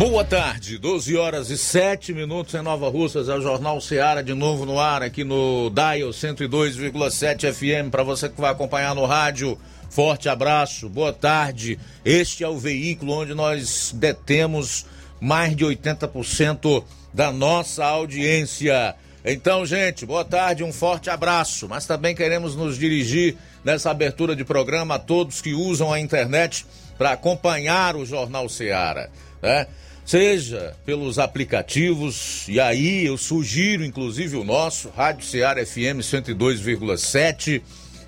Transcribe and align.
Boa 0.00 0.24
tarde, 0.24 0.78
12 0.78 1.14
horas 1.14 1.50
e 1.50 1.58
7 1.58 2.14
minutos 2.14 2.54
em 2.54 2.62
Nova 2.62 2.88
Russas, 2.88 3.28
é 3.28 3.34
o 3.34 3.42
Jornal 3.42 3.78
Seara 3.82 4.24
de 4.24 4.32
novo 4.32 4.64
no 4.64 4.80
ar 4.80 5.02
aqui 5.02 5.24
no 5.24 5.68
Dial 5.68 6.08
102,7 6.08 7.52
FM 7.52 7.90
para 7.90 8.02
você 8.02 8.26
que 8.30 8.40
vai 8.40 8.50
acompanhar 8.50 8.94
no 8.94 9.04
rádio. 9.04 9.58
Forte 9.90 10.26
abraço, 10.26 10.88
boa 10.88 11.12
tarde. 11.12 11.78
Este 12.02 12.42
é 12.42 12.48
o 12.48 12.56
veículo 12.56 13.12
onde 13.12 13.34
nós 13.34 13.92
detemos 13.94 14.86
mais 15.20 15.54
de 15.54 15.66
80% 15.66 16.82
da 17.12 17.30
nossa 17.30 17.84
audiência. 17.84 18.94
Então, 19.22 19.66
gente, 19.66 20.06
boa 20.06 20.24
tarde, 20.24 20.64
um 20.64 20.72
forte 20.72 21.10
abraço. 21.10 21.68
Mas 21.68 21.84
também 21.84 22.14
queremos 22.14 22.56
nos 22.56 22.78
dirigir 22.78 23.36
nessa 23.62 23.90
abertura 23.90 24.34
de 24.34 24.46
programa 24.46 24.94
a 24.94 24.98
todos 24.98 25.42
que 25.42 25.52
usam 25.52 25.92
a 25.92 26.00
internet 26.00 26.64
para 26.96 27.10
acompanhar 27.10 27.96
o 27.96 28.06
Jornal 28.06 28.48
Seara. 28.48 29.10
Né? 29.42 29.66
Seja 30.04 30.76
pelos 30.84 31.18
aplicativos, 31.18 32.46
e 32.48 32.58
aí 32.58 33.06
eu 33.06 33.16
sugiro 33.16 33.84
inclusive 33.84 34.36
o 34.36 34.44
nosso, 34.44 34.88
Rádio 34.90 35.24
Ceará 35.24 35.64
FM 35.64 36.00
102,7, 36.02 37.62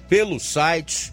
pelo 0.08 0.38
site, 0.38 1.12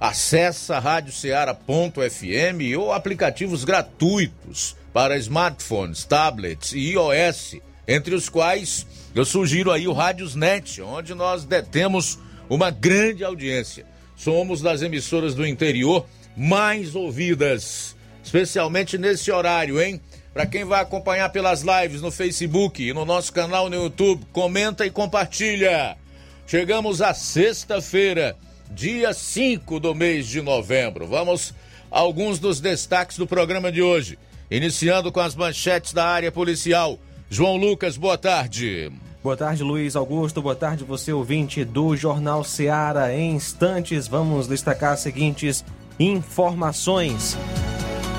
acessa 0.00 0.78
radioceara.fm 0.78 2.76
ou 2.78 2.92
aplicativos 2.92 3.64
gratuitos 3.64 4.76
para 4.92 5.16
smartphones, 5.16 6.04
tablets 6.04 6.72
e 6.72 6.92
iOS, 6.92 7.56
entre 7.86 8.14
os 8.14 8.28
quais 8.28 8.86
eu 9.14 9.24
sugiro 9.24 9.70
aí 9.70 9.88
o 9.88 9.92
Rádiosnet, 9.92 10.82
onde 10.82 11.14
nós 11.14 11.44
detemos 11.44 12.18
uma 12.48 12.70
grande 12.70 13.24
audiência. 13.24 13.86
Somos 14.16 14.60
das 14.60 14.82
emissoras 14.82 15.34
do 15.34 15.46
interior 15.46 16.06
mais 16.36 16.94
ouvidas, 16.94 17.96
especialmente 18.22 18.98
nesse 18.98 19.30
horário, 19.30 19.80
hein? 19.80 20.00
Para 20.34 20.46
quem 20.46 20.64
vai 20.64 20.82
acompanhar 20.82 21.28
pelas 21.28 21.62
lives 21.62 22.02
no 22.02 22.10
Facebook 22.10 22.82
e 22.82 22.92
no 22.92 23.04
nosso 23.04 23.32
canal 23.32 23.70
no 23.70 23.76
YouTube, 23.76 24.26
comenta 24.32 24.84
e 24.84 24.90
compartilha. 24.90 25.96
Chegamos 26.44 27.00
à 27.00 27.14
sexta-feira, 27.14 28.36
dia 28.68 29.14
5 29.14 29.78
do 29.78 29.94
mês 29.94 30.26
de 30.26 30.42
novembro. 30.42 31.06
Vamos 31.06 31.54
a 31.88 32.00
alguns 32.00 32.40
dos 32.40 32.60
destaques 32.60 33.16
do 33.16 33.28
programa 33.28 33.70
de 33.70 33.80
hoje. 33.80 34.18
Iniciando 34.50 35.12
com 35.12 35.20
as 35.20 35.36
manchetes 35.36 35.92
da 35.92 36.04
área 36.04 36.32
policial. 36.32 36.98
João 37.30 37.56
Lucas, 37.56 37.96
boa 37.96 38.18
tarde. 38.18 38.90
Boa 39.22 39.36
tarde, 39.36 39.62
Luiz 39.62 39.94
Augusto. 39.94 40.42
Boa 40.42 40.56
tarde, 40.56 40.82
você 40.82 41.12
ouvinte 41.12 41.64
do 41.64 41.96
Jornal 41.96 42.42
Seara. 42.42 43.14
Em 43.14 43.36
instantes, 43.36 44.08
vamos 44.08 44.48
destacar 44.48 44.94
as 44.94 45.00
seguintes 45.00 45.64
informações. 45.96 47.38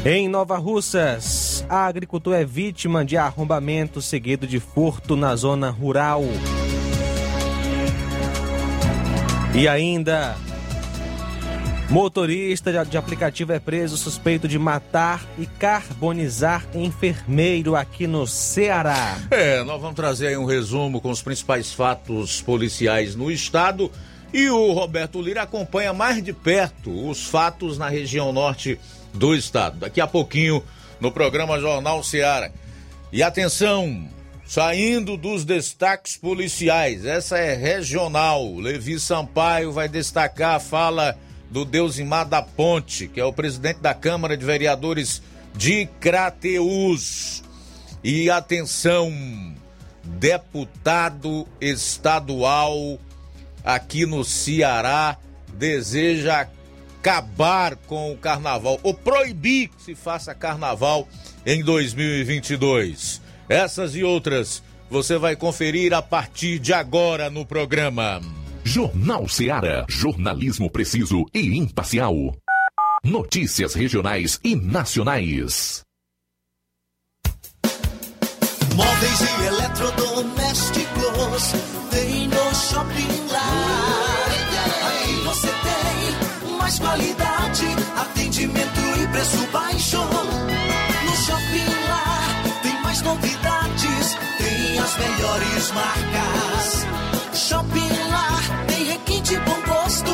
Em 0.08 0.30
Nova 0.30 0.56
Russas, 0.60 1.66
a 1.68 1.92
é 2.38 2.46
vítima 2.46 3.04
de 3.04 3.18
arrombamento 3.18 4.04
seguido 4.04 4.46
de 4.46 4.60
furto 4.60 5.16
na 5.16 5.36
zona 5.36 5.72
rural. 5.72 6.22
E 9.56 9.68
ainda, 9.68 10.36
motorista 11.90 12.86
de 12.86 13.00
aplicativo 13.00 13.52
é 13.52 13.58
preso 13.58 13.98
suspeito 13.98 14.48
de 14.48 14.60
matar 14.60 15.26
e 15.40 15.48
carbonizar 15.48 16.68
enfermeiro 16.76 17.76
aqui 17.76 18.06
no 18.06 18.28
Ceará. 18.28 19.18
É, 19.32 19.64
nós 19.64 19.82
vamos 19.82 19.96
trazer 19.96 20.28
aí 20.28 20.38
um 20.38 20.46
resumo 20.46 21.02
com 21.02 21.10
os 21.10 21.24
principais 21.24 21.74
fatos 21.74 22.44
policiais 22.44 23.16
no 23.16 23.32
estado. 23.32 23.92
E 24.32 24.50
o 24.50 24.72
Roberto 24.72 25.20
Lira 25.20 25.42
acompanha 25.42 25.94
mais 25.94 26.22
de 26.22 26.32
perto 26.32 27.10
os 27.10 27.26
fatos 27.26 27.80
na 27.80 27.90
região 27.90 28.32
norte 28.32 28.78
do 29.16 29.36
estado. 29.36 29.80
Daqui 29.80 30.00
a 30.00 30.08
pouquinho 30.08 30.64
no 31.00 31.12
programa 31.12 31.60
Jornal 31.60 32.04
Seara. 32.04 32.52
E 33.12 33.24
atenção, 33.24 34.10
saindo 34.46 35.18
dos 35.18 35.46
destaques 35.46 36.18
policiais, 36.18 37.06
essa 37.06 37.38
é 37.38 37.54
regional. 37.54 38.56
Levi 38.56 39.00
Sampaio 39.00 39.72
vai 39.72 39.88
destacar 39.88 40.56
a 40.56 40.60
fala 40.60 41.18
do 41.50 41.64
Deusimar 41.64 42.28
da 42.28 42.42
Ponte, 42.42 43.08
que 43.08 43.20
é 43.20 43.26
o 43.26 43.34
presidente 43.34 43.80
da 43.80 43.94
Câmara 43.94 44.36
de 44.36 44.46
Vereadores 44.46 45.22
de 45.56 45.86
Crateus. 46.00 47.44
E 48.04 48.30
atenção, 48.30 49.12
deputado 50.04 51.48
estadual 51.60 53.00
aqui 53.64 54.06
no 54.06 54.24
Ceará 54.24 55.18
deseja 55.54 56.48
acabar 57.06 57.76
com 57.76 58.12
o 58.12 58.18
carnaval, 58.18 58.80
ou 58.82 58.92
proibir 58.92 59.68
que 59.68 59.84
se 59.84 59.94
faça 59.94 60.34
carnaval 60.34 61.08
em 61.46 61.64
2022. 61.64 63.22
Essas 63.48 63.96
e 63.96 64.04
outras 64.04 64.64
você 64.90 65.20
vai 65.20 65.36
conferir 65.36 65.94
a 65.94 66.02
partir 66.02 66.58
de 66.58 66.74
agora 66.74 67.30
no 67.30 67.46
programa. 67.46 68.20
Jornal 68.64 69.30
Seara. 69.30 69.86
Jornalismo 69.88 70.72
preciso 70.72 71.28
e 71.32 71.56
imparcial. 71.56 72.36
Notícias 73.04 73.76
regionais 73.76 74.40
e 74.44 74.56
nacionais. 74.56 75.84
Móveis 78.76 79.22
e 79.22 79.46
eletrodomésticos 79.46 81.54
tem 81.92 82.28
no 82.28 82.56
Shopping 82.56 83.28
Lar. 83.32 84.05
Mais 86.66 86.80
qualidade, 86.80 87.68
atendimento 87.96 88.80
e 89.00 89.08
preço 89.10 89.38
baixo. 89.52 90.00
No 90.00 91.16
Shopping 91.16 91.88
Lá 91.88 92.18
tem 92.64 92.82
mais 92.82 93.02
novidades, 93.04 94.18
tem 94.40 94.80
as 94.80 94.98
melhores 94.98 95.72
marcas. 95.74 96.88
Shopping 97.38 98.10
Lá 98.10 98.40
tem 98.68 98.84
requinte 98.84 99.38
bom 99.42 99.62
gosto 99.68 100.10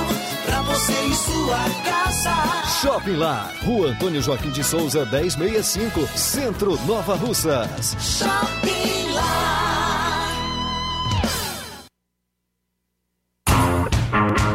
pra 0.46 0.62
você 0.64 0.92
e 0.92 1.16
sua 1.16 1.60
casa. 1.86 2.82
Shopping 2.82 3.16
Lá, 3.16 3.50
Rua 3.64 3.92
Antônio 3.92 4.22
Joaquim 4.22 4.50
de 4.50 4.62
Souza, 4.62 5.06
1065, 5.06 6.06
Centro 6.18 6.78
Nova 6.86 7.16
Russas. 7.16 7.96
Shopping 7.98 9.14
Lá. 9.14 9.71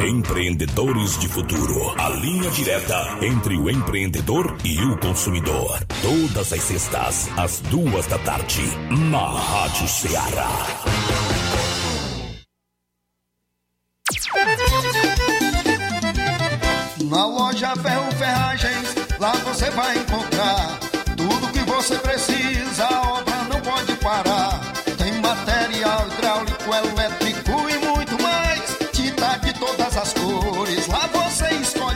Empreendedores 0.07 1.19
de 1.19 1.27
Futuro. 1.27 1.93
A 2.01 2.09
linha 2.11 2.49
direta 2.53 3.19
entre 3.21 3.57
o 3.57 3.69
empreendedor 3.69 4.57
e 4.65 4.81
o 4.85 4.97
consumidor. 4.99 5.85
Todas 6.01 6.53
as 6.53 6.63
sextas, 6.63 7.29
às 7.37 7.59
duas 7.63 8.07
da 8.07 8.17
tarde, 8.19 8.63
na 9.11 9.27
Rádio 9.27 9.89
Ceará. 9.89 10.49
Na 17.11 17.27
loja 17.27 17.75
Ferro 17.75 18.13
Ferragens, 18.13 18.95
lá 19.19 19.33
você 19.33 19.71
vai 19.71 20.06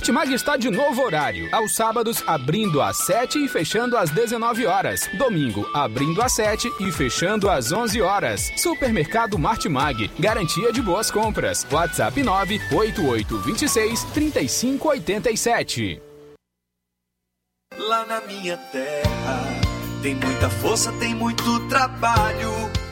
Martimag 0.00 0.32
está 0.32 0.56
de 0.56 0.70
novo 0.70 1.02
horário. 1.02 1.46
Aos 1.54 1.74
sábados, 1.74 2.24
abrindo 2.26 2.80
às 2.80 2.96
7 3.04 3.44
e 3.44 3.46
fechando 3.46 3.98
às 3.98 4.08
19 4.08 4.64
horas. 4.64 5.06
Domingo, 5.18 5.68
abrindo 5.74 6.22
às 6.22 6.32
7 6.32 6.72
e 6.80 6.90
fechando 6.90 7.50
às 7.50 7.70
11 7.70 8.00
horas. 8.00 8.50
Supermercado 8.56 9.38
Martimag. 9.38 10.10
Garantia 10.18 10.72
de 10.72 10.80
boas 10.80 11.10
compras. 11.10 11.66
WhatsApp 11.70 12.22
98826 12.22 14.04
3587. 14.14 16.00
Lá 17.76 18.06
na 18.06 18.22
minha 18.22 18.56
terra 18.56 19.60
tem 20.00 20.14
muita 20.14 20.48
força, 20.48 20.90
tem 20.92 21.14
muito 21.14 21.68
trabalho. 21.68 22.69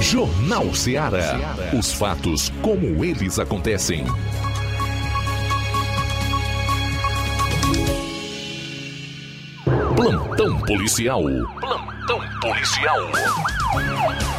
Jornal 0.00 0.72
Ceará. 0.74 1.56
Os 1.76 1.92
fatos 1.92 2.52
como 2.62 3.04
eles 3.04 3.38
acontecem. 3.38 4.04
Plantão 9.96 10.60
policial. 10.60 11.22
Plantão 11.60 12.20
policial. 12.40 12.96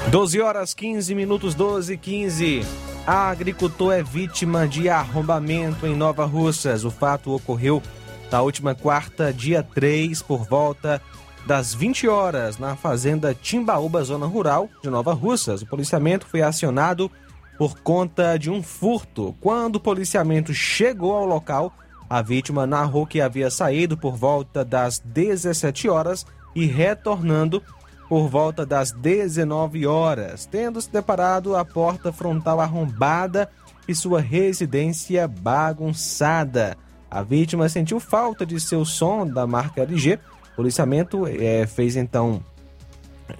12 0.10 0.42
horas 0.42 0.74
15 0.74 1.14
minutos 1.14 1.54
12 1.54 1.94
e 1.94 1.98
15. 1.98 2.66
A 3.06 3.30
agricultor 3.30 3.94
é 3.94 4.02
vítima 4.02 4.66
de 4.66 4.88
arrombamento 4.88 5.86
em 5.86 5.96
Nova 5.96 6.26
Russas. 6.26 6.86
O 6.86 6.92
fato 6.92 7.36
ocorreu 7.36 7.84
na 8.32 8.42
última 8.42 8.74
quarta, 8.74 9.34
dia 9.34 9.62
3, 9.62 10.22
por 10.22 10.48
volta 10.48 11.02
das 11.46 11.74
20 11.74 12.08
horas, 12.08 12.58
na 12.58 12.76
fazenda 12.76 13.34
Timbaúba, 13.34 14.04
zona 14.04 14.26
rural 14.26 14.70
de 14.84 14.90
Nova 14.90 15.14
Russas. 15.14 15.62
O 15.62 15.66
policiamento 15.66 16.26
foi 16.28 16.42
acionado 16.42 17.12
por 17.58 17.80
conta 17.80 18.38
de 18.38 18.50
um 18.50 18.64
furto. 18.64 19.36
Quando 19.42 19.78
o 19.78 19.80
policiamento 19.80 20.54
chegou 20.54 21.16
ao 21.16 21.26
local, 21.26 21.74
a 22.10 22.22
vítima 22.22 22.66
narrou 22.66 23.06
que 23.06 23.22
havia 23.22 23.50
saído 23.52 23.98
por 23.98 24.16
volta 24.16 24.64
das 24.64 25.00
17 25.00 25.90
horas 25.90 26.26
e 26.56 26.66
retornando 26.66 27.62
por 28.08 28.28
volta 28.28 28.66
das 28.66 28.92
19 28.92 29.86
horas, 29.86 30.46
tendo 30.46 30.82
se 30.82 30.92
deparado 30.92 31.56
a 31.56 31.64
porta 31.64 32.12
frontal 32.12 32.60
arrombada 32.60 33.50
e 33.88 33.94
sua 33.94 34.20
residência 34.20 35.28
bagunçada. 35.28 36.76
A 37.10 37.22
vítima 37.22 37.70
sentiu 37.70 38.00
falta 38.00 38.46
de 38.46 38.60
seu 38.60 38.84
som 38.84 39.28
da 39.28 39.46
marca 39.46 39.82
LG. 39.82 40.20
Policiamento 40.60 41.26
eh, 41.26 41.66
fez 41.66 41.96
então 41.96 42.42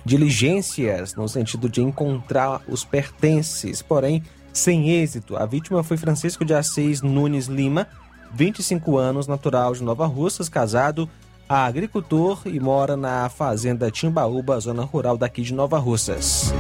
diligências 0.06 1.16
no 1.16 1.28
sentido 1.28 1.68
de 1.68 1.82
encontrar 1.82 2.62
os 2.66 2.86
pertences, 2.86 3.82
porém 3.82 4.24
sem 4.54 4.90
êxito. 4.92 5.36
A 5.36 5.46
vítima 5.46 5.84
foi 5.84 5.98
Francisco 5.98 6.46
de 6.46 6.54
Assis 6.54 7.02
Nunes 7.02 7.48
Lima, 7.48 7.90
25 8.34 8.98
anos, 8.98 9.28
natural 9.28 9.74
de 9.74 9.84
Nova 9.84 10.06
Russas, 10.06 10.48
casado, 10.48 11.10
agricultor 11.50 12.44
e 12.46 12.58
mora 12.58 12.96
na 12.96 13.28
fazenda 13.28 13.92
Timbaúba, 13.92 14.58
zona 14.58 14.86
rural 14.86 15.18
daqui 15.18 15.42
de 15.42 15.54
Nova 15.54 15.78
Russas. 15.78 16.54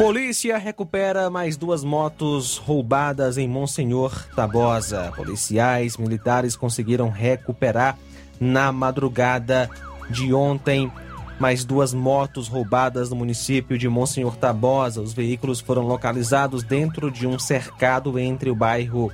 Polícia 0.00 0.56
recupera 0.56 1.28
mais 1.28 1.58
duas 1.58 1.84
motos 1.84 2.56
roubadas 2.56 3.36
em 3.36 3.46
Monsenhor 3.46 4.26
Tabosa. 4.34 5.12
Policiais 5.14 5.98
militares 5.98 6.56
conseguiram 6.56 7.10
recuperar 7.10 7.98
na 8.40 8.72
madrugada 8.72 9.68
de 10.08 10.32
ontem 10.32 10.90
mais 11.38 11.66
duas 11.66 11.92
motos 11.92 12.48
roubadas 12.48 13.10
no 13.10 13.16
município 13.16 13.76
de 13.76 13.90
Monsenhor 13.90 14.36
Tabosa. 14.36 15.02
Os 15.02 15.12
veículos 15.12 15.60
foram 15.60 15.82
localizados 15.82 16.62
dentro 16.62 17.10
de 17.10 17.26
um 17.26 17.38
cercado 17.38 18.18
entre 18.18 18.48
o 18.48 18.54
bairro 18.54 19.12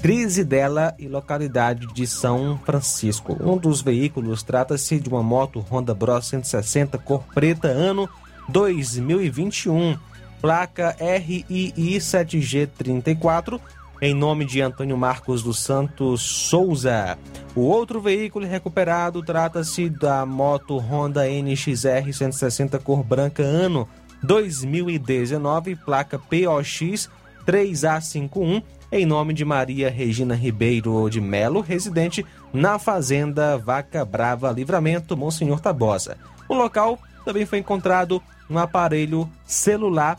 Crisidela 0.00 0.94
e 0.98 1.08
localidade 1.08 1.86
de 1.92 2.06
São 2.06 2.58
Francisco. 2.64 3.36
Um 3.38 3.58
dos 3.58 3.82
veículos 3.82 4.42
trata-se 4.42 4.98
de 4.98 5.10
uma 5.10 5.22
moto 5.22 5.60
Honda 5.70 5.92
Bros 5.92 6.26
160 6.26 6.96
cor 6.96 7.22
preta, 7.34 7.68
ano 7.68 8.08
2021 8.48 9.98
placa 10.42 10.96
RII 10.98 11.72
7G34, 12.00 13.60
em 14.00 14.12
nome 14.12 14.44
de 14.44 14.60
Antônio 14.60 14.96
Marcos 14.96 15.40
dos 15.40 15.60
Santos 15.60 16.20
Souza. 16.20 17.16
O 17.54 17.60
outro 17.60 18.00
veículo 18.00 18.44
recuperado 18.44 19.22
trata-se 19.22 19.88
da 19.88 20.26
moto 20.26 20.78
Honda 20.78 21.28
NXR 21.28 22.12
160 22.12 22.76
cor 22.80 23.04
branca 23.04 23.44
ano 23.44 23.88
2019, 24.20 25.76
placa 25.76 26.18
POX 26.18 27.08
3A51, 27.46 28.64
em 28.90 29.06
nome 29.06 29.34
de 29.34 29.44
Maria 29.44 29.88
Regina 29.88 30.34
Ribeiro 30.34 31.08
de 31.08 31.20
Melo, 31.20 31.60
residente 31.60 32.26
na 32.52 32.80
Fazenda 32.80 33.56
Vaca 33.58 34.04
Brava 34.04 34.50
Livramento, 34.50 35.16
Monsenhor 35.16 35.60
Tabosa. 35.60 36.16
O 36.48 36.54
local 36.54 36.98
também 37.24 37.46
foi 37.46 37.58
encontrado 37.58 38.20
um 38.50 38.58
aparelho 38.58 39.30
celular 39.46 40.18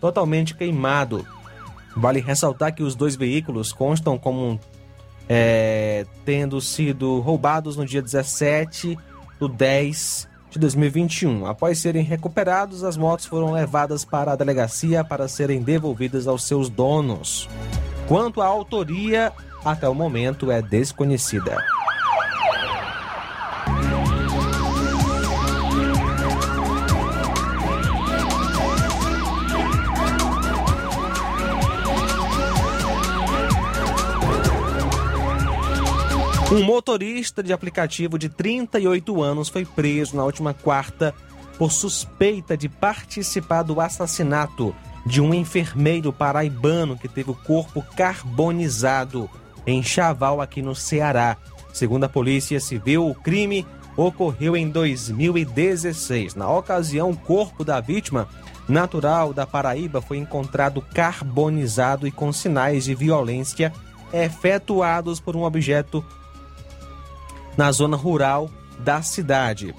totalmente 0.00 0.54
queimado. 0.54 1.26
Vale 1.96 2.20
ressaltar 2.20 2.74
que 2.74 2.82
os 2.82 2.94
dois 2.94 3.16
veículos 3.16 3.72
constam 3.72 4.18
como 4.18 4.60
é, 5.28 6.06
tendo 6.24 6.60
sido 6.60 7.20
roubados 7.20 7.76
no 7.76 7.84
dia 7.84 8.02
17 8.02 8.98
do 9.40 9.48
10 9.48 10.28
de 10.50 10.58
2021. 10.58 11.46
Após 11.46 11.78
serem 11.78 12.02
recuperados, 12.02 12.84
as 12.84 12.96
motos 12.96 13.26
foram 13.26 13.52
levadas 13.52 14.04
para 14.04 14.32
a 14.32 14.36
delegacia 14.36 15.04
para 15.04 15.28
serem 15.28 15.62
devolvidas 15.62 16.26
aos 16.26 16.44
seus 16.44 16.68
donos. 16.68 17.48
Quanto 18.06 18.40
à 18.40 18.46
autoria, 18.46 19.32
até 19.64 19.88
o 19.88 19.94
momento 19.94 20.50
é 20.50 20.62
desconhecida. 20.62 21.56
Um 36.50 36.62
motorista 36.62 37.42
de 37.42 37.52
aplicativo 37.52 38.16
de 38.16 38.28
38 38.28 39.20
anos 39.20 39.48
foi 39.48 39.64
preso 39.64 40.16
na 40.16 40.24
última 40.24 40.54
quarta 40.54 41.12
por 41.58 41.72
suspeita 41.72 42.56
de 42.56 42.68
participar 42.68 43.64
do 43.64 43.80
assassinato 43.80 44.72
de 45.04 45.20
um 45.20 45.34
enfermeiro 45.34 46.12
paraibano 46.12 46.96
que 46.96 47.08
teve 47.08 47.32
o 47.32 47.34
corpo 47.34 47.84
carbonizado 47.96 49.28
em 49.66 49.82
Chaval, 49.82 50.40
aqui 50.40 50.62
no 50.62 50.72
Ceará. 50.72 51.36
Segundo 51.72 52.04
a 52.04 52.08
Polícia 52.08 52.60
Civil, 52.60 53.08
o 53.08 53.14
crime 53.14 53.66
ocorreu 53.96 54.56
em 54.56 54.70
2016. 54.70 56.36
Na 56.36 56.48
ocasião, 56.48 57.10
o 57.10 57.16
corpo 57.16 57.64
da 57.64 57.80
vítima, 57.80 58.28
natural 58.68 59.34
da 59.34 59.44
Paraíba, 59.48 60.00
foi 60.00 60.18
encontrado 60.18 60.80
carbonizado 60.80 62.06
e 62.06 62.12
com 62.12 62.32
sinais 62.32 62.84
de 62.84 62.94
violência 62.94 63.72
efetuados 64.12 65.18
por 65.18 65.34
um 65.34 65.42
objeto 65.42 66.04
na 67.56 67.72
zona 67.72 67.96
rural 67.96 68.50
da 68.78 69.02
cidade. 69.02 69.74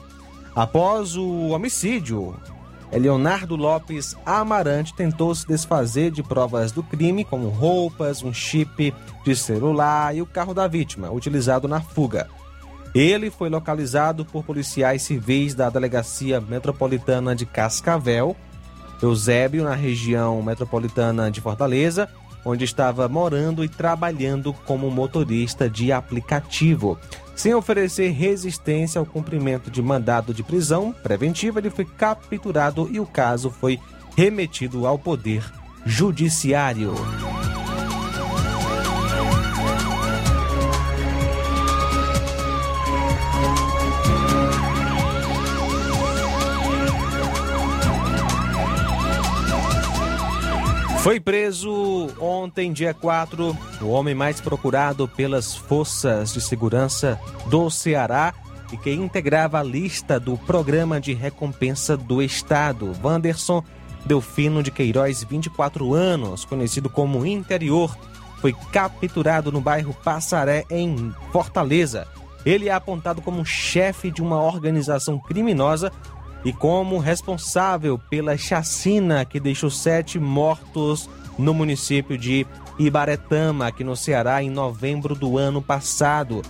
Após 0.55 1.15
o 1.15 1.49
homicídio, 1.49 2.35
Leonardo 2.91 3.55
Lopes 3.55 4.15
Amarante 4.25 4.93
tentou 4.93 5.35
se 5.35 5.45
desfazer 5.45 6.09
de 6.09 6.23
provas 6.23 6.71
do 6.71 6.81
crime, 6.81 7.25
como 7.25 7.49
roupas, 7.49 8.23
um 8.23 8.33
chip 8.33 8.93
de 9.23 9.35
celular 9.35 10.15
e 10.15 10.21
o 10.21 10.25
carro 10.25 10.53
da 10.53 10.67
vítima, 10.67 11.11
utilizado 11.11 11.67
na 11.67 11.81
fuga. 11.81 12.27
Ele 12.95 13.29
foi 13.29 13.49
localizado 13.49 14.25
por 14.25 14.43
policiais 14.43 15.03
civis 15.03 15.53
da 15.53 15.69
Delegacia 15.69 16.41
Metropolitana 16.41 17.35
de 17.35 17.45
Cascavel, 17.45 18.35
Eusébio, 19.01 19.63
na 19.63 19.75
região 19.75 20.41
metropolitana 20.41 21.29
de 21.29 21.39
Fortaleza, 21.39 22.09
onde 22.43 22.63
estava 22.63 23.07
morando 23.07 23.63
e 23.63 23.69
trabalhando 23.69 24.53
como 24.65 24.89
motorista 24.89 25.69
de 25.69 25.91
aplicativo. 25.91 26.97
Sem 27.37 27.53
oferecer 27.53 28.09
resistência 28.09 28.97
ao 28.97 29.05
cumprimento 29.05 29.69
de 29.69 29.79
mandado 29.79 30.33
de 30.33 30.41
prisão 30.41 30.91
preventiva, 30.91 31.59
ele 31.59 31.69
foi 31.69 31.85
capturado 31.85 32.89
e 32.91 32.99
o 32.99 33.05
caso 33.05 33.51
foi 33.51 33.79
remetido 34.17 34.87
ao 34.87 34.97
Poder 34.97 35.43
Judiciário. 35.85 36.95
Foi 51.07 51.21
preso 51.21 52.09
ontem, 52.19 52.73
dia 52.73 52.93
4, 52.93 53.57
o 53.81 53.87
homem 53.87 54.13
mais 54.13 54.41
procurado 54.41 55.07
pelas 55.07 55.55
forças 55.55 56.33
de 56.33 56.41
segurança 56.41 57.17
do 57.45 57.69
Ceará 57.69 58.33
e 58.73 58.77
que 58.77 58.91
integrava 58.91 59.57
a 59.57 59.63
lista 59.63 60.19
do 60.19 60.37
Programa 60.37 60.99
de 60.99 61.13
Recompensa 61.13 61.95
do 61.95 62.21
Estado. 62.21 62.93
Wanderson 63.01 63.63
Delfino 64.05 64.61
de 64.61 64.69
Queiroz, 64.69 65.23
24 65.23 65.93
anos, 65.93 66.43
conhecido 66.43 66.89
como 66.89 67.25
Interior, 67.25 67.97
foi 68.41 68.53
capturado 68.73 69.49
no 69.49 69.61
bairro 69.61 69.93
Passaré, 70.03 70.65
em 70.69 71.15
Fortaleza. 71.31 72.05
Ele 72.45 72.67
é 72.67 72.73
apontado 72.73 73.21
como 73.21 73.45
chefe 73.45 74.11
de 74.11 74.21
uma 74.21 74.41
organização 74.41 75.17
criminosa 75.17 75.89
e 76.47 76.53
como 76.53 76.97
responsável 76.97 77.99
pela 77.99 78.37
chacina 78.37 79.25
que 79.25 79.37
deixou 79.37 79.69
sete 79.69 80.17
mortos 80.17 81.09
no 81.37 81.53
município 81.53 82.17
de 82.17 82.47
Ibaretama, 82.79 83.67
aqui 83.67 83.83
no 83.83 83.97
Ceará, 83.97 84.41
em 84.41 84.49
novembro 84.49 85.13
do 85.13 85.37
ano 85.37 85.61
passado. 85.61 86.41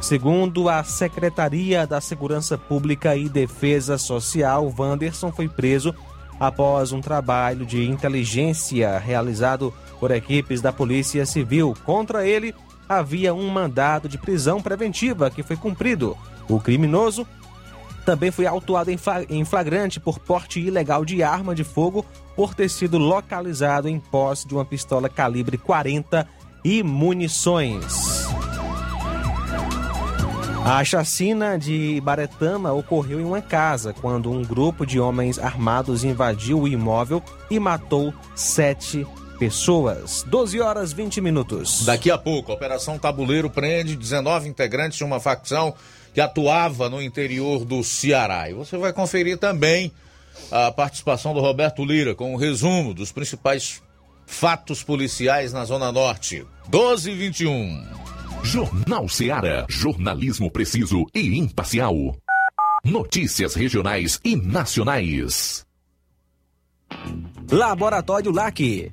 Segundo 0.00 0.68
a 0.68 0.84
Secretaria 0.84 1.84
da 1.84 2.00
Segurança 2.00 2.56
Pública 2.56 3.16
e 3.16 3.28
Defesa 3.28 3.98
Social, 3.98 4.72
Wanderson 4.78 5.32
foi 5.32 5.48
preso 5.48 5.92
após 6.38 6.92
um 6.92 7.00
trabalho 7.00 7.66
de 7.66 7.84
inteligência 7.90 9.00
realizado 9.00 9.74
por 9.98 10.12
equipes 10.12 10.60
da 10.60 10.72
Polícia 10.72 11.26
Civil. 11.26 11.74
Contra 11.84 12.24
ele 12.24 12.54
havia 12.88 13.34
um 13.34 13.48
mandado 13.48 14.08
de 14.08 14.16
prisão 14.16 14.62
preventiva 14.62 15.28
que 15.28 15.42
foi 15.42 15.56
cumprido. 15.56 16.16
O 16.48 16.60
criminoso 16.60 17.26
também 18.10 18.32
foi 18.32 18.44
autuado 18.44 18.90
em 18.90 19.44
flagrante 19.44 20.00
por 20.00 20.18
porte 20.18 20.58
ilegal 20.58 21.04
de 21.04 21.22
arma 21.22 21.54
de 21.54 21.62
fogo 21.62 22.04
por 22.34 22.56
ter 22.56 22.68
sido 22.68 22.98
localizado 22.98 23.88
em 23.88 24.00
posse 24.00 24.48
de 24.48 24.52
uma 24.52 24.64
pistola 24.64 25.08
calibre 25.08 25.56
40 25.56 26.26
e 26.64 26.82
munições. 26.82 28.26
A 30.64 30.82
chacina 30.82 31.56
de 31.56 32.00
Baretama 32.00 32.72
ocorreu 32.72 33.20
em 33.20 33.24
uma 33.24 33.40
casa 33.40 33.92
quando 33.92 34.28
um 34.28 34.42
grupo 34.42 34.84
de 34.84 34.98
homens 34.98 35.38
armados 35.38 36.02
invadiu 36.02 36.62
o 36.62 36.66
imóvel 36.66 37.22
e 37.48 37.60
matou 37.60 38.12
sete 38.34 39.06
pessoas. 39.38 40.24
12 40.26 40.60
horas 40.60 40.92
20 40.92 41.20
minutos. 41.20 41.84
Daqui 41.86 42.10
a 42.10 42.18
pouco, 42.18 42.50
a 42.50 42.56
Operação 42.56 42.98
Tabuleiro 42.98 43.48
prende 43.48 43.94
19 43.94 44.48
integrantes 44.48 44.98
de 44.98 45.04
uma 45.04 45.20
facção 45.20 45.74
que 46.12 46.20
atuava 46.20 46.88
no 46.88 47.00
interior 47.00 47.64
do 47.64 47.82
Ceará. 47.82 48.50
E 48.50 48.54
você 48.54 48.76
vai 48.76 48.92
conferir 48.92 49.38
também 49.38 49.92
a 50.50 50.70
participação 50.72 51.32
do 51.32 51.40
Roberto 51.40 51.84
Lira 51.84 52.14
com 52.14 52.32
um 52.32 52.36
resumo 52.36 52.92
dos 52.92 53.12
principais 53.12 53.82
fatos 54.26 54.82
policiais 54.82 55.52
na 55.52 55.64
Zona 55.64 55.90
Norte. 55.92 56.46
12 56.68 57.10
e 57.10 57.14
21. 57.14 57.84
Jornal 58.42 59.08
Ceará. 59.08 59.66
Jornalismo 59.68 60.50
preciso 60.50 61.06
e 61.14 61.38
imparcial. 61.38 62.16
Notícias 62.84 63.54
regionais 63.54 64.18
e 64.24 64.34
nacionais. 64.36 65.66
Laboratório 67.50 68.32
LAC. 68.32 68.92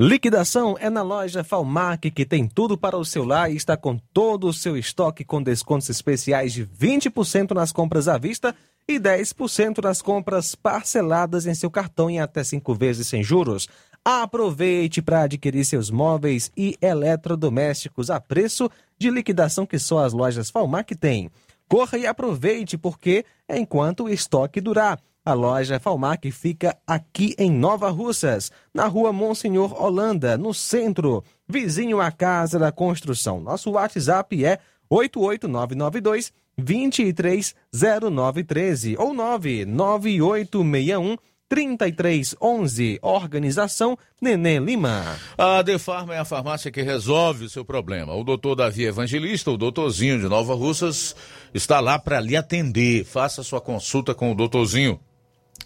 Liquidação 0.00 0.76
é 0.78 0.88
na 0.88 1.02
loja 1.02 1.42
Falmac, 1.42 2.08
que 2.12 2.24
tem 2.24 2.46
tudo 2.46 2.78
para 2.78 2.96
o 2.96 3.04
seu 3.04 3.24
lar 3.24 3.50
e 3.50 3.56
está 3.56 3.76
com 3.76 3.98
todo 3.98 4.46
o 4.46 4.52
seu 4.52 4.76
estoque 4.76 5.24
com 5.24 5.42
descontos 5.42 5.90
especiais 5.90 6.52
de 6.52 6.64
20% 6.64 7.50
nas 7.50 7.72
compras 7.72 8.06
à 8.06 8.16
vista 8.16 8.54
e 8.86 8.96
10% 8.96 9.82
nas 9.82 10.00
compras 10.00 10.54
parceladas 10.54 11.46
em 11.46 11.54
seu 11.54 11.68
cartão 11.68 12.08
em 12.08 12.20
até 12.20 12.44
5 12.44 12.72
vezes 12.76 13.08
sem 13.08 13.24
juros. 13.24 13.68
Aproveite 14.04 15.02
para 15.02 15.22
adquirir 15.22 15.64
seus 15.64 15.90
móveis 15.90 16.52
e 16.56 16.78
eletrodomésticos 16.80 18.08
a 18.08 18.20
preço 18.20 18.70
de 18.96 19.10
liquidação 19.10 19.66
que 19.66 19.80
só 19.80 20.04
as 20.04 20.12
lojas 20.12 20.48
Falmac 20.48 20.94
têm. 20.94 21.28
Corra 21.68 21.98
e 21.98 22.06
aproveite, 22.06 22.78
porque 22.78 23.24
é 23.48 23.58
enquanto 23.58 24.04
o 24.04 24.08
estoque 24.08 24.60
durar. 24.60 25.00
A 25.28 25.34
loja 25.34 25.78
Falmac 25.78 26.32
fica 26.32 26.74
aqui 26.86 27.34
em 27.36 27.50
Nova 27.50 27.90
Russas, 27.90 28.50
na 28.72 28.86
rua 28.86 29.12
Monsenhor 29.12 29.78
Holanda, 29.78 30.38
no 30.38 30.54
centro, 30.54 31.22
vizinho 31.46 32.00
à 32.00 32.10
Casa 32.10 32.58
da 32.58 32.72
Construção. 32.72 33.38
Nosso 33.38 33.72
WhatsApp 33.72 34.42
é 34.42 34.58
88992 34.88 36.32
230913 36.56 38.96
ou 38.98 39.12
99861 39.12 41.18
3311. 41.46 42.98
Organização 43.02 43.98
Nenê 44.22 44.58
Lima. 44.58 45.14
A 45.36 45.60
Defarma 45.60 46.14
é 46.14 46.18
a 46.18 46.24
farmácia 46.24 46.70
que 46.70 46.80
resolve 46.80 47.44
o 47.44 47.50
seu 47.50 47.66
problema. 47.66 48.14
O 48.14 48.24
doutor 48.24 48.54
Davi 48.54 48.86
Evangelista, 48.86 49.50
o 49.50 49.58
doutorzinho 49.58 50.18
de 50.18 50.26
Nova 50.26 50.54
Russas, 50.54 51.14
está 51.52 51.80
lá 51.80 51.98
para 51.98 52.18
lhe 52.18 52.34
atender. 52.34 53.04
Faça 53.04 53.42
sua 53.42 53.60
consulta 53.60 54.14
com 54.14 54.32
o 54.32 54.34
doutorzinho. 54.34 54.98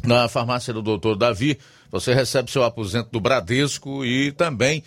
Na 0.04 0.28
farmácia 0.28 0.72
do 0.72 0.82
doutor 0.82 1.16
Davi, 1.16 1.58
você 1.90 2.12
recebe 2.12 2.50
seu 2.50 2.64
aposento 2.64 3.10
do 3.10 3.20
Bradesco 3.20 4.04
e 4.04 4.32
também 4.32 4.82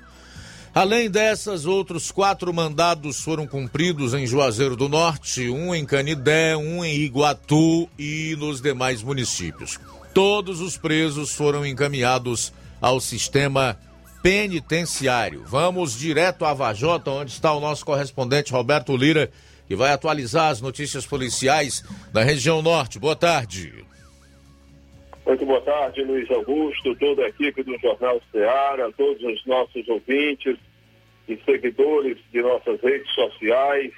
Além 0.77 1.09
dessas, 1.09 1.65
outros 1.65 2.11
quatro 2.11 2.53
mandados 2.53 3.23
foram 3.23 3.47
cumpridos 3.47 4.13
em 4.13 4.27
Juazeiro 4.27 4.77
do 4.77 4.91
Norte, 4.91 5.49
um 5.49 5.75
em 5.75 5.87
Canidé, 5.87 6.55
um 6.55 6.85
em 6.85 6.97
Iguatu 6.97 7.89
e 7.99 8.37
nos 8.39 8.61
demais 8.61 9.03
municípios. 9.03 9.81
Todos 10.13 10.61
os 10.61 10.77
presos 10.77 11.33
foram 11.33 11.65
encaminhados 11.65 12.53
ao 12.79 13.01
sistema 13.01 13.79
penitenciário. 14.23 15.45
Vamos 15.47 15.99
direto 15.99 16.45
à 16.45 16.53
Vajota, 16.53 17.11
onde 17.11 17.31
está 17.31 17.55
o 17.55 17.61
nosso 17.61 17.83
correspondente 17.83 18.53
Roberto 18.53 18.95
Lira, 18.95 19.31
que 19.67 19.75
vai 19.75 19.93
atualizar 19.93 20.51
as 20.51 20.61
notícias 20.61 21.07
policiais 21.07 21.83
da 22.13 22.23
região 22.23 22.61
norte. 22.61 22.99
Boa 22.99 23.17
tarde. 23.17 23.73
Muito 25.27 25.45
boa 25.45 25.61
tarde, 25.61 26.05
Luiz 26.05 26.31
Augusto, 26.31 26.95
toda 26.95 27.25
a 27.25 27.29
equipe 27.29 27.61
do 27.65 27.77
Jornal 27.81 28.23
Ceará, 28.31 28.89
todos 28.97 29.21
os 29.25 29.45
nossos 29.45 29.89
ouvintes 29.89 30.57
e 31.29 31.37
seguidores 31.45 32.17
de 32.31 32.41
nossas 32.41 32.81
redes 32.81 33.13
sociais. 33.13 33.93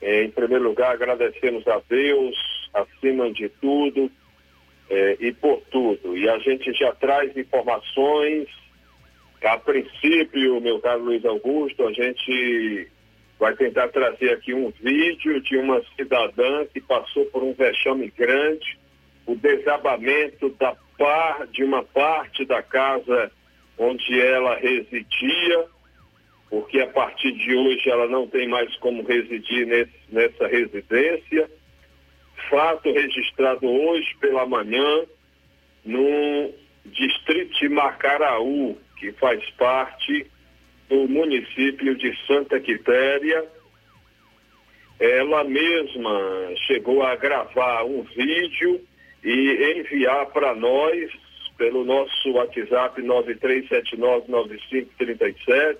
É, 0.00 0.24
em 0.24 0.32
primeiro 0.32 0.64
lugar, 0.64 0.94
agradecemos 0.94 1.64
a 1.68 1.80
Deus, 1.88 2.36
acima 2.74 3.30
de 3.30 3.48
tudo 3.60 4.10
é, 4.90 5.16
e 5.20 5.32
por 5.32 5.62
tudo. 5.70 6.18
E 6.18 6.28
a 6.28 6.36
gente 6.40 6.72
já 6.72 6.90
traz 6.90 7.36
informações. 7.36 8.48
A 9.44 9.56
princípio, 9.58 10.60
meu 10.60 10.80
caro 10.80 11.04
Luiz 11.04 11.24
Augusto, 11.24 11.86
a 11.86 11.92
gente 11.92 12.88
vai 13.38 13.54
tentar 13.54 13.86
trazer 13.90 14.30
aqui 14.32 14.52
um 14.52 14.72
vídeo 14.82 15.40
de 15.40 15.56
uma 15.56 15.80
cidadã 15.96 16.66
que 16.66 16.80
passou 16.80 17.26
por 17.26 17.44
um 17.44 17.52
vexame 17.52 18.10
grande 18.10 18.81
o 19.26 19.34
desabamento 19.36 20.50
da 20.50 20.76
par, 20.98 21.46
de 21.48 21.64
uma 21.64 21.82
parte 21.82 22.44
da 22.44 22.62
casa 22.62 23.30
onde 23.78 24.20
ela 24.20 24.56
residia, 24.56 25.64
porque 26.48 26.80
a 26.80 26.86
partir 26.86 27.32
de 27.32 27.54
hoje 27.54 27.88
ela 27.88 28.06
não 28.06 28.26
tem 28.28 28.46
mais 28.46 28.74
como 28.76 29.02
residir 29.02 29.66
nesse, 29.66 29.92
nessa 30.10 30.46
residência. 30.46 31.50
Fato 32.50 32.92
registrado 32.92 33.66
hoje 33.66 34.14
pela 34.20 34.46
manhã 34.46 35.04
no 35.84 36.52
distrito 36.86 37.58
de 37.58 37.68
Macaraú, 37.68 38.76
que 38.98 39.12
faz 39.12 39.42
parte 39.52 40.26
do 40.88 41.08
município 41.08 41.96
de 41.96 42.14
Santa 42.26 42.60
Quitéria. 42.60 43.44
Ela 45.00 45.42
mesma 45.42 46.52
chegou 46.66 47.02
a 47.02 47.16
gravar 47.16 47.84
um 47.84 48.02
vídeo 48.02 48.80
e 49.22 49.78
enviar 49.78 50.26
para 50.26 50.54
nós 50.54 51.10
pelo 51.56 51.84
nosso 51.84 52.32
WhatsApp 52.32 53.00
93799537 53.02 55.76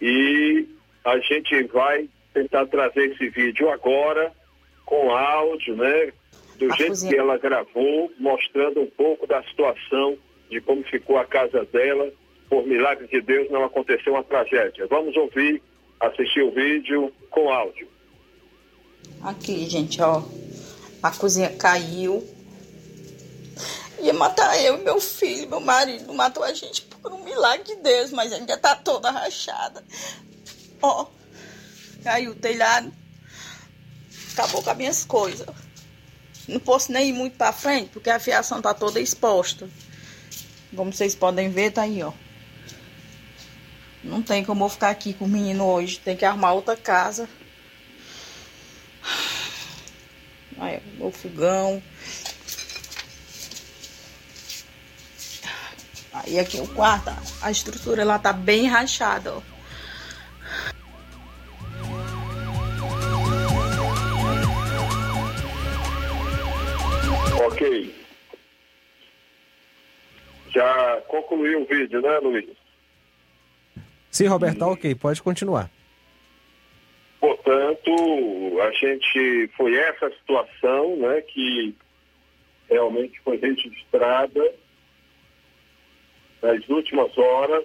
e 0.00 0.66
a 1.04 1.18
gente 1.18 1.62
vai 1.64 2.08
tentar 2.32 2.66
trazer 2.66 3.12
esse 3.12 3.28
vídeo 3.28 3.68
agora 3.70 4.32
com 4.84 5.14
áudio, 5.14 5.76
né? 5.76 6.12
Do 6.58 6.72
a 6.72 6.76
jeito 6.76 6.90
cozinha. 6.90 7.12
que 7.12 7.18
ela 7.18 7.38
gravou, 7.38 8.10
mostrando 8.18 8.80
um 8.80 8.86
pouco 8.86 9.26
da 9.26 9.42
situação 9.44 10.16
de 10.50 10.60
como 10.60 10.82
ficou 10.84 11.18
a 11.18 11.24
casa 11.24 11.64
dela. 11.66 12.12
Por 12.48 12.66
milagre 12.66 13.06
de 13.06 13.20
Deus 13.20 13.48
não 13.50 13.64
aconteceu 13.64 14.14
uma 14.14 14.24
tragédia. 14.24 14.86
Vamos 14.88 15.16
ouvir, 15.16 15.62
assistir 16.00 16.42
o 16.42 16.50
vídeo 16.50 17.12
com 17.30 17.48
áudio. 17.48 17.86
Aqui, 19.22 19.66
gente, 19.66 20.02
ó. 20.02 20.22
A 21.02 21.10
cozinha 21.12 21.56
caiu, 21.56 22.22
Ia 24.00 24.14
matar 24.14 24.58
eu 24.58 24.78
e 24.78 24.82
meu 24.82 25.00
filho, 25.00 25.48
meu 25.48 25.60
marido. 25.60 26.12
Matou 26.14 26.42
a 26.42 26.54
gente 26.54 26.82
por 26.82 27.12
um 27.12 27.22
milagre 27.22 27.64
de 27.64 27.82
Deus, 27.82 28.10
mas 28.10 28.32
ainda 28.32 28.56
tá 28.56 28.74
toda 28.74 29.10
rachada. 29.10 29.84
Ó, 30.80 31.06
caiu 32.02 32.32
o 32.32 32.34
telhado. 32.34 32.92
Acabou 34.32 34.62
com 34.62 34.70
as 34.70 34.76
minhas 34.76 35.04
coisas. 35.04 35.46
Não 36.48 36.58
posso 36.58 36.90
nem 36.90 37.10
ir 37.10 37.12
muito 37.12 37.36
pra 37.36 37.52
frente, 37.52 37.90
porque 37.90 38.10
a 38.10 38.18
fiação 38.18 38.62
tá 38.62 38.72
toda 38.72 39.00
exposta. 39.00 39.68
Como 40.74 40.92
vocês 40.92 41.14
podem 41.14 41.50
ver, 41.50 41.72
tá 41.72 41.82
aí, 41.82 42.02
ó. 42.02 42.12
Não 44.02 44.22
tem 44.22 44.44
como 44.44 44.64
eu 44.64 44.68
ficar 44.68 44.90
aqui 44.90 45.12
com 45.12 45.26
o 45.26 45.28
menino 45.28 45.64
hoje. 45.64 46.00
Tem 46.00 46.16
que 46.16 46.24
arrumar 46.24 46.52
outra 46.52 46.76
casa. 46.76 47.28
Aí, 50.58 50.80
o 50.98 51.10
fogão. 51.10 51.82
Aí 56.24 56.38
aqui 56.38 56.60
o 56.60 56.68
quarto, 56.68 57.10
a 57.42 57.50
estrutura 57.50 58.04
lá 58.04 58.18
tá 58.18 58.32
bem 58.32 58.66
rachada, 58.66 59.34
ó. 59.34 59.42
Ok. 67.46 67.94
Já 70.52 71.00
concluiu 71.08 71.62
o 71.62 71.64
vídeo, 71.64 72.02
né, 72.02 72.18
Luiz? 72.18 72.50
Sim, 74.10 74.26
Roberto, 74.26 74.58
tá 74.58 74.66
ok, 74.66 74.94
pode 74.94 75.22
continuar. 75.22 75.70
Portanto, 77.20 77.90
a 78.60 78.70
gente 78.72 79.50
foi 79.56 79.74
essa 79.76 80.10
situação, 80.10 80.96
né, 80.96 81.20
que 81.22 81.74
realmente 82.68 83.20
foi 83.20 83.36
registrada 83.36 84.40
nas 86.42 86.68
últimas 86.68 87.16
horas, 87.16 87.64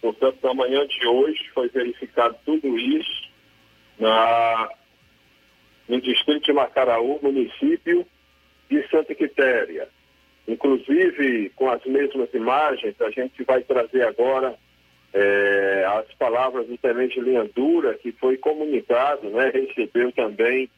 portanto, 0.00 0.38
na 0.42 0.54
manhã 0.54 0.86
de 0.86 1.06
hoje, 1.06 1.48
foi 1.54 1.68
verificado 1.68 2.36
tudo 2.44 2.78
isso 2.78 3.28
na, 3.98 4.70
no 5.88 6.00
distrito 6.00 6.46
de 6.46 6.52
Macaraú, 6.52 7.18
município 7.22 8.06
de 8.70 8.88
Santa 8.88 9.14
Quitéria. 9.14 9.88
Inclusive, 10.46 11.50
com 11.56 11.70
as 11.70 11.84
mesmas 11.84 12.32
imagens, 12.32 12.98
a 13.00 13.10
gente 13.10 13.42
vai 13.44 13.62
trazer 13.62 14.02
agora 14.02 14.56
é, 15.12 15.84
as 15.86 16.14
palavras 16.14 16.66
do 16.66 16.76
tenente 16.78 17.20
Dura, 17.54 17.94
que 17.94 18.12
foi 18.12 18.36
comunicado, 18.38 19.28
né, 19.30 19.50
recebeu 19.50 20.12
também 20.12 20.70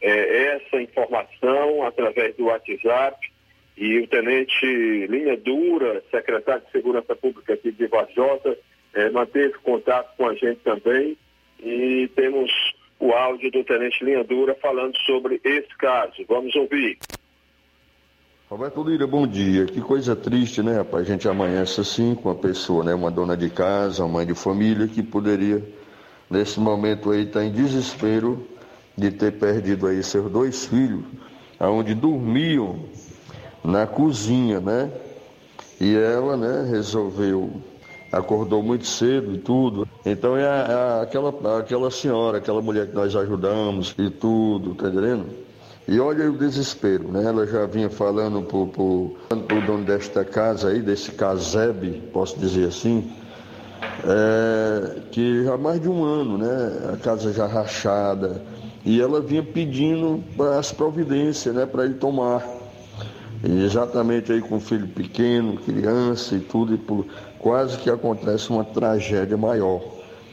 é, 0.00 0.54
essa 0.54 0.80
informação 0.80 1.82
através 1.84 2.36
do 2.36 2.46
WhatsApp 2.46 3.16
e 3.76 3.98
o 3.98 4.08
tenente 4.08 5.06
Linha 5.06 5.36
Dura, 5.36 6.02
secretário 6.10 6.64
de 6.64 6.72
Segurança 6.72 7.14
Pública 7.14 7.54
aqui 7.54 7.70
de 7.70 7.86
Vajota, 7.86 8.56
eh, 8.94 9.10
manteve 9.10 9.54
contato 9.62 10.16
com 10.16 10.26
a 10.26 10.34
gente 10.34 10.60
também 10.60 11.16
e 11.60 12.08
temos 12.16 12.50
o 12.98 13.12
áudio 13.12 13.50
do 13.50 13.62
tenente 13.64 14.02
Linha 14.02 14.24
Dura 14.24 14.54
falando 14.54 14.96
sobre 15.04 15.40
esse 15.44 15.76
caso. 15.76 16.24
Vamos 16.26 16.54
ouvir. 16.54 16.98
Roberto 18.48 18.82
Lira, 18.82 19.06
bom 19.06 19.26
dia. 19.26 19.66
Que 19.66 19.80
coisa 19.80 20.14
triste, 20.16 20.62
né, 20.62 20.76
rapaz? 20.76 21.06
A 21.06 21.12
gente 21.12 21.28
amanhece 21.28 21.80
assim 21.80 22.14
com 22.14 22.28
uma 22.30 22.34
pessoa, 22.34 22.84
né? 22.84 22.94
Uma 22.94 23.10
dona 23.10 23.36
de 23.36 23.50
casa, 23.50 24.04
uma 24.04 24.18
mãe 24.18 24.26
de 24.26 24.34
família 24.34 24.86
que 24.86 25.02
poderia, 25.02 25.62
nesse 26.30 26.60
momento 26.60 27.10
aí, 27.10 27.22
estar 27.22 27.40
tá 27.40 27.44
em 27.44 27.50
desespero 27.50 28.46
de 28.96 29.10
ter 29.10 29.32
perdido 29.32 29.86
aí 29.86 30.02
seus 30.02 30.30
dois 30.30 30.64
filhos, 30.66 31.04
aonde 31.58 31.94
dormiam 31.94 32.88
na 33.66 33.86
cozinha, 33.86 34.60
né? 34.60 34.90
E 35.80 35.94
ela, 35.94 36.36
né, 36.36 36.68
resolveu, 36.70 37.50
acordou 38.12 38.62
muito 38.62 38.86
cedo 38.86 39.34
e 39.34 39.38
tudo. 39.38 39.86
Então 40.04 40.36
é, 40.36 40.46
a, 40.46 41.02
aquela, 41.02 41.58
aquela 41.58 41.90
senhora, 41.90 42.38
aquela 42.38 42.62
mulher 42.62 42.86
que 42.86 42.94
nós 42.94 43.14
ajudamos 43.14 43.94
e 43.98 44.08
tudo, 44.08 44.74
tá 44.74 44.88
entendendo? 44.88 45.26
E 45.88 45.98
olha 46.00 46.30
o 46.30 46.38
desespero, 46.38 47.08
né? 47.08 47.24
Ela 47.24 47.46
já 47.46 47.66
vinha 47.66 47.90
falando 47.90 48.42
pro, 48.42 48.66
pro, 48.68 49.16
pro 49.46 49.60
dono 49.60 49.84
desta 49.84 50.24
casa 50.24 50.68
aí, 50.68 50.80
desse 50.80 51.12
casebe, 51.12 52.02
posso 52.12 52.38
dizer 52.38 52.68
assim, 52.68 53.12
é, 54.04 55.00
que 55.10 55.46
há 55.48 55.56
mais 55.56 55.80
de 55.80 55.88
um 55.88 56.04
ano, 56.04 56.38
né? 56.38 56.92
A 56.92 56.96
casa 56.96 57.32
já 57.32 57.46
rachada, 57.46 58.42
E 58.84 59.00
ela 59.00 59.20
vinha 59.20 59.42
pedindo 59.42 60.22
as 60.56 60.70
providências, 60.72 61.52
né, 61.52 61.66
para 61.66 61.84
ele 61.84 61.94
tomar. 61.94 62.55
Exatamente 63.48 64.32
aí 64.32 64.40
com 64.40 64.58
filho 64.58 64.88
pequeno, 64.88 65.56
criança 65.58 66.34
e 66.34 66.40
tudo, 66.40 66.74
e 66.74 66.78
por, 66.78 67.06
quase 67.38 67.78
que 67.78 67.88
acontece 67.88 68.50
uma 68.50 68.64
tragédia 68.64 69.36
maior. 69.36 69.80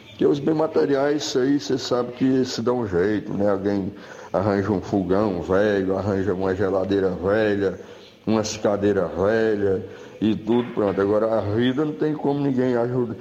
Porque 0.10 0.26
os 0.26 0.40
bens 0.40 0.56
materiais, 0.56 1.24
isso 1.24 1.40
aí 1.40 1.60
você 1.60 1.78
sabe 1.78 2.14
que 2.14 2.44
se 2.44 2.62
dá 2.62 2.74
um 2.74 2.88
jeito, 2.88 3.32
né? 3.34 3.50
Alguém 3.52 3.94
arranja 4.32 4.72
um 4.72 4.82
fogão 4.82 5.42
velho, 5.44 5.96
arranja 5.96 6.34
uma 6.34 6.56
geladeira 6.56 7.12
velha, 7.12 7.80
umas 8.26 8.58
cadeiras 8.58 9.12
velhas 9.16 9.84
e 10.20 10.36
tudo, 10.36 10.72
pronto. 10.74 11.00
Agora 11.00 11.38
a 11.38 11.42
vida 11.42 11.86
não 11.86 11.94
tem 11.94 12.14
como 12.14 12.40
ninguém 12.40 12.76
ajuda, 12.76 13.16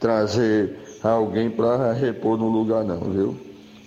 trazer 0.00 0.76
alguém 1.02 1.50
para 1.50 1.92
repor 1.92 2.36
no 2.36 2.48
lugar 2.48 2.82
não, 2.82 3.00
viu? 3.00 3.36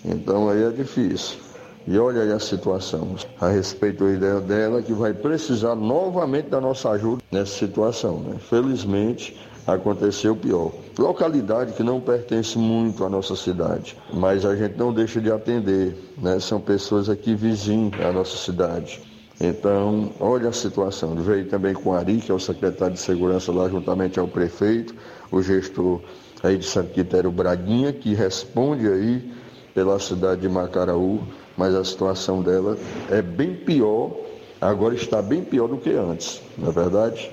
Então 0.06 0.50
aí 0.50 0.64
é 0.64 0.70
difícil. 0.70 1.49
E 1.92 1.98
olha 1.98 2.22
aí 2.22 2.32
a 2.32 2.38
situação 2.38 3.16
a 3.42 3.50
respeito 3.50 4.06
da 4.20 4.40
dela 4.40 4.80
que 4.80 4.94
vai 4.94 5.12
precisar 5.12 5.74
novamente 5.74 6.48
da 6.48 6.62
nossa 6.62 6.92
ajuda 6.92 7.24
nessa 7.32 7.58
situação. 7.58 8.20
Né? 8.20 8.36
Felizmente 8.38 9.36
aconteceu 9.66 10.36
pior. 10.36 10.72
Localidade 11.00 11.74
que 11.74 11.82
não 11.82 12.00
pertence 12.00 12.60
muito 12.60 13.04
à 13.04 13.10
nossa 13.10 13.36
cidade, 13.36 13.98
mas 14.14 14.46
a 14.46 14.56
gente 14.56 14.78
não 14.78 14.94
deixa 14.94 15.20
de 15.20 15.32
atender. 15.32 15.98
Né? 16.20 16.40
São 16.40 16.62
pessoas 16.62 17.10
aqui 17.10 17.34
vizinhas 17.34 18.00
à 18.02 18.12
nossa 18.12 18.38
cidade. 18.38 19.02
Então, 19.42 20.12
olha 20.20 20.50
a 20.50 20.54
situação. 20.54 21.16
Veio 21.16 21.48
também 21.48 21.74
com 21.74 21.96
Ari, 21.96 22.18
que 22.18 22.32
é 22.32 22.36
o 22.36 22.40
secretário 22.40 22.94
de 22.94 23.00
segurança 23.00 23.52
lá, 23.52 23.68
juntamente 23.68 24.20
ao 24.20 24.28
prefeito, 24.28 24.94
o 25.32 25.42
gestor 25.42 26.02
aí 26.44 26.56
de 26.56 26.68
Santo 26.68 26.92
Quitério 26.92 27.32
Braguinha, 27.32 27.92
que 27.92 28.14
responde 28.14 28.88
aí 28.88 29.40
pela 29.74 29.98
cidade 29.98 30.42
de 30.42 30.50
Macaraú, 30.50 31.22
mas 31.60 31.76
a 31.76 31.84
situação 31.84 32.42
dela 32.42 32.78
é 33.12 33.22
bem 33.22 33.54
pior, 33.54 34.16
agora 34.62 34.96
está 34.96 35.22
bem 35.22 35.44
pior 35.44 35.68
do 35.68 35.78
que 35.78 35.90
antes, 35.90 36.42
não 36.58 36.70
é 36.70 36.72
verdade? 36.72 37.30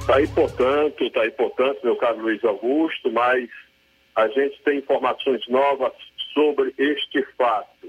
Está 0.00 0.16
aí, 0.16 0.26
portanto, 0.26 1.04
está 1.04 1.22
aí, 1.22 1.30
portanto, 1.30 1.78
meu 1.84 1.94
caro 1.94 2.20
Luiz 2.20 2.42
Augusto, 2.44 3.12
mas 3.12 3.48
a 4.16 4.26
gente 4.26 4.60
tem 4.64 4.78
informações 4.78 5.46
novas 5.46 5.92
sobre 6.34 6.74
este 6.76 7.22
fato. 7.38 7.88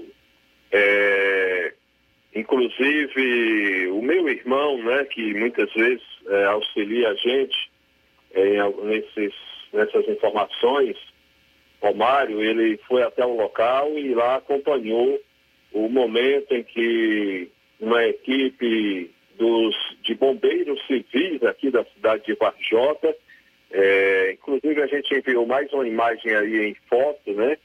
É, 0.70 1.74
inclusive, 2.36 3.88
o 3.88 4.00
meu 4.00 4.28
irmão, 4.28 4.78
né, 4.78 5.04
que 5.06 5.34
muitas 5.34 5.72
vezes 5.72 6.04
é, 6.28 6.44
auxilia 6.44 7.08
a 7.08 7.14
gente 7.14 7.70
em, 8.32 8.86
nesses, 8.86 9.34
nessas 9.72 10.06
informações, 10.08 10.96
Romário, 11.84 12.42
ele 12.42 12.78
foi 12.88 13.02
até 13.02 13.24
o 13.26 13.36
local 13.36 13.98
e 13.98 14.14
lá 14.14 14.36
acompanhou 14.36 15.20
o 15.70 15.88
momento 15.88 16.52
em 16.52 16.62
que 16.62 17.50
uma 17.78 18.02
equipe 18.06 19.10
dos, 19.36 19.76
de 20.02 20.14
bombeiros 20.14 20.80
civis 20.86 21.42
aqui 21.42 21.70
da 21.70 21.84
cidade 21.84 22.24
de 22.24 22.34
Varjota, 22.34 23.14
é, 23.70 24.32
inclusive 24.32 24.80
a 24.80 24.86
gente 24.86 25.14
enviou 25.14 25.44
mais 25.46 25.70
uma 25.72 25.86
imagem 25.86 26.34
aí 26.34 26.70
em 26.70 26.76
foto, 26.88 27.32
né, 27.32 27.58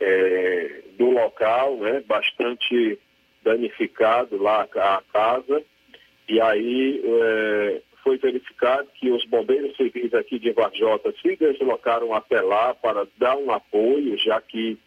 é, 0.00 0.82
do 0.98 1.10
local, 1.10 1.78
né, 1.78 2.02
bastante 2.06 2.98
danificado 3.42 4.36
lá 4.36 4.68
a 4.74 5.02
casa, 5.12 5.62
e 6.28 6.40
aí 6.40 7.02
é, 7.02 7.80
foi 8.06 8.18
verificado 8.18 8.88
que 8.94 9.10
os 9.10 9.24
bombeiros 9.24 9.76
civis 9.76 10.14
aqui 10.14 10.38
de 10.38 10.52
Varjota 10.52 11.12
se 11.20 11.34
deslocaram 11.34 12.14
até 12.14 12.40
lá 12.40 12.72
para 12.72 13.04
dar 13.18 13.36
um 13.36 13.50
apoio, 13.50 14.16
já 14.18 14.40
que 14.40 14.78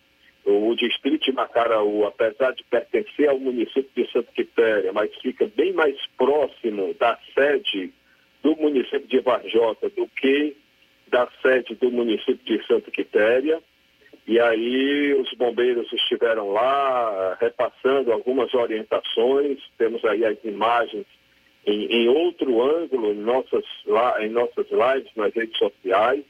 o 0.45 0.73
distrito 0.73 1.25
de 1.25 1.33
Macaraú, 1.33 2.05
apesar 2.05 2.53
de 2.53 2.63
pertencer 2.63 3.27
ao 3.27 3.37
município 3.37 3.89
de 3.93 4.09
Santa 4.09 4.31
Quitéria, 4.31 4.93
mas 4.93 5.13
fica 5.17 5.51
bem 5.53 5.73
mais 5.73 5.97
próximo 6.17 6.93
da 6.93 7.19
sede 7.37 7.91
do 8.41 8.55
município 8.55 9.05
de 9.05 9.19
Varjota 9.19 9.89
do 9.89 10.07
que 10.07 10.55
da 11.09 11.27
sede 11.41 11.75
do 11.75 11.91
município 11.91 12.39
de 12.45 12.65
Santa 12.67 12.89
Quitéria. 12.89 13.61
E 14.25 14.39
aí 14.39 15.13
os 15.19 15.29
bombeiros 15.33 15.91
estiveram 15.91 16.51
lá 16.51 17.37
repassando 17.41 18.13
algumas 18.13 18.53
orientações, 18.53 19.59
temos 19.77 20.05
aí 20.05 20.23
as 20.23 20.41
imagens 20.45 21.05
em, 21.69 21.85
em 21.85 22.07
outro 22.09 22.61
ângulo 22.61 23.11
em 23.11 23.17
nossas, 23.17 23.63
em 24.19 24.29
nossas 24.29 24.67
lives 24.69 25.11
nas 25.15 25.33
redes 25.33 25.57
sociais. 25.57 26.23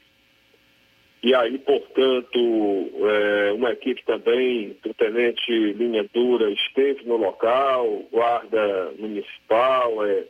E 1.22 1.34
aí, 1.34 1.58
portanto, 1.58 2.38
é, 2.38 3.52
uma 3.52 3.72
equipe 3.72 4.02
também 4.06 4.74
do 4.82 4.94
Tenente 4.94 5.52
Linha 5.74 6.08
Dura 6.14 6.50
esteve 6.50 7.04
no 7.04 7.16
local, 7.16 8.04
guarda 8.10 8.92
municipal, 8.98 10.04
é, 10.06 10.24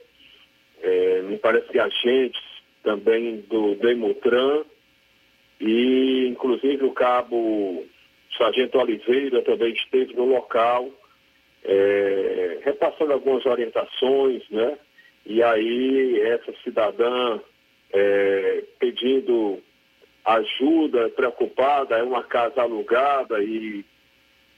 é, 0.83 1.23
me 1.23 1.39
parece 1.39 1.69
que 1.69 1.79
agentes 1.79 2.43
também 2.83 3.45
do 3.49 3.77
Demutran, 3.77 4.65
e 5.61 6.27
inclusive 6.27 6.85
o 6.85 6.93
cabo 6.93 7.85
Sargento 8.37 8.79
Oliveira 8.79 9.43
também 9.43 9.73
esteve 9.75 10.15
no 10.15 10.25
local, 10.25 10.91
é, 11.63 12.59
repassando 12.65 13.13
algumas 13.13 13.45
orientações, 13.47 14.43
né? 14.51 14.77
E 15.27 15.43
aí 15.43 16.21
essa 16.21 16.53
cidadã 16.65 17.41
é, 17.93 18.65
pedindo 18.79 19.61
ajuda, 20.25 21.09
preocupada, 21.11 21.97
é 21.97 22.03
uma 22.03 22.23
casa 22.23 22.63
alugada 22.63 23.43
e 23.43 23.85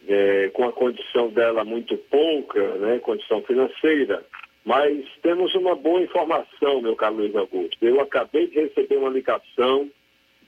é, 0.08 0.50
com 0.52 0.64
a 0.64 0.72
condição 0.72 1.28
dela 1.28 1.64
muito 1.64 1.96
pouca, 1.96 2.74
né, 2.76 2.98
condição 2.98 3.42
financeira. 3.42 4.24
Mas 4.64 5.04
temos 5.22 5.54
uma 5.54 5.74
boa 5.74 6.00
informação, 6.02 6.80
meu 6.80 6.94
caro 6.94 7.16
Luiz 7.16 7.34
Augusto. 7.34 7.76
Eu 7.84 8.00
acabei 8.00 8.46
de 8.46 8.60
receber 8.60 8.96
uma 8.96 9.10
ligação 9.10 9.90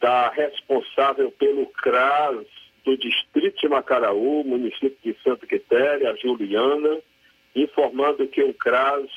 da 0.01 0.29
responsável 0.31 1.33
pelo 1.33 1.67
CRAS 1.67 2.47
do 2.85 2.97
Distrito 2.97 3.61
de 3.61 3.69
Macaraú, 3.69 4.45
município 4.45 4.97
de 5.03 5.17
Santa 5.23 5.47
Quitéria, 5.47 6.11
a 6.11 6.17
Juliana, 6.17 7.01
informando 7.57 8.27
que 8.29 8.43
o 8.43 8.55
CRAS 8.55 9.09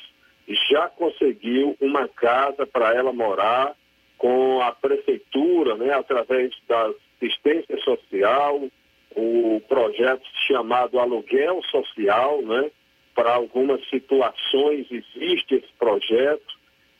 já 0.70 0.88
conseguiu 0.88 1.76
uma 1.80 2.08
casa 2.08 2.66
para 2.66 2.94
ela 2.94 3.12
morar 3.12 3.74
com 4.16 4.60
a 4.60 4.72
prefeitura, 4.72 5.76
né, 5.76 5.92
através 5.92 6.52
da 6.68 6.90
assistência 7.20 7.78
social, 7.78 8.68
o 9.14 9.62
projeto 9.68 10.24
chamado 10.46 10.98
aluguel 10.98 11.62
social, 11.70 12.42
né, 12.42 12.70
para 13.14 13.34
algumas 13.34 13.86
situações 13.88 14.86
existe 14.90 15.56
esse 15.56 15.72
projeto 15.78 16.58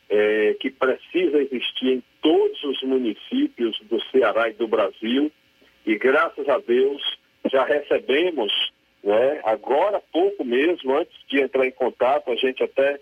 é, 0.08 0.56
que 0.60 0.70
precisa 0.70 1.38
existir 1.38 1.88
em 1.88 2.02
todos 2.20 2.62
os 2.64 2.82
municípios 2.82 3.78
do 3.82 4.00
Ceará 4.10 4.48
e 4.48 4.54
do 4.54 4.66
Brasil 4.66 5.30
e 5.86 5.96
graças 5.96 6.48
a 6.48 6.58
Deus 6.58 7.02
já 7.50 7.64
recebemos, 7.64 8.52
né, 9.02 9.40
agora 9.44 10.02
pouco 10.12 10.44
mesmo, 10.44 10.96
antes 10.96 11.16
de 11.28 11.40
entrar 11.40 11.66
em 11.66 11.70
contato, 11.70 12.30
a 12.30 12.36
gente 12.36 12.62
até 12.62 12.98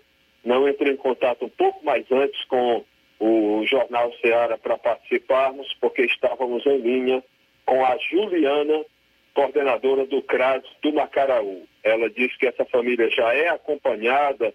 não 0.47 0.67
entrei 0.67 0.93
em 0.93 0.97
contato 0.97 1.45
um 1.45 1.49
pouco 1.49 1.83
mais 1.85 2.09
antes 2.09 2.41
com 2.45 2.83
o 3.19 3.65
Jornal 3.65 4.13
Ceará 4.21 4.57
para 4.57 4.77
participarmos, 4.77 5.67
porque 5.81 6.03
estávamos 6.03 6.65
em 6.65 6.77
linha 6.77 7.23
com 7.65 7.85
a 7.85 7.97
Juliana, 8.09 8.85
coordenadora 9.33 10.05
do 10.05 10.21
CRAS 10.21 10.63
do 10.81 10.93
Macaraú. 10.93 11.67
Ela 11.83 12.09
disse 12.09 12.37
que 12.37 12.47
essa 12.47 12.63
família 12.63 13.09
já 13.09 13.33
é 13.33 13.49
acompanhada 13.49 14.53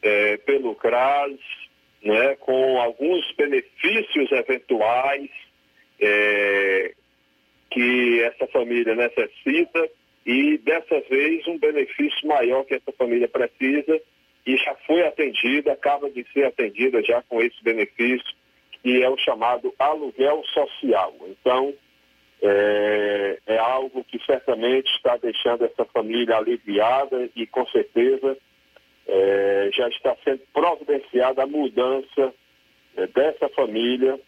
é, 0.00 0.36
pelo 0.36 0.76
CRAS, 0.76 1.32
né, 2.00 2.36
com 2.36 2.80
alguns 2.80 3.24
benefícios 3.34 4.30
eventuais 4.30 5.30
é, 6.00 6.94
que 7.70 8.22
essa 8.22 8.46
família 8.46 8.94
necessita 8.94 9.90
e 10.24 10.58
dessa 10.58 11.00
vez 11.10 11.44
um 11.48 11.58
benefício 11.58 12.28
maior 12.28 12.64
que 12.64 12.74
essa 12.74 12.92
família 12.92 13.26
precisa 13.26 14.00
e 14.46 14.56
já 14.56 14.74
foi 14.86 15.06
atendida, 15.06 15.72
acaba 15.72 16.10
de 16.10 16.24
ser 16.32 16.44
atendida 16.44 17.02
já 17.02 17.22
com 17.22 17.40
esse 17.40 17.62
benefício, 17.62 18.34
que 18.82 19.02
é 19.02 19.08
o 19.08 19.16
chamado 19.16 19.74
aluguel 19.78 20.42
social. 20.52 21.14
Então, 21.28 21.72
é, 22.42 23.38
é 23.46 23.58
algo 23.58 24.04
que 24.04 24.22
certamente 24.26 24.90
está 24.96 25.16
deixando 25.16 25.64
essa 25.64 25.84
família 25.86 26.36
aliviada 26.36 27.30
e 27.34 27.46
com 27.46 27.66
certeza 27.68 28.36
é, 29.06 29.70
já 29.72 29.88
está 29.88 30.14
sendo 30.22 30.42
providenciada 30.52 31.42
a 31.42 31.46
mudança 31.46 32.34
é, 32.96 33.06
dessa 33.06 33.48
família 33.50 34.20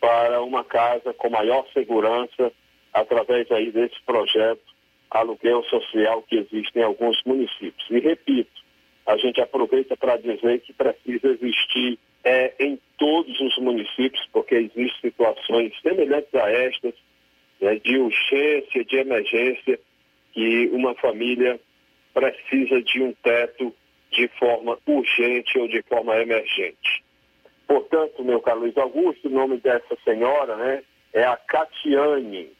para 0.00 0.40
uma 0.42 0.64
casa 0.64 1.12
com 1.12 1.28
maior 1.28 1.66
segurança 1.74 2.52
através 2.94 3.50
aí 3.50 3.70
desse 3.70 4.00
projeto 4.06 4.62
aluguel 5.10 5.62
social 5.64 6.22
que 6.22 6.36
existe 6.36 6.78
em 6.78 6.82
alguns 6.82 7.22
municípios. 7.24 7.86
E 7.90 7.98
repito, 7.98 8.67
a 9.08 9.16
gente 9.16 9.40
aproveita 9.40 9.96
para 9.96 10.18
dizer 10.18 10.60
que 10.60 10.74
precisa 10.74 11.28
existir 11.28 11.98
é, 12.22 12.52
em 12.60 12.78
todos 12.98 13.40
os 13.40 13.56
municípios, 13.56 14.28
porque 14.30 14.54
existem 14.54 15.10
situações 15.10 15.72
semelhantes 15.80 16.34
a 16.34 16.50
estas 16.50 16.92
né, 17.58 17.76
de 17.76 17.96
urgência, 17.96 18.84
de 18.84 18.96
emergência, 18.96 19.80
que 20.32 20.68
uma 20.74 20.94
família 20.96 21.58
precisa 22.12 22.82
de 22.82 23.02
um 23.02 23.14
teto 23.22 23.74
de 24.10 24.28
forma 24.38 24.78
urgente 24.86 25.58
ou 25.58 25.66
de 25.66 25.80
forma 25.84 26.14
emergente. 26.20 27.02
Portanto, 27.66 28.22
meu 28.22 28.42
caro 28.42 28.60
Luiz 28.60 28.76
Augusto, 28.76 29.28
o 29.28 29.32
nome 29.32 29.56
dessa 29.56 29.96
senhora 30.04 30.54
né, 30.56 30.82
é 31.14 31.24
a 31.24 31.36
Catiane, 31.36 32.50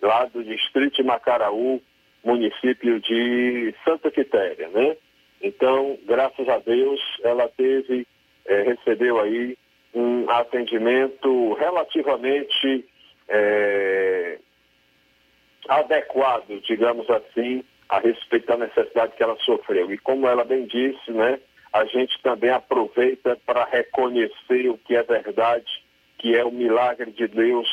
lá 0.00 0.26
do 0.26 0.44
distrito 0.44 0.98
de 0.98 1.02
Macaraú, 1.02 1.82
município 2.24 3.00
de 3.00 3.74
Santa 3.84 4.08
Quitéria, 4.08 4.68
né? 4.68 4.96
Então, 5.42 5.98
graças 6.04 6.48
a 6.48 6.58
Deus, 6.58 7.00
ela 7.22 7.48
teve, 7.48 8.06
eh, 8.46 8.62
recebeu 8.62 9.20
aí 9.20 9.56
um 9.94 10.28
atendimento 10.30 11.54
relativamente 11.54 12.84
eh, 13.28 14.38
adequado, 15.68 16.60
digamos 16.62 17.08
assim, 17.10 17.64
a 17.88 17.98
respeito 17.98 18.46
da 18.46 18.56
necessidade 18.56 19.16
que 19.16 19.22
ela 19.22 19.36
sofreu. 19.38 19.92
E 19.92 19.98
como 19.98 20.26
ela 20.26 20.44
bem 20.44 20.66
disse, 20.66 21.10
né, 21.10 21.38
a 21.72 21.84
gente 21.84 22.20
também 22.22 22.50
aproveita 22.50 23.38
para 23.44 23.64
reconhecer 23.64 24.68
o 24.68 24.78
que 24.78 24.96
é 24.96 25.02
verdade, 25.02 25.70
que 26.18 26.34
é 26.34 26.44
o 26.44 26.50
milagre 26.50 27.10
de 27.12 27.28
Deus, 27.28 27.68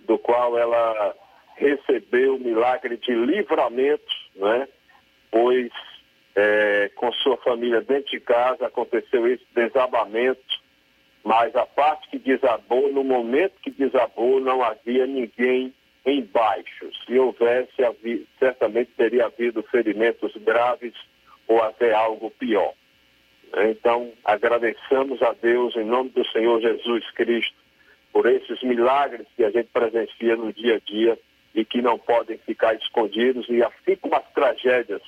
do 0.00 0.18
qual 0.18 0.58
ela 0.58 1.14
recebeu 1.56 2.36
o 2.36 2.40
milagre 2.40 2.96
de 2.96 3.12
livramento, 3.12 4.04
né? 4.34 4.68
pois 5.30 5.70
é, 6.36 6.90
com 6.94 7.10
sua 7.12 7.38
família 7.38 7.80
dentro 7.80 8.10
de 8.10 8.20
casa 8.20 8.66
aconteceu 8.66 9.26
esse 9.26 9.44
desabamento, 9.54 10.40
mas 11.24 11.56
a 11.56 11.64
parte 11.64 12.08
que 12.10 12.18
desabou, 12.18 12.92
no 12.92 13.02
momento 13.02 13.54
que 13.62 13.70
desabou, 13.70 14.38
não 14.38 14.62
havia 14.62 15.06
ninguém 15.06 15.74
embaixo. 16.04 16.90
Se 17.04 17.18
houvesse, 17.18 17.72
certamente 18.38 18.92
teria 18.96 19.26
havido 19.26 19.62
ferimentos 19.64 20.36
graves 20.36 20.94
ou 21.48 21.60
até 21.62 21.92
algo 21.92 22.30
pior. 22.30 22.74
Então, 23.70 24.12
agradecemos 24.24 25.22
a 25.22 25.32
Deus 25.32 25.74
em 25.74 25.84
nome 25.84 26.10
do 26.10 26.24
Senhor 26.28 26.60
Jesus 26.60 27.10
Cristo 27.12 27.56
por 28.12 28.26
esses 28.26 28.62
milagres 28.62 29.26
que 29.36 29.44
a 29.44 29.50
gente 29.50 29.68
presencia 29.72 30.36
no 30.36 30.52
dia 30.52 30.76
a 30.76 30.78
dia 30.78 31.18
e 31.54 31.64
que 31.64 31.80
não 31.80 31.98
podem 31.98 32.38
ficar 32.38 32.74
escondidos. 32.74 33.48
E 33.48 33.62
assim 33.62 33.96
como 33.96 34.14
as 34.14 34.30
tragédias, 34.32 35.02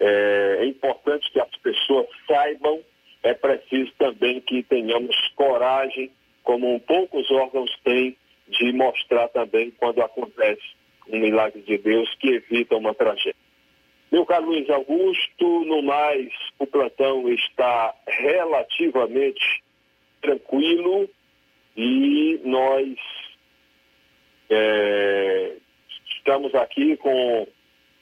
é, 0.00 0.58
é 0.60 0.66
importante 0.66 1.30
que 1.32 1.40
as 1.40 1.56
pessoas 1.56 2.06
saibam, 2.26 2.80
é 3.22 3.34
preciso 3.34 3.92
também 3.98 4.40
que 4.40 4.62
tenhamos 4.62 5.16
coragem, 5.34 6.10
como 6.42 6.80
poucos 6.80 7.30
órgãos 7.30 7.70
têm, 7.84 8.16
de 8.48 8.72
mostrar 8.72 9.28
também 9.28 9.70
quando 9.72 10.00
acontece 10.00 10.62
um 11.08 11.18
milagre 11.18 11.60
de 11.62 11.78
Deus 11.78 12.12
que 12.16 12.28
evita 12.28 12.76
uma 12.76 12.94
tragédia. 12.94 13.34
Meu 14.10 14.24
caro 14.24 14.46
Luiz 14.46 14.68
Augusto, 14.70 15.64
no 15.66 15.82
mais, 15.82 16.32
o 16.58 16.66
plantão 16.66 17.28
está 17.28 17.94
relativamente 18.06 19.62
tranquilo 20.22 21.08
e 21.76 22.40
nós 22.42 22.96
é, 24.48 25.56
estamos 26.16 26.54
aqui 26.54 26.96
com 26.96 27.46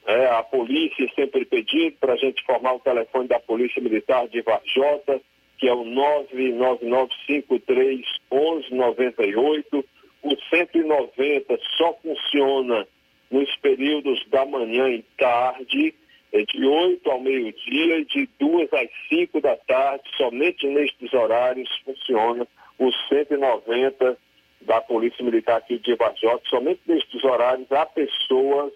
é, 0.07 0.25
a 0.27 0.41
polícia 0.41 1.07
sempre 1.13 1.45
pedindo 1.45 1.97
para 1.99 2.13
a 2.13 2.17
gente 2.17 2.43
formar 2.45 2.73
o 2.73 2.79
telefone 2.79 3.27
da 3.27 3.39
Polícia 3.39 3.81
Militar 3.81 4.27
de 4.29 4.41
Varjota, 4.41 5.21
que 5.57 5.67
é 5.67 5.73
o 5.73 5.83
99953 5.83 8.05
1198 8.31 9.83
o 10.23 10.35
190 10.49 11.59
só 11.77 11.93
funciona 12.01 12.87
nos 13.29 13.55
períodos 13.57 14.25
da 14.29 14.45
manhã 14.45 14.89
e 14.89 15.03
tarde, 15.17 15.93
é 16.31 16.41
de 16.43 16.65
8 16.65 17.09
ao 17.09 17.19
meio-dia 17.19 17.99
e 17.99 18.05
de 18.05 18.29
2 18.39 18.73
às 18.73 18.89
5 19.09 19.41
da 19.41 19.55
tarde, 19.55 20.03
somente 20.17 20.67
nestes 20.67 21.13
horários 21.13 21.69
funciona 21.83 22.47
o 22.79 22.91
190 23.09 24.17
da 24.61 24.81
Polícia 24.81 25.23
Militar 25.23 25.57
aqui 25.57 25.77
de 25.77 25.95
Vajota, 25.95 26.43
somente 26.49 26.81
nestes 26.85 27.23
horários 27.23 27.71
há 27.71 27.85
pessoas 27.85 28.73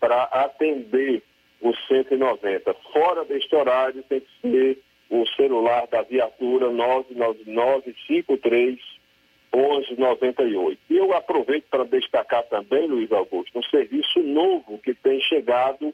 para 0.00 0.24
atender 0.24 1.22
o 1.60 1.74
190. 1.88 2.74
Fora 2.92 3.24
deste 3.24 3.54
horário 3.54 4.02
tem 4.04 4.20
que 4.20 4.40
ser 4.40 4.78
o 5.10 5.26
celular 5.36 5.86
da 5.88 6.02
viatura 6.02 6.70
999 6.70 7.94
53 8.06 8.78
1198. 9.52 10.80
E 10.88 10.96
eu 10.96 11.12
aproveito 11.12 11.66
para 11.70 11.84
destacar 11.84 12.44
também, 12.44 12.86
Luiz 12.86 13.10
Augusto, 13.12 13.58
um 13.58 13.62
serviço 13.64 14.20
novo 14.20 14.78
que 14.78 14.94
tem 14.94 15.20
chegado 15.20 15.92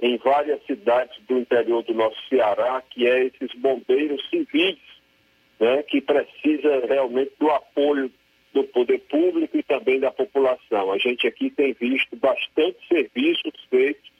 em 0.00 0.16
várias 0.18 0.64
cidades 0.64 1.16
do 1.26 1.38
interior 1.38 1.82
do 1.82 1.94
nosso 1.94 2.16
Ceará, 2.28 2.82
que 2.90 3.06
é 3.06 3.24
esses 3.26 3.52
bombeiros 3.58 4.26
civis, 4.28 4.78
né, 5.60 5.82
que 5.84 6.00
precisa 6.00 6.86
realmente 6.86 7.32
do 7.38 7.50
apoio 7.50 8.10
do 8.54 8.64
poder 8.64 9.00
público 9.10 9.58
e 9.58 9.62
também 9.62 10.00
da 10.00 10.10
população. 10.10 10.92
A 10.92 10.98
gente 10.98 11.26
aqui 11.26 11.50
tem 11.50 11.74
visto 11.74 12.16
bastante 12.16 12.78
serviços 12.88 13.52
feitos 13.68 14.12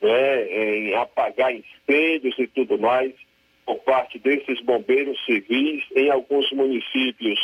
né, 0.00 0.46
em 0.46 0.94
apagar 0.94 1.54
incêndios 1.54 2.36
e 2.38 2.46
tudo 2.48 2.78
mais 2.78 3.12
por 3.64 3.76
parte 3.80 4.18
desses 4.18 4.60
bombeiros 4.62 5.22
civis 5.26 5.84
em 5.94 6.10
alguns 6.10 6.50
municípios 6.52 7.38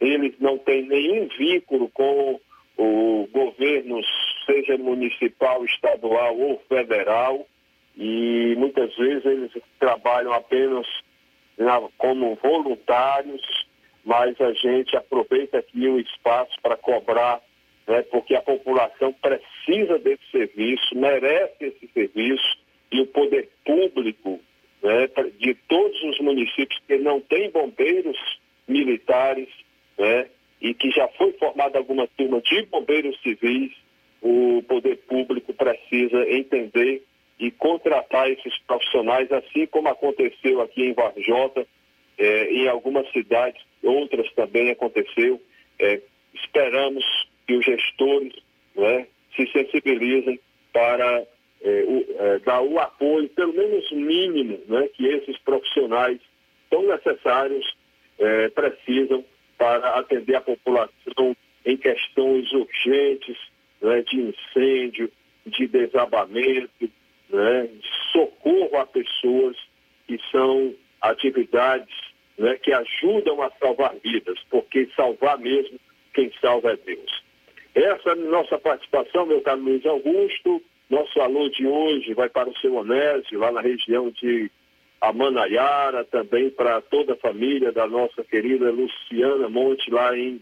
eles 0.00 0.34
não 0.38 0.58
têm 0.58 0.82
nenhum 0.86 1.28
vínculo 1.38 1.88
com 1.90 2.40
o 2.76 3.28
governo, 3.32 4.00
seja 4.44 4.76
municipal, 4.76 5.64
estadual 5.64 6.38
ou 6.38 6.62
federal, 6.68 7.46
e 7.96 8.54
muitas 8.58 8.94
vezes 8.96 9.24
eles 9.24 9.52
trabalham 9.78 10.32
apenas 10.32 10.86
na, 11.56 11.80
como 11.96 12.38
voluntários, 12.42 13.65
mas 14.06 14.40
a 14.40 14.52
gente 14.52 14.96
aproveita 14.96 15.58
aqui 15.58 15.88
o 15.88 15.98
espaço 15.98 16.52
para 16.62 16.76
cobrar, 16.76 17.40
né, 17.88 18.02
porque 18.02 18.36
a 18.36 18.40
população 18.40 19.12
precisa 19.12 19.98
desse 19.98 20.22
serviço, 20.30 20.96
merece 20.96 21.56
esse 21.66 21.90
serviço, 21.92 22.58
e 22.92 23.00
o 23.00 23.06
poder 23.08 23.50
público 23.64 24.40
né, 24.80 25.08
de 25.40 25.54
todos 25.68 26.00
os 26.04 26.20
municípios 26.20 26.80
que 26.86 26.96
não 26.98 27.20
têm 27.20 27.50
bombeiros 27.50 28.16
militares 28.68 29.48
né, 29.98 30.28
e 30.60 30.72
que 30.72 30.88
já 30.92 31.08
foi 31.08 31.32
formada 31.32 31.76
alguma 31.76 32.06
turma 32.16 32.40
de 32.40 32.62
bombeiros 32.66 33.20
civis, 33.22 33.72
o 34.22 34.62
poder 34.68 34.98
público 35.08 35.52
precisa 35.52 36.30
entender 36.30 37.02
e 37.40 37.50
contratar 37.50 38.30
esses 38.30 38.56
profissionais, 38.60 39.30
assim 39.32 39.66
como 39.66 39.88
aconteceu 39.88 40.60
aqui 40.60 40.84
em 40.84 40.94
Varjota, 40.94 41.66
eh, 42.18 42.48
em 42.50 42.68
algumas 42.68 43.10
cidades, 43.12 43.62
outras 43.86 44.30
também 44.32 44.70
aconteceu. 44.70 45.40
Eh, 45.78 46.00
esperamos 46.34 47.04
que 47.46 47.54
os 47.54 47.64
gestores 47.64 48.34
né, 48.74 49.06
se 49.34 49.46
sensibilizem 49.52 50.40
para 50.72 51.26
eh, 51.62 51.84
o, 51.86 52.40
dar 52.44 52.62
o 52.62 52.78
apoio, 52.78 53.28
pelo 53.30 53.52
menos 53.54 53.90
mínimo, 53.92 54.60
né, 54.66 54.88
que 54.94 55.06
esses 55.06 55.38
profissionais 55.38 56.18
tão 56.70 56.86
necessários 56.86 57.76
precisam 58.54 59.22
para 59.58 59.90
atender 59.90 60.36
a 60.36 60.40
população 60.40 61.36
em 61.66 61.76
questões 61.76 62.50
urgentes 62.52 63.36
né, 63.80 64.02
de 64.02 64.20
incêndio, 64.20 65.10
de 65.44 65.66
desabamento, 65.66 66.90
né, 67.28 67.68
socorro 68.12 68.76
a 68.76 68.86
pessoas 68.86 69.56
que 70.06 70.18
são 70.30 70.74
atividades 71.00 71.94
né, 72.38 72.56
que 72.56 72.72
ajudam 72.72 73.42
a 73.42 73.50
salvar 73.60 73.94
vidas, 74.02 74.38
porque 74.50 74.88
salvar 74.94 75.38
mesmo, 75.38 75.78
quem 76.14 76.32
salva 76.40 76.72
é 76.72 76.76
Deus. 76.76 77.24
Essa 77.74 78.10
é 78.10 78.12
a 78.12 78.16
nossa 78.16 78.58
participação, 78.58 79.26
meu 79.26 79.40
caro 79.42 79.60
Luiz 79.60 79.84
Augusto. 79.84 80.62
Nosso 80.88 81.20
alô 81.20 81.48
de 81.48 81.66
hoje 81.66 82.14
vai 82.14 82.28
para 82.28 82.48
o 82.48 82.56
seu 82.58 82.74
Onésio, 82.74 83.40
lá 83.40 83.50
na 83.50 83.60
região 83.60 84.10
de 84.10 84.50
a 85.00 85.12
Manaiara, 85.12 86.04
também 86.04 86.48
para 86.48 86.80
toda 86.80 87.12
a 87.12 87.18
família 87.18 87.70
da 87.70 87.86
nossa 87.86 88.24
querida 88.24 88.70
Luciana 88.70 89.48
Monte, 89.48 89.90
lá 89.90 90.16
em 90.16 90.40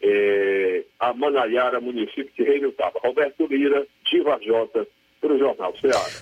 é, 0.00 0.84
a 1.00 1.12
Manaiara, 1.12 1.80
município 1.80 2.30
de 2.36 2.42
Rei 2.42 2.70
Tava. 2.72 3.00
Roberto 3.02 3.46
Lira, 3.46 3.86
de 4.04 4.20
Vajota, 4.20 4.86
para 5.20 5.34
o 5.34 5.38
Jornal. 5.38 5.72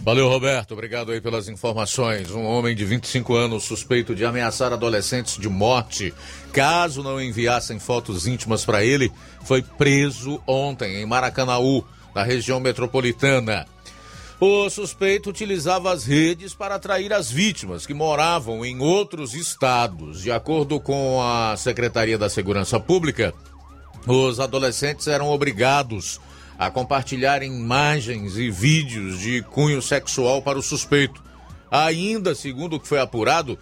Valeu, 0.00 0.28
Roberto. 0.28 0.72
Obrigado 0.72 1.12
aí 1.12 1.20
pelas 1.20 1.48
informações. 1.48 2.30
Um 2.30 2.44
homem 2.44 2.74
de 2.74 2.84
25 2.84 3.34
anos 3.34 3.64
suspeito 3.64 4.14
de 4.14 4.24
ameaçar 4.24 4.72
adolescentes 4.72 5.38
de 5.38 5.48
morte 5.48 6.14
caso 6.52 7.02
não 7.02 7.20
enviassem 7.20 7.78
fotos 7.78 8.26
íntimas 8.26 8.64
para 8.64 8.84
ele 8.84 9.10
foi 9.44 9.62
preso 9.62 10.40
ontem 10.46 11.02
em 11.02 11.06
Maracanaú, 11.06 11.84
na 12.14 12.22
região 12.22 12.58
metropolitana. 12.60 13.66
O 14.40 14.68
suspeito 14.68 15.30
utilizava 15.30 15.92
as 15.92 16.04
redes 16.04 16.54
para 16.54 16.74
atrair 16.74 17.12
as 17.12 17.30
vítimas 17.30 17.86
que 17.86 17.94
moravam 17.94 18.64
em 18.64 18.80
outros 18.80 19.32
estados. 19.34 20.22
De 20.22 20.30
acordo 20.30 20.80
com 20.80 21.22
a 21.22 21.56
Secretaria 21.56 22.18
da 22.18 22.28
Segurança 22.28 22.80
Pública, 22.80 23.32
os 24.06 24.40
adolescentes 24.40 25.06
eram 25.06 25.28
obrigados 25.30 26.18
a 26.18 26.33
compartilhar 26.70 27.42
imagens 27.42 28.36
e 28.36 28.50
vídeos 28.50 29.18
de 29.18 29.42
cunho 29.42 29.82
sexual 29.82 30.42
para 30.42 30.58
o 30.58 30.62
suspeito. 30.62 31.22
Ainda, 31.70 32.34
segundo 32.34 32.76
o 32.76 32.80
que 32.80 32.86
foi 32.86 33.00
apurado, 33.00 33.58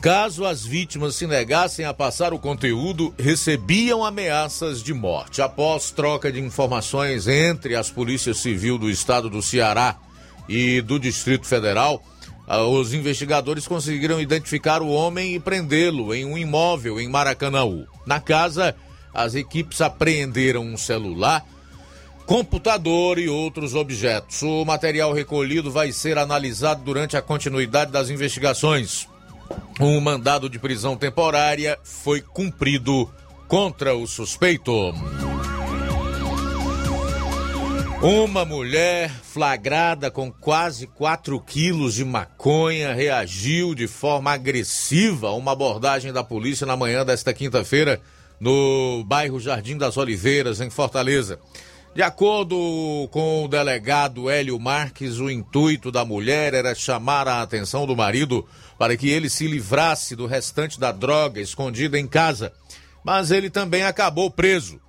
caso 0.00 0.44
as 0.44 0.64
vítimas 0.64 1.14
se 1.14 1.26
negassem 1.26 1.84
a 1.84 1.94
passar 1.94 2.32
o 2.32 2.38
conteúdo, 2.38 3.14
recebiam 3.18 4.04
ameaças 4.04 4.82
de 4.82 4.92
morte. 4.92 5.40
Após 5.40 5.90
troca 5.90 6.30
de 6.30 6.40
informações 6.40 7.26
entre 7.26 7.74
as 7.74 7.90
polícias 7.90 8.38
civil 8.38 8.76
do 8.76 8.90
estado 8.90 9.30
do 9.30 9.42
Ceará 9.42 9.96
e 10.48 10.80
do 10.80 10.98
Distrito 10.98 11.46
Federal, 11.46 12.02
ah, 12.46 12.64
os 12.64 12.92
investigadores 12.92 13.68
conseguiram 13.68 14.20
identificar 14.20 14.82
o 14.82 14.88
homem 14.88 15.36
e 15.36 15.40
prendê-lo 15.40 16.12
em 16.12 16.24
um 16.24 16.36
imóvel 16.36 17.00
em 17.00 17.08
Maracanaú. 17.08 17.86
Na 18.04 18.18
casa, 18.18 18.74
as 19.14 19.34
equipes 19.34 19.80
apreenderam 19.80 20.62
um 20.62 20.76
celular 20.76 21.46
computador 22.30 23.18
e 23.18 23.28
outros 23.28 23.74
objetos. 23.74 24.40
O 24.42 24.64
material 24.64 25.12
recolhido 25.12 25.68
vai 25.68 25.90
ser 25.90 26.16
analisado 26.16 26.80
durante 26.84 27.16
a 27.16 27.22
continuidade 27.22 27.90
das 27.90 28.08
investigações. 28.08 29.08
Um 29.80 30.00
mandado 30.00 30.48
de 30.48 30.56
prisão 30.56 30.96
temporária 30.96 31.76
foi 31.82 32.20
cumprido 32.20 33.12
contra 33.48 33.96
o 33.96 34.06
suspeito. 34.06 34.94
Uma 38.00 38.44
mulher 38.44 39.10
flagrada 39.10 40.08
com 40.08 40.30
quase 40.30 40.86
4 40.86 41.40
quilos 41.40 41.94
de 41.94 42.04
maconha 42.04 42.94
reagiu 42.94 43.74
de 43.74 43.88
forma 43.88 44.30
agressiva 44.30 45.30
a 45.30 45.34
uma 45.34 45.50
abordagem 45.50 46.12
da 46.12 46.22
polícia 46.22 46.64
na 46.64 46.76
manhã 46.76 47.04
desta 47.04 47.34
quinta-feira 47.34 48.00
no 48.38 49.02
bairro 49.04 49.40
Jardim 49.40 49.76
das 49.76 49.96
Oliveiras, 49.96 50.60
em 50.60 50.70
Fortaleza. 50.70 51.40
De 51.92 52.02
acordo 52.02 53.08
com 53.10 53.44
o 53.44 53.48
delegado 53.48 54.30
Hélio 54.30 54.60
Marques, 54.60 55.18
o 55.18 55.28
intuito 55.28 55.90
da 55.90 56.04
mulher 56.04 56.54
era 56.54 56.72
chamar 56.72 57.26
a 57.26 57.42
atenção 57.42 57.84
do 57.84 57.96
marido 57.96 58.46
para 58.78 58.96
que 58.96 59.10
ele 59.10 59.28
se 59.28 59.48
livrasse 59.48 60.14
do 60.14 60.24
restante 60.24 60.78
da 60.78 60.92
droga 60.92 61.40
escondida 61.40 61.98
em 61.98 62.06
casa, 62.06 62.52
mas 63.04 63.32
ele 63.32 63.50
também 63.50 63.82
acabou 63.82 64.30
preso. 64.30 64.80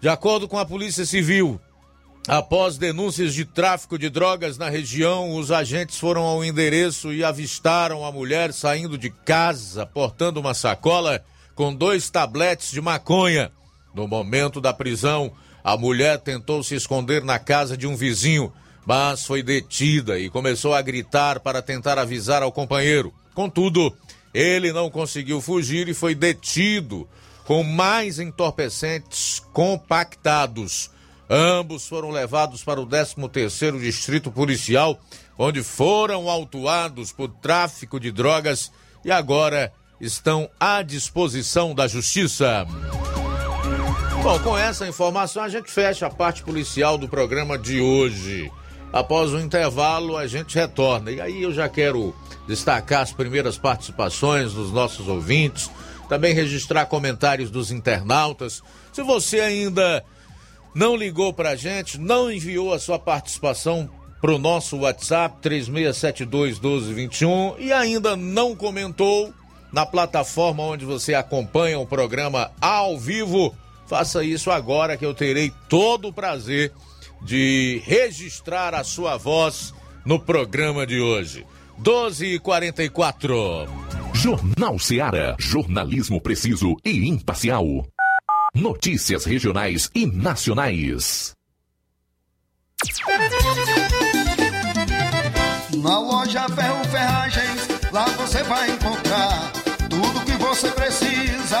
De 0.00 0.08
acordo 0.08 0.48
com 0.48 0.58
a 0.58 0.64
Polícia 0.64 1.04
Civil, 1.04 1.60
após 2.26 2.78
denúncias 2.78 3.34
de 3.34 3.44
tráfico 3.44 3.98
de 3.98 4.08
drogas 4.08 4.56
na 4.56 4.70
região, 4.70 5.36
os 5.36 5.52
agentes 5.52 5.98
foram 5.98 6.22
ao 6.22 6.42
endereço 6.42 7.12
e 7.12 7.22
avistaram 7.22 8.06
a 8.06 8.10
mulher 8.10 8.54
saindo 8.54 8.96
de 8.96 9.10
casa 9.10 9.84
portando 9.84 10.40
uma 10.40 10.54
sacola 10.54 11.22
com 11.54 11.74
dois 11.74 12.08
tabletes 12.08 12.70
de 12.70 12.80
maconha. 12.80 13.52
No 13.94 14.08
momento 14.08 14.62
da 14.62 14.72
prisão, 14.72 15.32
a 15.66 15.76
mulher 15.76 16.20
tentou 16.20 16.62
se 16.62 16.76
esconder 16.76 17.24
na 17.24 17.40
casa 17.40 17.76
de 17.76 17.88
um 17.88 17.96
vizinho, 17.96 18.52
mas 18.86 19.26
foi 19.26 19.42
detida 19.42 20.16
e 20.16 20.30
começou 20.30 20.72
a 20.72 20.80
gritar 20.80 21.40
para 21.40 21.60
tentar 21.60 21.98
avisar 21.98 22.40
ao 22.40 22.52
companheiro. 22.52 23.12
Contudo, 23.34 23.92
ele 24.32 24.72
não 24.72 24.88
conseguiu 24.88 25.40
fugir 25.40 25.88
e 25.88 25.92
foi 25.92 26.14
detido 26.14 27.08
com 27.44 27.64
mais 27.64 28.20
entorpecentes 28.20 29.42
compactados. 29.52 30.88
Ambos 31.28 31.88
foram 31.88 32.12
levados 32.12 32.62
para 32.62 32.80
o 32.80 32.86
13º 32.86 33.80
Distrito 33.80 34.30
Policial, 34.30 35.00
onde 35.36 35.64
foram 35.64 36.30
autuados 36.30 37.10
por 37.10 37.28
tráfico 37.28 37.98
de 37.98 38.12
drogas 38.12 38.70
e 39.04 39.10
agora 39.10 39.72
estão 40.00 40.48
à 40.60 40.80
disposição 40.82 41.74
da 41.74 41.88
Justiça. 41.88 42.64
Bom, 44.26 44.40
com 44.40 44.58
essa 44.58 44.88
informação 44.88 45.40
a 45.40 45.48
gente 45.48 45.70
fecha 45.70 46.04
a 46.04 46.10
parte 46.10 46.42
policial 46.42 46.98
do 46.98 47.08
programa 47.08 47.56
de 47.56 47.80
hoje. 47.80 48.50
Após 48.92 49.32
o 49.32 49.38
intervalo 49.38 50.16
a 50.16 50.26
gente 50.26 50.56
retorna. 50.56 51.12
E 51.12 51.20
aí 51.20 51.44
eu 51.44 51.52
já 51.52 51.68
quero 51.68 52.12
destacar 52.44 53.02
as 53.02 53.12
primeiras 53.12 53.56
participações 53.56 54.52
dos 54.52 54.72
nossos 54.72 55.06
ouvintes, 55.06 55.70
também 56.08 56.34
registrar 56.34 56.86
comentários 56.86 57.52
dos 57.52 57.70
internautas. 57.70 58.64
Se 58.92 59.00
você 59.00 59.38
ainda 59.38 60.04
não 60.74 60.96
ligou 60.96 61.32
para 61.32 61.50
a 61.50 61.56
gente, 61.56 61.96
não 61.96 62.28
enviou 62.28 62.74
a 62.74 62.80
sua 62.80 62.98
participação 62.98 63.88
para 64.20 64.34
o 64.34 64.38
nosso 64.38 64.78
WhatsApp 64.78 65.36
3672 65.40 66.58
1221 66.58 67.54
e 67.60 67.72
ainda 67.72 68.16
não 68.16 68.56
comentou 68.56 69.32
na 69.72 69.86
plataforma 69.86 70.64
onde 70.64 70.84
você 70.84 71.14
acompanha 71.14 71.78
o 71.78 71.86
programa 71.86 72.50
ao 72.60 72.98
vivo 72.98 73.54
Faça 73.86 74.24
isso 74.24 74.50
agora 74.50 74.96
que 74.96 75.06
eu 75.06 75.14
terei 75.14 75.52
todo 75.68 76.08
o 76.08 76.12
prazer 76.12 76.72
de 77.22 77.80
registrar 77.84 78.74
a 78.74 78.84
sua 78.84 79.16
voz 79.16 79.72
no 80.04 80.18
programa 80.18 80.86
de 80.86 81.00
hoje. 81.00 81.46
12 81.78 82.26
e 82.26 82.38
44 82.38 83.68
Jornal 84.14 84.78
Seara. 84.78 85.36
Jornalismo 85.38 86.20
preciso 86.20 86.76
e 86.84 87.08
imparcial. 87.08 87.86
Notícias 88.54 89.24
regionais 89.24 89.90
e 89.94 90.06
nacionais. 90.06 91.34
Na 95.82 95.98
loja 95.98 96.48
Ferro 96.48 96.84
Ferragens, 96.84 97.68
lá 97.92 98.06
você 98.06 98.42
vai 98.44 98.70
encontrar 98.70 99.52
tudo 99.90 100.24
que 100.24 100.32
você 100.32 100.70
precisa, 100.70 101.60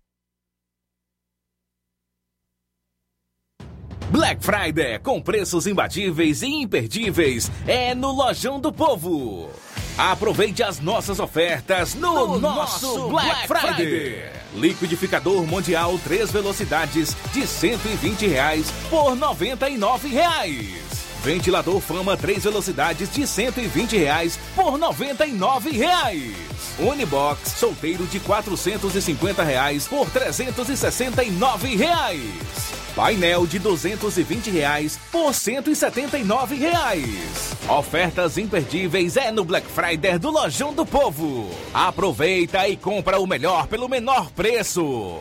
Black 4.11 4.43
Friday 4.43 4.99
com 4.99 5.21
preços 5.21 5.65
imbatíveis 5.65 6.41
e 6.41 6.47
imperdíveis 6.47 7.49
é 7.65 7.95
no 7.95 8.11
Lojão 8.11 8.59
do 8.59 8.69
Povo. 8.69 9.49
Aproveite 9.97 10.61
as 10.61 10.81
nossas 10.81 11.17
ofertas 11.17 11.95
no, 11.95 12.27
No 12.27 12.39
nosso, 12.39 12.87
nosso 12.97 13.09
Black, 13.09 13.47
Black 13.47 13.47
Friday. 13.47 13.85
Friday. 13.85 14.31
Liquidificador 14.53 15.47
Mundial 15.47 15.97
três 16.03 16.29
velocidades 16.29 17.15
de 17.31 17.47
120 17.47 18.27
reais 18.27 18.69
por 18.89 19.15
99 19.15 20.09
reais. 20.09 21.10
Ventilador 21.23 21.79
Fama 21.79 22.17
três 22.17 22.43
velocidades 22.43 23.13
de 23.13 23.27
120 23.27 23.95
reais 23.95 24.39
por 24.55 24.77
99 24.77 25.69
reais. 25.71 26.35
Unibox 26.79 27.51
solteiro 27.51 28.05
de 28.07 28.19
450 28.19 29.43
reais 29.43 29.87
por 29.87 30.09
369 30.09 31.75
reais. 31.75 32.71
Painel 32.95 33.45
de 33.45 33.59
220 33.59 34.49
reais 34.49 34.99
por 35.11 35.33
179 35.33 36.55
reais. 36.55 37.55
Ofertas 37.69 38.37
imperdíveis 38.37 39.15
é 39.15 39.31
no 39.31 39.45
Black 39.45 39.67
Friday 39.67 40.17
do 40.17 40.31
Lojão 40.31 40.73
do 40.73 40.85
Povo. 40.85 41.49
Aproveita 41.73 42.67
e 42.67 42.75
compra 42.75 43.19
o 43.19 43.27
melhor 43.27 43.67
pelo 43.67 43.87
menor 43.87 44.31
preço. 44.31 45.19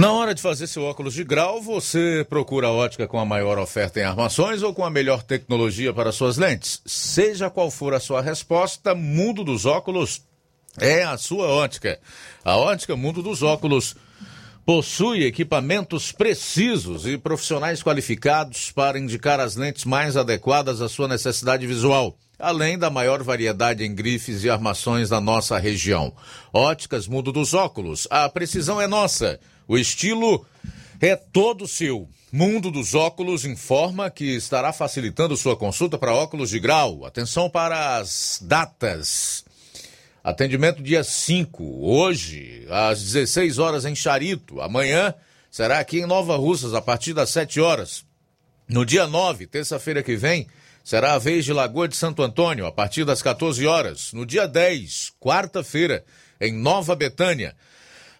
Na 0.00 0.14
hora 0.14 0.34
de 0.34 0.40
fazer 0.40 0.66
seu 0.66 0.84
óculos 0.84 1.12
de 1.12 1.22
grau, 1.22 1.60
você 1.60 2.24
procura 2.26 2.68
a 2.68 2.72
ótica 2.72 3.06
com 3.06 3.18
a 3.20 3.24
maior 3.26 3.58
oferta 3.58 4.00
em 4.00 4.02
armações 4.02 4.62
ou 4.62 4.72
com 4.72 4.82
a 4.82 4.88
melhor 4.88 5.22
tecnologia 5.22 5.92
para 5.92 6.10
suas 6.10 6.38
lentes? 6.38 6.80
Seja 6.86 7.50
qual 7.50 7.70
for 7.70 7.92
a 7.92 8.00
sua 8.00 8.22
resposta, 8.22 8.94
Mundo 8.94 9.44
dos 9.44 9.66
Óculos 9.66 10.22
é 10.78 11.02
a 11.02 11.18
sua 11.18 11.48
ótica. 11.48 12.00
A 12.42 12.56
ótica 12.56 12.96
Mundo 12.96 13.22
dos 13.22 13.42
Óculos 13.42 13.94
possui 14.64 15.26
equipamentos 15.26 16.12
precisos 16.12 17.06
e 17.06 17.18
profissionais 17.18 17.82
qualificados 17.82 18.72
para 18.72 18.98
indicar 18.98 19.38
as 19.38 19.54
lentes 19.54 19.84
mais 19.84 20.16
adequadas 20.16 20.80
à 20.80 20.88
sua 20.88 21.08
necessidade 21.08 21.66
visual, 21.66 22.16
além 22.40 22.78
da 22.78 22.90
maior 22.90 23.22
variedade 23.22 23.84
em 23.84 23.94
grifes 23.94 24.42
e 24.42 24.50
armações 24.50 25.08
da 25.08 25.20
nossa 25.20 25.58
região. 25.58 26.12
Óticas 26.52 27.06
Mundo 27.06 27.30
dos 27.32 27.54
Óculos, 27.54 28.06
a 28.10 28.28
precisão 28.28 28.80
é 28.80 28.86
nossa, 28.86 29.38
o 29.68 29.78
estilo 29.78 30.44
é 31.00 31.16
todo 31.16 31.68
seu. 31.68 32.08
Mundo 32.32 32.70
dos 32.70 32.94
Óculos 32.94 33.44
informa 33.44 34.10
que 34.10 34.36
estará 34.36 34.72
facilitando 34.72 35.36
sua 35.36 35.56
consulta 35.56 35.98
para 35.98 36.14
óculos 36.14 36.50
de 36.50 36.60
grau. 36.60 37.04
Atenção 37.04 37.50
para 37.50 37.96
as 37.96 38.38
datas. 38.40 39.44
Atendimento 40.22 40.82
dia 40.82 41.02
5, 41.02 41.64
hoje, 41.82 42.66
às 42.70 43.02
16 43.02 43.58
horas 43.58 43.84
em 43.84 43.96
Charito. 43.96 44.60
Amanhã 44.60 45.14
será 45.50 45.80
aqui 45.80 45.98
em 46.00 46.06
Nova 46.06 46.36
Russas, 46.36 46.74
a 46.74 46.80
partir 46.80 47.14
das 47.14 47.30
7 47.30 47.60
horas. 47.60 48.04
No 48.68 48.84
dia 48.84 49.06
9, 49.06 49.48
terça-feira 49.48 50.02
que 50.02 50.14
vem, 50.14 50.46
será 50.82 51.14
a 51.14 51.18
vez 51.18 51.44
de 51.44 51.52
Lagoa 51.52 51.88
de 51.88 51.96
Santo 51.96 52.22
Antônio, 52.22 52.66
a 52.66 52.72
partir 52.72 53.04
das 53.04 53.22
14 53.22 53.66
horas. 53.66 54.12
No 54.12 54.24
dia 54.24 54.46
10, 54.46 55.12
quarta-feira, 55.20 56.04
em 56.40 56.52
Nova 56.52 56.96
Betânia, 56.96 57.54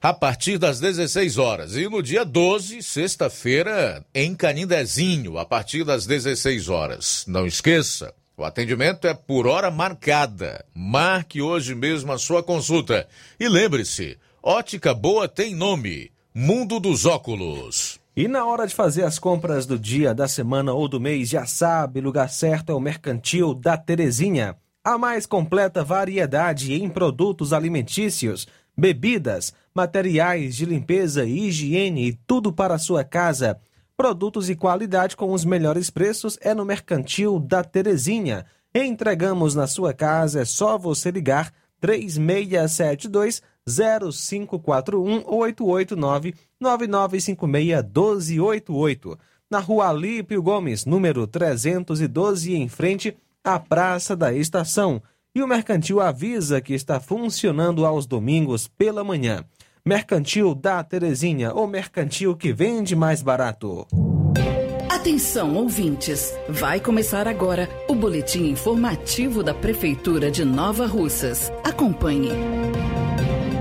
a 0.00 0.12
partir 0.12 0.58
das 0.58 0.80
16 0.80 1.38
horas. 1.38 1.76
E 1.76 1.88
no 1.88 2.02
dia 2.02 2.24
12, 2.24 2.82
sexta-feira, 2.82 4.04
em 4.14 4.34
Canindezinho, 4.34 5.38
a 5.38 5.44
partir 5.44 5.84
das 5.84 6.06
16 6.06 6.68
horas. 6.68 7.24
Não 7.26 7.46
esqueça, 7.46 8.14
o 8.40 8.44
atendimento 8.44 9.06
é 9.06 9.12
por 9.12 9.46
hora 9.46 9.70
marcada. 9.70 10.64
Marque 10.74 11.42
hoje 11.42 11.74
mesmo 11.74 12.11
a 12.11 12.18
sua 12.18 12.42
consulta. 12.42 13.06
E 13.38 13.46
lembre-se, 13.46 14.16
ótica 14.42 14.94
boa 14.94 15.28
tem 15.28 15.54
nome: 15.54 16.11
Mundo 16.34 16.80
dos 16.80 17.04
Óculos. 17.04 17.89
E 18.16 18.26
na 18.26 18.44
hora 18.44 18.66
de 18.66 18.74
fazer 18.74 19.04
as 19.04 19.18
compras 19.18 19.66
do 19.66 19.78
dia, 19.78 20.12
da 20.12 20.26
semana 20.26 20.72
ou 20.72 20.88
do 20.88 21.00
mês, 21.00 21.28
já 21.28 21.46
sabe, 21.46 22.00
lugar 22.00 22.28
certo 22.28 22.72
é 22.72 22.74
o 22.74 22.80
Mercantil 22.80 23.54
da 23.54 23.76
Terezinha. 23.76 24.56
A 24.82 24.98
mais 24.98 25.26
completa 25.26 25.84
variedade 25.84 26.74
em 26.74 26.88
produtos 26.88 27.52
alimentícios, 27.52 28.48
bebidas, 28.76 29.54
materiais 29.72 30.56
de 30.56 30.64
limpeza 30.64 31.24
e 31.24 31.46
higiene 31.46 32.08
e 32.08 32.12
tudo 32.26 32.52
para 32.52 32.74
a 32.74 32.78
sua 32.78 33.04
casa. 33.04 33.61
Produtos 33.96 34.50
e 34.50 34.56
qualidade 34.56 35.16
com 35.16 35.32
os 35.32 35.44
melhores 35.44 35.88
preços 35.88 36.36
é 36.40 36.52
no 36.52 36.64
Mercantil 36.64 37.38
da 37.38 37.62
Terezinha. 37.62 38.44
Entregamos 38.74 39.54
na 39.54 39.66
sua 39.66 39.92
casa, 39.92 40.40
é 40.40 40.44
só 40.44 40.76
você 40.76 41.11
ligar 41.11 41.52
3672 41.80 43.42
0541 43.68 45.22
ou 45.26 45.40
889 45.40 46.34
9956 46.61 47.82
1288. 47.82 49.18
na 49.50 49.58
rua 49.58 49.88
Alípio 49.88 50.42
Gomes, 50.42 50.84
número 50.84 51.26
312, 51.26 52.54
em 52.54 52.68
frente 52.68 53.16
à 53.42 53.58
Praça 53.58 54.14
da 54.14 54.32
Estação. 54.32 55.02
E 55.34 55.42
o 55.42 55.46
Mercantil 55.46 56.00
avisa 56.00 56.61
que 56.61 56.74
está 56.74 57.00
funcionando 57.00 57.84
aos 57.84 58.06
domingos 58.06 58.68
pela 58.68 59.02
manhã. 59.02 59.44
Mercantil 59.84 60.54
da 60.54 60.84
Terezinha, 60.84 61.54
o 61.54 61.66
mercantil 61.66 62.36
que 62.36 62.52
vende 62.52 62.94
mais 62.94 63.22
barato. 63.22 63.86
Atenção, 64.90 65.56
ouvintes! 65.56 66.34
Vai 66.46 66.78
começar 66.78 67.26
agora 67.26 67.66
o 67.88 67.94
boletim 67.94 68.50
informativo 68.50 69.42
da 69.42 69.54
Prefeitura 69.54 70.30
de 70.30 70.44
Nova 70.44 70.86
Russas. 70.86 71.50
Acompanhe. 71.64 72.30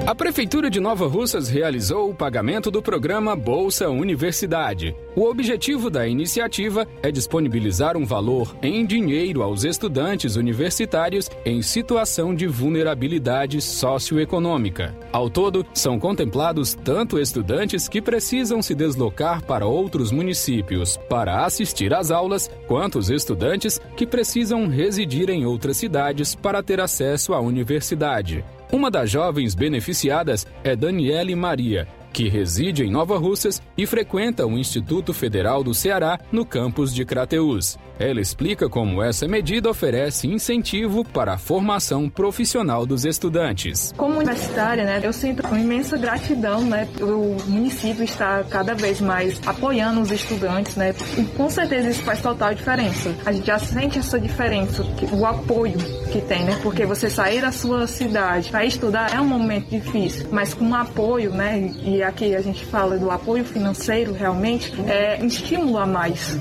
A 0.09 0.15
Prefeitura 0.15 0.71
de 0.71 0.79
Nova 0.79 1.07
Russas 1.07 1.49
realizou 1.49 2.09
o 2.09 2.15
pagamento 2.15 2.71
do 2.71 2.81
programa 2.81 3.35
Bolsa 3.35 3.89
Universidade. 3.89 4.95
O 5.15 5.25
objetivo 5.25 5.87
da 5.87 6.07
iniciativa 6.07 6.87
é 7.03 7.11
disponibilizar 7.11 7.95
um 7.95 8.03
valor 8.07 8.55
em 8.63 8.87
dinheiro 8.87 9.43
aos 9.43 9.63
estudantes 9.63 10.35
universitários 10.35 11.29
em 11.45 11.61
situação 11.61 12.33
de 12.33 12.47
vulnerabilidade 12.47 13.61
socioeconômica. 13.61 14.97
Ao 15.11 15.29
todo, 15.29 15.63
são 15.75 15.99
contemplados 15.99 16.73
tanto 16.73 17.19
estudantes 17.19 17.87
que 17.87 18.01
precisam 18.01 18.63
se 18.63 18.73
deslocar 18.73 19.45
para 19.45 19.67
outros 19.67 20.11
municípios 20.11 20.97
para 21.07 21.45
assistir 21.45 21.93
às 21.93 22.09
aulas, 22.09 22.49
quanto 22.65 22.97
os 22.97 23.11
estudantes 23.11 23.79
que 23.95 24.07
precisam 24.07 24.67
residir 24.67 25.29
em 25.29 25.45
outras 25.45 25.77
cidades 25.77 26.33
para 26.33 26.63
ter 26.63 26.81
acesso 26.81 27.31
à 27.31 27.39
universidade. 27.39 28.43
Uma 28.71 28.91
das 28.91 29.09
jovens 29.09 29.55
beneficiadas 29.55 30.45
é 30.63 30.75
Daniele 30.75 31.35
Maria, 31.35 31.87
que 32.13 32.29
reside 32.29 32.83
em 32.83 32.91
Nova 32.91 33.17
Russas 33.17 33.59
e 33.75 33.87
frequenta 33.87 34.45
o 34.45 34.59
Instituto 34.59 35.11
Federal 35.11 35.63
do 35.63 35.73
Ceará 35.73 36.19
no 36.31 36.45
campus 36.45 36.93
de 36.93 37.03
Crateús. 37.03 37.79
Ela 37.99 38.21
explica 38.21 38.69
como 38.69 39.03
essa 39.03 39.27
medida 39.27 39.69
oferece 39.69 40.25
incentivo 40.25 41.03
para 41.03 41.33
a 41.33 41.37
formação 41.37 42.07
profissional 42.09 42.85
dos 42.85 43.03
estudantes. 43.03 43.93
Como 43.97 44.15
universitária, 44.15 44.85
né, 44.85 45.01
eu 45.03 45.11
sinto 45.11 45.45
uma 45.45 45.59
imensa 45.59 45.97
gratidão, 45.97 46.61
né, 46.61 46.87
o 47.01 47.35
município 47.45 48.05
está 48.05 48.41
cada 48.49 48.73
vez 48.73 49.01
mais 49.01 49.41
apoiando 49.45 49.99
os 49.99 50.11
estudantes, 50.11 50.77
né, 50.77 50.95
e 51.17 51.23
com 51.23 51.49
certeza 51.49 51.89
isso 51.89 52.01
faz 52.03 52.21
total 52.21 52.53
diferença. 52.53 53.13
A 53.25 53.33
gente 53.33 53.47
já 53.47 53.59
sente 53.59 53.99
essa 53.99 54.17
diferença, 54.17 54.81
o 55.11 55.25
apoio 55.25 55.77
que 56.09 56.21
tem, 56.21 56.45
né, 56.45 56.57
porque 56.63 56.85
você 56.85 57.09
sair 57.09 57.41
da 57.41 57.51
sua 57.51 57.85
cidade 57.85 58.49
para 58.49 58.63
estudar 58.63 59.13
é 59.13 59.19
um 59.19 59.27
momento 59.27 59.69
difícil, 59.69 60.27
mas 60.31 60.53
com 60.53 60.73
apoio, 60.73 61.31
né, 61.31 61.69
e 61.83 62.01
aqui 62.01 62.33
a 62.33 62.41
gente 62.41 62.65
fala 62.65 62.97
do 62.97 63.11
apoio 63.11 63.43
financeiro 63.43 64.13
realmente, 64.13 64.73
é 64.87 65.19
estímulo 65.25 65.77
a 65.77 65.85
mais. 65.85 66.39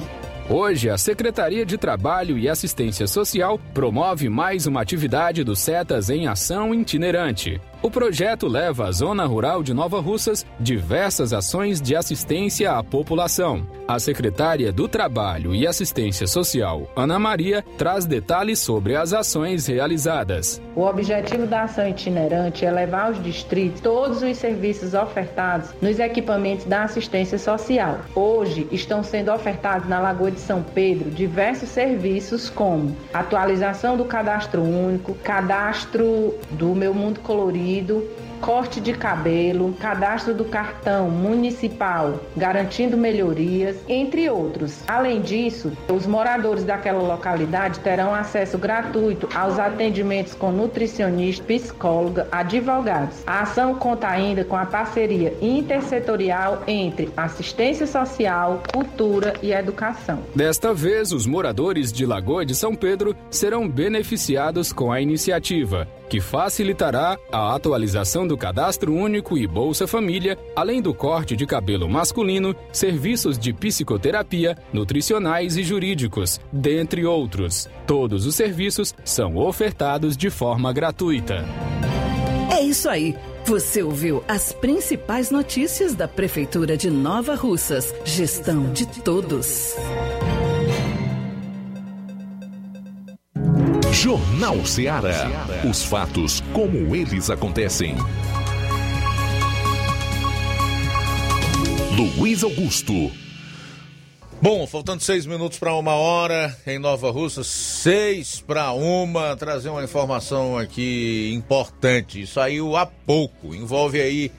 Hoje, 0.51 0.89
a 0.89 0.97
Secretaria 0.97 1.67
de 1.67 1.77
Trabalho 1.77 2.39
e 2.39 2.49
Assistência 2.49 3.07
Social 3.07 3.61
promove 3.75 4.31
mais 4.31 4.67
uma 4.67 4.81
atividade 4.81 5.45
do 5.45 5.55
SETAS 5.55 6.09
em 6.09 6.27
ação 6.27 6.75
itinerante. 6.75 7.61
O 7.81 7.93
projeto 7.93 8.49
leva 8.49 8.89
à 8.89 8.93
zona 8.93 9.25
rural 9.25 9.63
de 9.63 9.73
Nova 9.73 10.01
Russas 10.01 10.45
diversas 10.59 11.33
ações 11.33 11.81
de 11.81 11.95
assistência 11.95 12.73
à 12.73 12.83
população. 12.83 13.65
A 13.87 14.01
secretária 14.01 14.73
do 14.73 14.89
Trabalho 14.89 15.55
e 15.55 15.65
Assistência 15.65 16.27
Social, 16.27 16.91
Ana 16.97 17.21
Maria, 17.21 17.65
traz 17.79 18.05
detalhes 18.05 18.59
sobre 18.59 18.97
as 18.97 19.13
ações 19.13 19.69
realizadas. 19.69 20.61
O 20.75 20.83
objetivo 20.83 21.47
da 21.47 21.63
ação 21.63 21.89
itinerante 21.89 22.67
é 22.67 22.71
levar 22.71 23.07
aos 23.07 23.23
distritos 23.23 23.81
todos 23.81 24.23
os 24.23 24.37
serviços 24.37 24.93
ofertados 24.93 25.71
nos 25.81 26.01
equipamentos 26.01 26.67
da 26.67 26.83
assistência 26.83 27.39
social. 27.39 28.01
Hoje 28.15 28.67
estão 28.73 29.05
sendo 29.05 29.33
ofertados 29.33 29.89
na 29.89 30.01
Lagoa 30.01 30.33
de 30.33 30.41
São 30.41 30.63
Pedro 30.63 31.11
diversos 31.11 31.69
serviços 31.69 32.51
como 32.51 32.95
atualização 33.15 33.97
do 33.97 34.05
cadastro 34.05 34.63
único, 34.63 35.15
cadastro 35.15 36.35
do 36.51 36.75
Meu 36.75 36.93
Mundo 36.93 37.21
Colorido 37.21 37.68
corte 38.41 38.81
de 38.81 38.93
cabelo, 38.93 39.75
cadastro 39.81 40.35
do 40.35 40.45
cartão 40.45 41.11
municipal, 41.11 42.21
garantindo 42.37 42.97
melhorias, 42.97 43.77
entre 43.89 44.29
outros. 44.31 44.79
Além 44.87 45.21
disso, 45.21 45.73
os 45.89 46.07
moradores 46.07 46.65
daquela 46.65 47.03
localidade 47.03 47.81
terão 47.81 48.15
acesso 48.15 48.57
gratuito 48.59 49.29
aos 49.35 49.59
atendimentos 49.59 50.35
com 50.35 50.51
nutricionista, 50.51 51.45
psicóloga, 51.45 52.29
advogados. 52.31 53.17
A 53.27 53.43
ação 53.43 53.75
conta 53.75 54.09
ainda 54.09 54.45
com 54.45 54.57
a 54.57 54.67
parceria 54.67 55.35
intersetorial 55.41 56.63
entre 56.67 57.11
assistência 57.17 57.87
social, 57.87 58.63
cultura 58.73 59.35
e 59.43 59.53
educação. 59.53 60.21
Desta 60.35 60.73
vez, 60.73 61.13
os 61.13 61.27
moradores 61.27 61.93
de 61.93 62.07
Lagoa 62.07 62.45
de 62.45 62.55
São 62.55 62.75
Pedro 62.75 63.15
serão 63.31 63.69
beneficiados 63.69 64.73
com 64.73 64.93
a 64.93 65.01
iniciativa 65.01 65.89
que 66.09 66.21
facilitará 66.21 67.19
a 67.31 67.55
atualização 67.55 68.27
do 68.27 68.37
cadastro 68.37 68.95
único 68.95 69.37
e 69.37 69.47
Bolsa 69.47 69.87
Família, 69.87 70.39
além 70.57 70.81
do 70.81 70.95
corte 70.95 71.37
de 71.37 71.47
cabelo 71.47 71.89
masculino, 71.89 72.55
serviços 72.73 73.39
de 73.39 73.53
psicoterapia, 73.53 74.57
nutricionais 74.73 75.57
e 75.57 75.63
jurídicos, 75.63 76.41
dentre 76.53 77.05
outros. 77.05 77.69
Todos 77.87 78.27
os 78.27 78.35
serviços 78.35 78.95
são 79.05 79.37
ofertados 79.37 80.17
de 80.17 80.31
forma 80.31 80.73
gratuita. 80.73 81.45
É 82.51 82.63
isso 82.63 82.89
aí. 82.89 83.15
Você 83.45 83.83
ouviu 83.83 84.23
as 84.29 84.53
principais 84.53 85.31
notícias 85.31 85.95
da 85.95 86.07
Prefeitura 86.07 86.77
de 86.77 86.91
Nova 86.91 87.35
Russas. 87.35 87.95
Gestão 88.05 88.73
de 88.73 88.87
todos. 89.03 89.75
Jornal 94.01 94.65
Ceará. 94.65 95.29
Os 95.69 95.83
fatos 95.83 96.41
como 96.53 96.95
eles 96.95 97.31
acontecem. 97.31 97.97
Luiz 102.17 102.45
Augusto. 102.45 103.11
Bom, 104.41 104.65
faltando 104.69 105.03
seis 105.03 105.27
minutos 105.27 105.59
para 105.59 105.75
uma 105.75 105.95
hora 105.95 106.57
em 106.65 106.79
Nova 106.79 107.11
Russa, 107.11 107.43
seis 107.43 108.41
para 108.41 108.71
uma, 108.71 109.35
trazer 109.35 109.69
uma 109.69 109.83
informação 109.83 110.57
aqui 110.57 111.33
importante. 111.35 112.25
Saiu 112.25 112.77
há 112.77 112.87
pouco, 112.87 113.53
envolve 113.53 114.01
aí 114.01 114.31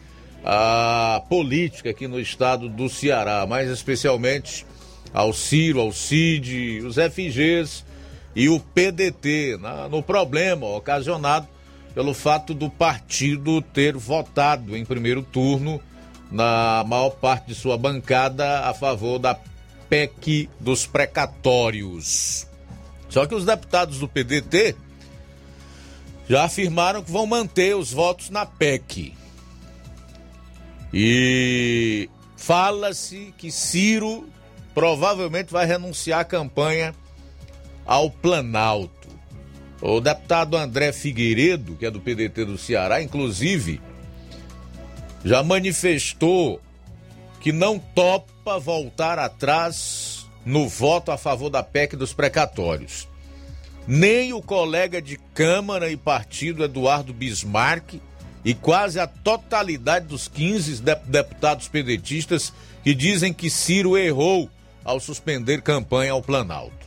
a 0.42 1.22
política 1.28 1.90
aqui 1.90 2.08
no 2.08 2.18
estado 2.18 2.70
do 2.70 2.88
Ceará, 2.88 3.46
mais 3.46 3.70
especialmente 3.70 4.66
ao 5.14 5.34
Ciro, 5.34 5.82
ao 5.82 5.92
Cid, 5.92 6.80
os 6.86 6.96
FGs 6.96 7.89
e 8.36 8.50
o 8.50 8.60
PDT, 8.60 9.58
na, 9.60 9.88
no 9.90 10.04
problema 10.04 10.68
ocasionado 10.68 11.48
pelo 11.94 12.14
fato 12.14 12.54
do 12.54 12.70
partido 12.70 13.62
ter 13.62 13.98
votado 13.98 14.78
em 14.78 14.86
primeiro 14.86 15.24
turno 15.24 15.82
na 16.32 16.84
maior 16.88 17.10
parte 17.10 17.48
de 17.48 17.56
sua 17.56 17.78
bancada 17.78 18.62
a 18.62 18.74
favor 18.74 19.18
da 19.18 19.38
PEC 19.90 20.50
dos 20.60 20.86
precatórios. 20.86 22.48
Só 23.10 23.26
que 23.26 23.34
os 23.34 23.44
deputados 23.44 24.00
do 24.00 24.08
PDT 24.08 24.76
já 26.30 26.44
afirmaram 26.44 27.04
que 27.04 27.12
vão 27.12 27.26
manter 27.26 27.76
os 27.76 27.92
votos 27.92 28.30
na 28.30 28.46
PEC. 28.46 29.16
E 30.94 32.08
fala-se 32.38 33.34
que 33.36 33.52
Ciro 33.52 34.30
provavelmente 34.76 35.52
vai 35.52 35.66
renunciar 35.66 36.20
à 36.20 36.24
campanha 36.24 36.94
ao 37.90 38.08
Planalto. 38.08 39.10
O 39.82 40.00
deputado 40.00 40.56
André 40.56 40.94
Figueiredo, 40.94 41.76
que 41.76 41.88
é 41.88 41.90
do 41.90 42.00
PDT 42.00 42.46
do 42.46 42.56
Ceará, 42.56 43.02
inclusive, 43.02 43.82
já 45.26 45.42
manifestou 45.42 46.62
que 47.42 47.52
não 47.52 47.80
topa 47.80 48.60
voltar 48.60 49.18
atrás 49.18 50.28
no 50.46 50.70
voto 50.70 51.12
a 51.12 51.18
favor 51.18 51.50
da 51.50 51.64
PEC 51.64 51.96
dos 51.96 52.14
precatórios. 52.14 53.08
Nem 53.88 54.34
o 54.34 54.42
colega 54.42 55.02
de 55.02 55.18
Câmara 55.34 55.90
e 55.90 55.98
partido 55.98 56.64
Eduardo 56.64 57.12
Bismarck 57.12 58.00
e 58.46 58.54
quase 58.54 59.00
a 59.00 59.08
totalidade 59.08 60.06
dos 60.06 60.28
15 60.28 60.84
deputados 61.08 61.68
pedetistas 61.68 62.54
que 62.84 62.94
dizem 62.94 63.34
que 63.34 63.50
Ciro 63.50 63.98
errou 63.98 64.48
ao 64.86 65.00
suspender 65.00 65.64
campanha 65.64 66.12
ao 66.12 66.22
Planalto. 66.22 66.79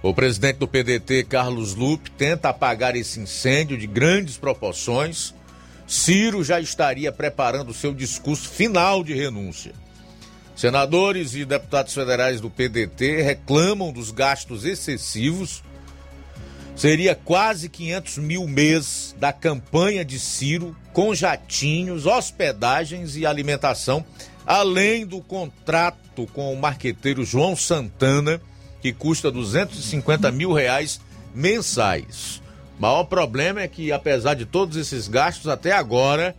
O 0.00 0.14
presidente 0.14 0.58
do 0.58 0.68
PDT, 0.68 1.24
Carlos 1.24 1.74
Lupe, 1.74 2.10
tenta 2.12 2.50
apagar 2.50 2.94
esse 2.94 3.18
incêndio 3.18 3.76
de 3.76 3.86
grandes 3.86 4.36
proporções. 4.36 5.34
Ciro 5.88 6.44
já 6.44 6.60
estaria 6.60 7.10
preparando 7.10 7.74
seu 7.74 7.92
discurso 7.92 8.48
final 8.48 9.02
de 9.02 9.12
renúncia. 9.12 9.72
Senadores 10.54 11.34
e 11.34 11.44
deputados 11.44 11.94
federais 11.94 12.40
do 12.40 12.48
PDT 12.48 13.22
reclamam 13.22 13.92
dos 13.92 14.12
gastos 14.12 14.64
excessivos. 14.64 15.64
Seria 16.76 17.16
quase 17.16 17.68
500 17.68 18.18
mil 18.18 18.46
mês 18.46 19.16
da 19.18 19.32
campanha 19.32 20.04
de 20.04 20.20
Ciro, 20.20 20.76
com 20.92 21.12
jatinhos, 21.12 22.06
hospedagens 22.06 23.16
e 23.16 23.26
alimentação, 23.26 24.04
além 24.46 25.04
do 25.04 25.20
contrato 25.20 26.24
com 26.32 26.52
o 26.52 26.56
marqueteiro 26.56 27.24
João 27.24 27.56
Santana, 27.56 28.40
que 28.80 28.92
custa 28.92 29.30
250 29.30 30.30
mil 30.30 30.52
reais 30.52 31.00
mensais. 31.34 32.42
O 32.78 32.82
maior 32.82 33.04
problema 33.04 33.60
é 33.60 33.68
que, 33.68 33.90
apesar 33.90 34.34
de 34.34 34.46
todos 34.46 34.76
esses 34.76 35.08
gastos, 35.08 35.48
até 35.48 35.72
agora, 35.72 36.36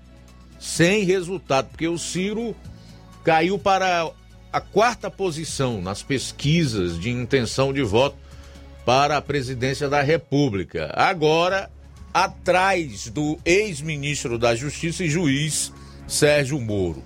sem 0.60 1.04
resultado, 1.04 1.68
porque 1.70 1.88
o 1.88 1.98
Ciro 1.98 2.56
caiu 3.24 3.60
para 3.60 4.10
a 4.52 4.62
quarta 4.62 5.12
posição 5.12 5.82
nas 5.82 6.02
pesquisas 6.02 7.00
de 7.00 7.10
intenção 7.10 7.72
de 7.72 7.84
voto 7.84 8.18
para 8.86 9.18
a 9.18 9.22
presidência 9.22 9.88
da 9.88 10.02
República. 10.02 10.92
Agora, 10.96 11.70
atrás 12.14 13.10
do 13.10 13.38
ex-ministro 13.46 14.38
da 14.38 14.56
Justiça 14.56 15.04
e 15.04 15.10
juiz 15.10 15.72
Sérgio 16.08 16.60
Moro. 16.60 17.04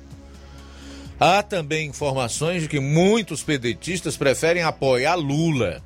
Há 1.26 1.42
também 1.42 1.88
informações 1.88 2.64
de 2.64 2.68
que 2.68 2.82
muitos 2.82 3.42
pedetistas 3.42 4.18
preferem 4.18 4.62
apoiar 4.62 5.16
Lula 5.16 5.82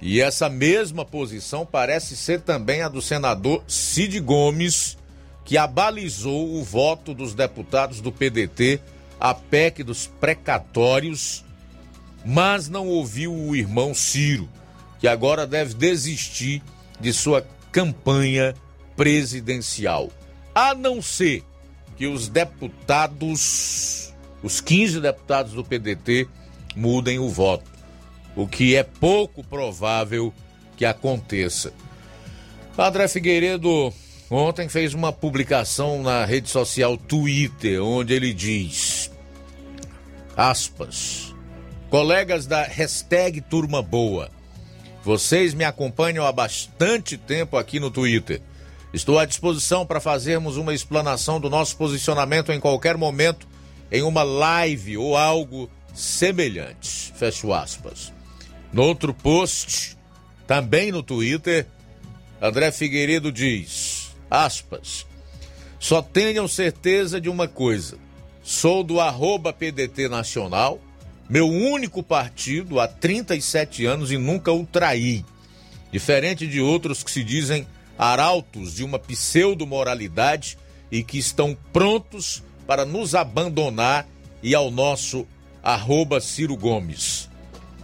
e 0.00 0.22
essa 0.22 0.48
mesma 0.48 1.04
posição 1.04 1.66
parece 1.66 2.16
ser 2.16 2.40
também 2.40 2.80
a 2.80 2.88
do 2.88 3.02
senador 3.02 3.62
Cid 3.68 4.18
Gomes, 4.20 4.96
que 5.44 5.58
abalizou 5.58 6.54
o 6.54 6.64
voto 6.64 7.12
dos 7.12 7.34
deputados 7.34 8.00
do 8.00 8.10
PDT 8.10 8.80
à 9.20 9.34
PEC 9.34 9.84
dos 9.84 10.06
precatórios, 10.06 11.44
mas 12.24 12.66
não 12.66 12.88
ouviu 12.88 13.34
o 13.34 13.54
irmão 13.54 13.92
Ciro, 13.92 14.48
que 14.98 15.06
agora 15.06 15.46
deve 15.46 15.74
desistir 15.74 16.62
de 16.98 17.12
sua 17.12 17.46
campanha 17.70 18.54
presidencial. 18.96 20.08
A 20.54 20.74
não 20.74 21.02
ser 21.02 21.44
que 21.98 22.06
os 22.06 22.28
deputados, 22.28 24.03
os 24.44 24.60
15 24.60 25.00
deputados 25.00 25.54
do 25.54 25.64
PDT, 25.64 26.28
mudem 26.76 27.18
o 27.18 27.28
voto 27.28 27.74
o 28.36 28.46
que 28.46 28.74
é 28.76 28.82
pouco 28.82 29.42
provável 29.44 30.32
que 30.76 30.84
aconteça. 30.84 31.72
Padre 32.76 33.06
Figueiredo 33.06 33.92
ontem 34.30 34.68
fez 34.68 34.94
uma 34.94 35.12
publicação 35.12 36.02
na 36.02 36.24
rede 36.24 36.48
social 36.48 36.96
Twitter, 36.96 37.82
onde 37.82 38.12
ele 38.12 38.32
diz: 38.32 39.10
aspas, 40.36 41.34
colegas 41.88 42.46
da 42.46 42.64
hashtag 42.64 43.40
Turma 43.40 43.80
Boa, 43.80 44.30
vocês 45.04 45.54
me 45.54 45.64
acompanham 45.64 46.26
há 46.26 46.32
bastante 46.32 47.16
tempo 47.16 47.56
aqui 47.56 47.78
no 47.78 47.90
Twitter. 47.90 48.40
Estou 48.92 49.18
à 49.18 49.24
disposição 49.24 49.84
para 49.84 50.00
fazermos 50.00 50.56
uma 50.56 50.72
explanação 50.72 51.40
do 51.40 51.50
nosso 51.50 51.76
posicionamento 51.76 52.52
em 52.52 52.60
qualquer 52.60 52.96
momento, 52.96 53.46
em 53.94 54.02
uma 54.02 54.24
live 54.24 54.98
ou 54.98 55.16
algo 55.16 55.70
semelhante. 55.94 57.12
Fecho 57.14 57.52
aspas. 57.52 58.12
No 58.72 58.82
outro 58.82 59.14
post, 59.14 59.96
também 60.48 60.90
no 60.90 61.00
Twitter, 61.00 61.64
André 62.42 62.72
Figueiredo 62.72 63.30
diz: 63.30 64.10
aspas, 64.28 65.06
só 65.78 66.02
tenham 66.02 66.48
certeza 66.48 67.20
de 67.20 67.28
uma 67.28 67.46
coisa. 67.46 67.96
Sou 68.42 68.82
do 68.82 68.98
arroba 68.98 69.52
PDT 69.52 70.08
Nacional, 70.08 70.80
meu 71.30 71.48
único 71.48 72.02
partido 72.02 72.80
há 72.80 72.88
37 72.88 73.86
anos 73.86 74.10
e 74.10 74.18
nunca 74.18 74.50
o 74.50 74.66
traí. 74.66 75.24
Diferente 75.92 76.48
de 76.48 76.60
outros 76.60 77.04
que 77.04 77.12
se 77.12 77.22
dizem 77.22 77.64
arautos 77.96 78.74
de 78.74 78.82
uma 78.82 78.98
pseudo-moralidade 78.98 80.58
e 80.90 81.04
que 81.04 81.16
estão 81.16 81.56
prontos 81.72 82.42
para 82.66 82.84
nos 82.84 83.14
abandonar 83.14 84.06
e 84.42 84.54
ao 84.54 84.70
nosso 84.70 85.26
arroba 85.62 86.20
Ciro 86.20 86.56
Gomes. 86.56 87.30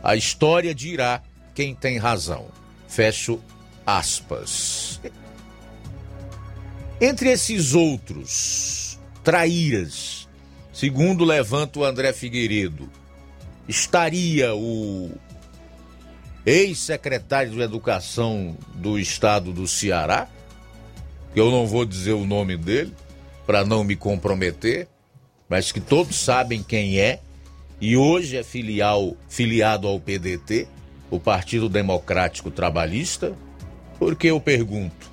A 0.02 0.16
história 0.16 0.74
dirá 0.74 1.22
quem 1.54 1.74
tem 1.74 1.98
razão. 1.98 2.46
Fecho 2.88 3.40
aspas. 3.86 5.00
Entre 7.00 7.30
esses 7.30 7.74
outros 7.74 8.98
traíras, 9.24 10.28
segundo 10.72 11.24
levanta 11.24 11.78
o 11.78 11.84
André 11.84 12.12
Figueiredo, 12.12 12.90
estaria 13.68 14.54
o 14.54 15.10
ex-secretário 16.44 17.52
de 17.52 17.60
Educação 17.60 18.56
do 18.74 18.98
estado 18.98 19.52
do 19.52 19.66
Ceará, 19.66 20.28
que 21.32 21.40
eu 21.40 21.50
não 21.50 21.66
vou 21.66 21.84
dizer 21.84 22.12
o 22.12 22.26
nome 22.26 22.56
dele 22.56 22.94
para 23.50 23.64
não 23.64 23.82
me 23.82 23.96
comprometer, 23.96 24.86
mas 25.48 25.72
que 25.72 25.80
todos 25.80 26.14
sabem 26.14 26.62
quem 26.62 27.00
é, 27.00 27.18
e 27.80 27.96
hoje 27.96 28.36
é 28.36 28.44
filial, 28.44 29.16
filiado 29.28 29.88
ao 29.88 29.98
PDT, 29.98 30.68
o 31.10 31.18
Partido 31.18 31.68
Democrático 31.68 32.48
Trabalhista, 32.48 33.36
por 33.98 34.14
que 34.14 34.28
eu 34.28 34.40
pergunto? 34.40 35.10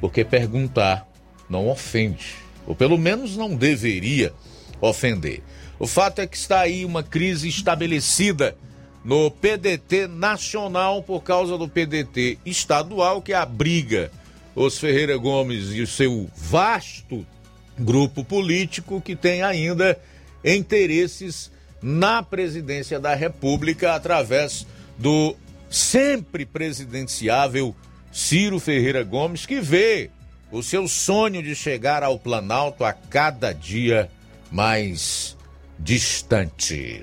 Porque 0.00 0.24
perguntar 0.24 1.04
não 1.50 1.68
ofende, 1.68 2.36
ou 2.68 2.72
pelo 2.76 2.96
menos 2.96 3.36
não 3.36 3.56
deveria 3.56 4.32
ofender. 4.80 5.42
O 5.80 5.88
fato 5.88 6.20
é 6.20 6.26
que 6.28 6.36
está 6.36 6.60
aí 6.60 6.84
uma 6.84 7.02
crise 7.02 7.48
estabelecida 7.48 8.56
no 9.04 9.28
PDT 9.28 10.06
nacional 10.06 11.02
por 11.02 11.24
causa 11.24 11.58
do 11.58 11.68
PDT 11.68 12.38
estadual 12.46 13.20
que 13.20 13.34
abriga 13.34 14.08
os 14.54 14.78
Ferreira 14.78 15.16
Gomes 15.16 15.72
e 15.72 15.80
o 15.80 15.86
seu 15.86 16.28
vasto 16.34 17.26
grupo 17.78 18.24
político 18.24 19.00
que 19.00 19.16
tem 19.16 19.42
ainda 19.42 19.98
interesses 20.44 21.50
na 21.80 22.22
presidência 22.22 23.00
da 23.00 23.14
República 23.14 23.94
através 23.94 24.66
do 24.98 25.34
sempre 25.68 26.44
presidenciável 26.44 27.74
Ciro 28.12 28.60
Ferreira 28.60 29.02
Gomes, 29.02 29.46
que 29.46 29.60
vê 29.60 30.10
o 30.50 30.62
seu 30.62 30.86
sonho 30.86 31.42
de 31.42 31.54
chegar 31.54 32.02
ao 32.02 32.18
Planalto 32.18 32.84
a 32.84 32.92
cada 32.92 33.52
dia 33.52 34.10
mais 34.50 35.36
distante. 35.78 37.02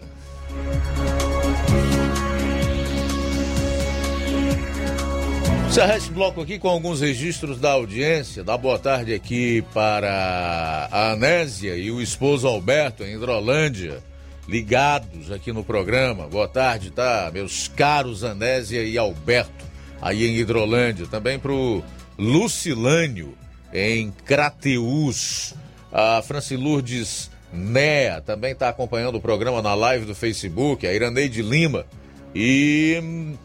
Encerrar 5.69 5.97
esse 5.97 6.09
bloco 6.09 6.41
aqui 6.41 6.57
com 6.57 6.67
alguns 6.67 6.99
registros 6.99 7.59
da 7.59 7.73
audiência. 7.73 8.43
Dá 8.43 8.57
boa 8.57 8.79
tarde 8.79 9.13
aqui 9.13 9.63
para 9.71 10.89
a 10.91 11.11
Anésia 11.11 11.75
e 11.75 11.91
o 11.91 12.01
esposo 12.01 12.47
Alberto 12.47 13.03
em 13.03 13.13
Hidrolândia, 13.13 14.03
ligados 14.47 15.31
aqui 15.31 15.53
no 15.53 15.63
programa. 15.63 16.27
Boa 16.27 16.47
tarde, 16.47 16.89
tá? 16.89 17.29
Meus 17.31 17.67
caros 17.67 18.23
Anésia 18.23 18.83
e 18.83 18.97
Alberto, 18.97 19.63
aí 20.01 20.25
em 20.25 20.37
Hidrolândia. 20.37 21.05
Também 21.05 21.37
para 21.37 21.51
o 21.51 21.83
Lucilânio, 22.17 23.37
em 23.71 24.09
Crateus. 24.25 25.53
A 25.93 26.23
Francilurdes 26.23 27.29
Nea 27.53 28.21
também 28.21 28.53
está 28.53 28.69
acompanhando 28.69 29.19
o 29.19 29.21
programa 29.21 29.61
na 29.61 29.75
live 29.75 30.07
do 30.07 30.15
Facebook. 30.15 30.87
A 30.87 30.93
Iraneide 30.93 31.43
Lima. 31.43 31.85
E 32.33 33.37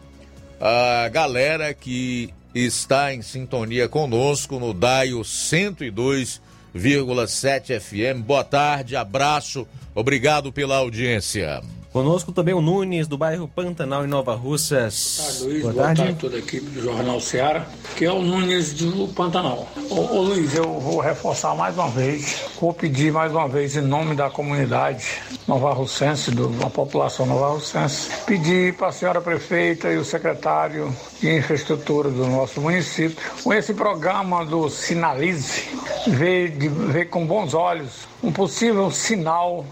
a 0.59 1.07
galera 1.09 1.73
que 1.73 2.33
está 2.53 3.13
em 3.13 3.21
sintonia 3.21 3.87
conosco 3.89 4.59
no 4.59 4.73
DAIO 4.73 5.21
102,7 5.21 7.79
FM. 7.79 8.23
Boa 8.23 8.43
tarde, 8.43 8.95
abraço, 8.95 9.67
obrigado 9.93 10.51
pela 10.51 10.77
audiência. 10.77 11.61
Conosco 11.95 12.33
também 12.33 12.53
o 12.53 12.59
Nunes, 12.59 13.07
do 13.07 13.17
bairro 13.17 13.47
Pantanal, 13.47 14.03
em 14.03 14.07
Nova 14.09 14.35
Russas. 14.35 15.39
Boa 15.39 15.45
tarde, 15.45 15.45
Luiz. 15.45 15.61
Boa, 15.61 15.73
boa 15.73 15.85
tarde. 15.85 16.01
tarde 16.01 16.13
a 16.13 16.19
toda 16.19 16.35
a 16.35 16.39
equipe 16.39 16.69
do 16.71 16.81
Jornal 16.81 17.21
Ceará, 17.21 17.65
que 17.95 18.03
é 18.03 18.11
o 18.11 18.21
Nunes 18.21 18.73
do 18.73 19.07
Pantanal. 19.13 19.65
Ô, 19.89 20.17
ô, 20.17 20.21
Luiz, 20.23 20.53
eu 20.53 20.77
vou 20.77 20.99
reforçar 20.99 21.55
mais 21.55 21.73
uma 21.75 21.87
vez, 21.87 22.43
vou 22.59 22.73
pedir 22.73 23.13
mais 23.13 23.31
uma 23.31 23.47
vez, 23.47 23.77
em 23.77 23.81
nome 23.81 24.13
da 24.13 24.29
comunidade 24.29 25.07
Nova 25.47 25.71
Russense, 25.71 26.31
da 26.31 26.69
população 26.69 27.25
Nova 27.25 27.53
Russense, 27.53 28.09
pedir 28.25 28.73
para 28.73 28.87
a 28.87 28.91
senhora 28.91 29.21
prefeita 29.21 29.89
e 29.89 29.95
o 29.95 30.03
secretário 30.03 30.93
de 31.21 31.33
infraestrutura 31.33 32.09
do 32.09 32.27
nosso 32.27 32.59
município, 32.59 33.15
com 33.41 33.53
esse 33.53 33.73
programa 33.73 34.45
do 34.45 34.69
Sinalize, 34.69 35.63
ver, 36.07 36.57
de, 36.57 36.67
ver 36.67 37.05
com 37.05 37.25
bons 37.25 37.53
olhos 37.53 38.05
um 38.21 38.33
possível 38.33 38.91
sinal 38.91 39.65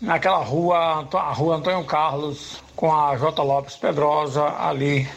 naquela 0.00 0.42
rua, 0.42 1.08
a 1.12 1.32
rua 1.32 1.56
Antônio 1.56 1.84
Carlos, 1.84 2.62
com 2.76 2.94
a 2.94 3.16
J. 3.16 3.42
Lopes 3.42 3.76
Pedrosa 3.76 4.44
ali 4.44 5.08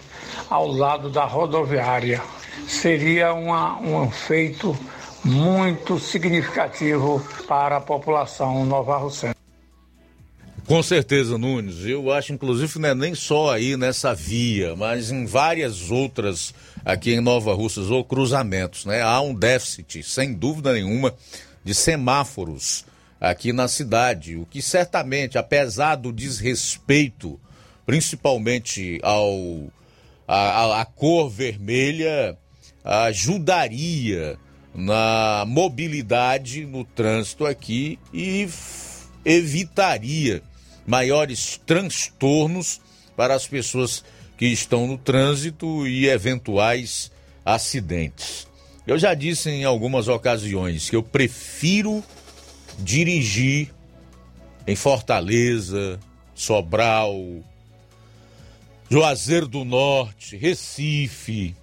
ao 0.50 0.68
lado 0.68 1.10
da 1.10 1.26
rodoviária. 1.26 2.22
Seria 2.68 3.34
uma, 3.34 3.80
um 3.80 4.10
feito 4.10 4.78
muito 5.24 6.00
significativo 6.00 7.26
para 7.48 7.78
a 7.78 7.82
população 7.82 8.66
nova 8.66 8.98
Russense. 8.98 9.36
Com 10.66 10.82
certeza, 10.82 11.38
Nunes. 11.38 11.86
Eu 11.86 12.12
acho, 12.12 12.32
inclusive, 12.32 12.80
não 12.80 12.90
é 12.90 12.96
nem 12.96 13.14
só 13.14 13.52
aí 13.52 13.76
nessa 13.76 14.14
via, 14.14 14.76
mas 14.76 15.12
em 15.12 15.26
várias 15.26 15.92
outras 15.92 16.54
aqui 16.86 17.14
em 17.14 17.20
Nova 17.20 17.54
Russas 17.54 17.90
ou 17.90 18.06
cruzamentos, 18.06 18.86
né? 18.86 19.02
Há 19.02 19.20
um 19.22 19.34
déficit, 19.34 20.02
sem 20.04 20.34
dúvida 20.34 20.72
nenhuma, 20.74 21.14
de 21.64 21.76
semáforos 21.76 22.86
aqui 23.22 23.54
na 23.54 23.68
cidade, 23.68 24.36
o 24.36 24.48
que 24.48 24.64
certamente, 24.64 25.38
apesar 25.38 25.96
do 25.96 26.12
desrespeito, 26.12 27.40
principalmente 27.86 29.00
ao 29.04 29.72
a, 30.28 30.82
a 30.82 30.86
cor 30.86 31.30
vermelha, 31.30 32.36
ajudaria 32.84 34.40
na 34.74 35.44
mobilidade 35.46 36.66
no 36.66 36.84
trânsito 36.84 37.46
aqui 37.46 38.00
e 38.14 38.48
evitaria 39.24 40.42
maiores 40.88 41.62
transtornos 41.66 42.82
para 43.16 43.36
as 43.36 43.46
pessoas 43.46 44.04
que 44.38 44.48
estão 44.48 44.88
no 44.88 44.98
trânsito 44.98 45.86
e 45.86 46.08
eventuais 46.08 47.12
acidentes. 47.46 48.48
Eu 48.88 48.98
já 48.98 49.14
disse 49.14 49.50
em 49.50 49.64
algumas 49.64 50.08
ocasiões 50.08 50.90
que 50.90 50.96
eu 50.96 51.04
prefiro 51.04 52.04
dirigir 52.80 53.74
em 54.66 54.76
Fortaleza, 54.76 56.00
Sobral, 56.34 57.16
Juazeiro 58.90 59.48
do 59.48 59.64
Norte, 59.64 60.36
Recife, 60.36 61.56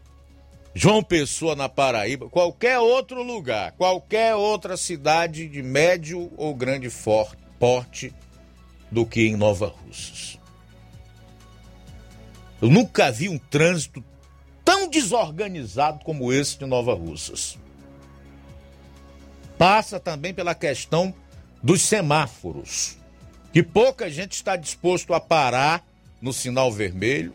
João 0.75 1.03
Pessoa 1.03 1.57
na 1.57 1.69
Paraíba, 1.69 2.29
qualquer 2.29 2.79
outro 2.79 3.23
lugar, 3.23 3.73
qualquer 3.73 4.35
outra 4.35 4.77
cidade 4.77 5.49
de 5.49 5.63
médio 5.63 6.31
ou 6.37 6.55
grande 6.55 6.89
porte 7.59 8.15
do 8.91 9.05
que 9.05 9.27
em 9.27 9.37
Nova 9.37 9.67
Russas. 9.67 10.39
Eu 12.61 12.71
nunca 12.71 13.11
vi 13.11 13.29
um 13.29 13.39
trânsito 13.39 14.03
tão 14.65 14.89
desorganizado 14.89 16.05
como 16.05 16.33
esse 16.33 16.59
de 16.59 16.67
Nova 16.67 16.95
Russas. 16.95 17.59
Passa 19.59 19.99
também 19.99 20.33
pela 20.33 20.55
questão 20.55 21.13
dos 21.61 21.83
semáforos, 21.83 22.97
que 23.53 23.63
pouca 23.63 24.09
gente 24.09 24.33
está 24.33 24.55
disposto 24.55 25.13
a 25.13 25.21
parar 25.21 25.85
no 26.23 26.33
sinal 26.33 26.73
vermelho, 26.73 27.35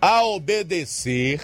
a 0.00 0.24
obedecer, 0.24 1.42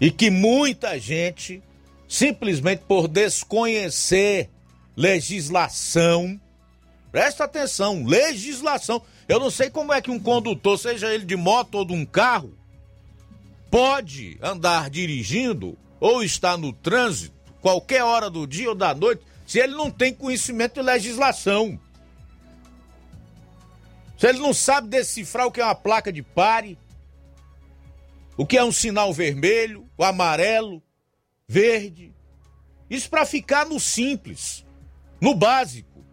e 0.00 0.10
que 0.10 0.30
muita 0.30 0.98
gente, 0.98 1.62
simplesmente 2.08 2.82
por 2.88 3.06
desconhecer 3.06 4.48
legislação, 4.96 6.40
presta 7.12 7.44
atenção, 7.44 8.04
legislação. 8.04 9.02
Eu 9.28 9.38
não 9.40 9.50
sei 9.50 9.68
como 9.68 9.92
é 9.92 10.00
que 10.00 10.10
um 10.10 10.18
condutor, 10.18 10.78
seja 10.78 11.12
ele 11.12 11.24
de 11.24 11.36
moto 11.36 11.76
ou 11.76 11.84
de 11.84 11.92
um 11.92 12.04
carro, 12.04 12.54
pode 13.70 14.38
andar 14.40 14.88
dirigindo 14.88 15.76
ou 16.00 16.22
estar 16.22 16.56
no 16.56 16.72
trânsito 16.72 17.34
qualquer 17.60 18.04
hora 18.04 18.30
do 18.30 18.46
dia 18.46 18.68
ou 18.68 18.74
da 18.74 18.94
noite 18.94 19.24
se 19.46 19.58
ele 19.60 19.74
não 19.74 19.90
tem 19.90 20.12
conhecimento 20.12 20.74
de 20.74 20.82
legislação. 20.82 21.78
Se 24.18 24.26
ele 24.26 24.38
não 24.38 24.52
sabe 24.52 24.88
decifrar 24.88 25.46
o 25.46 25.52
que 25.52 25.60
é 25.60 25.64
uma 25.64 25.74
placa 25.74 26.12
de 26.12 26.22
pare, 26.22 26.78
o 28.36 28.44
que 28.44 28.56
é 28.56 28.64
um 28.64 28.72
sinal 28.72 29.12
vermelho, 29.12 29.88
o 29.96 30.02
amarelo, 30.02 30.82
verde. 31.46 32.12
Isso 32.90 33.08
para 33.08 33.24
ficar 33.24 33.66
no 33.66 33.78
simples, 33.78 34.64
no 35.20 35.34
básico. 35.34 36.04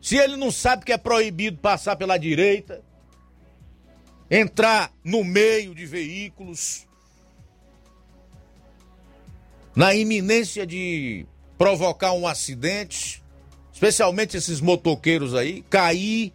Se 0.00 0.16
ele 0.16 0.36
não 0.36 0.50
sabe 0.50 0.84
que 0.84 0.92
é 0.92 0.98
proibido 0.98 1.58
passar 1.58 1.96
pela 1.96 2.18
direita, 2.18 2.82
entrar 4.30 4.92
no 5.04 5.22
meio 5.22 5.74
de 5.74 5.86
veículos, 5.86 6.87
na 9.78 9.94
iminência 9.94 10.66
de 10.66 11.24
provocar 11.56 12.12
um 12.12 12.26
acidente, 12.26 13.22
especialmente 13.72 14.36
esses 14.36 14.60
motoqueiros 14.60 15.36
aí, 15.36 15.62
cair 15.70 16.32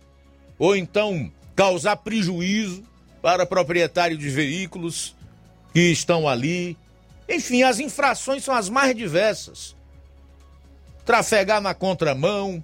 ou 0.58 0.74
então 0.78 1.30
causar 1.54 1.98
prejuízo 1.98 2.84
para 3.22 3.46
proprietário 3.46 4.18
de 4.18 4.30
veículos 4.30 5.14
que 5.74 5.92
estão 5.92 6.26
ali. 6.26 6.78
Enfim, 7.28 7.64
as 7.64 7.82
infrações 7.82 8.46
são 8.46 8.56
as 8.56 8.70
mais 8.70 8.96
diversas. 8.96 9.76
Trafegar 11.06 11.60
na 11.60 11.74
contramão. 11.74 12.64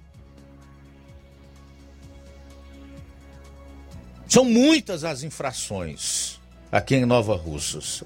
São 4.26 4.46
muitas 4.46 5.04
as 5.04 5.22
infrações 5.22 6.40
aqui 6.72 6.94
em 6.94 7.04
Nova 7.04 7.36
Russas. 7.36 8.02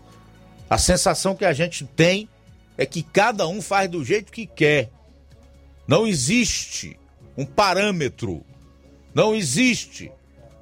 A 0.68 0.76
sensação 0.76 1.36
que 1.36 1.44
a 1.44 1.52
gente 1.52 1.84
tem 1.84 2.28
é 2.76 2.84
que 2.84 3.02
cada 3.02 3.46
um 3.46 3.62
faz 3.62 3.88
do 3.90 4.04
jeito 4.04 4.32
que 4.32 4.46
quer. 4.46 4.90
Não 5.86 6.06
existe 6.06 6.98
um 7.36 7.44
parâmetro, 7.44 8.44
não 9.14 9.34
existe 9.34 10.10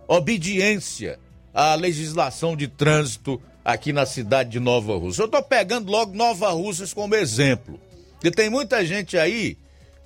obediência 0.06 1.18
à 1.54 1.74
legislação 1.74 2.56
de 2.56 2.68
trânsito 2.68 3.40
aqui 3.64 3.92
na 3.92 4.04
cidade 4.04 4.50
de 4.50 4.60
Nova 4.60 4.96
Rússia. 4.96 5.22
Eu 5.22 5.26
estou 5.26 5.42
pegando 5.42 5.90
logo 5.90 6.14
Nova 6.14 6.50
Russas 6.50 6.92
como 6.92 7.14
exemplo, 7.14 7.80
porque 8.14 8.30
tem 8.30 8.50
muita 8.50 8.84
gente 8.84 9.16
aí 9.16 9.56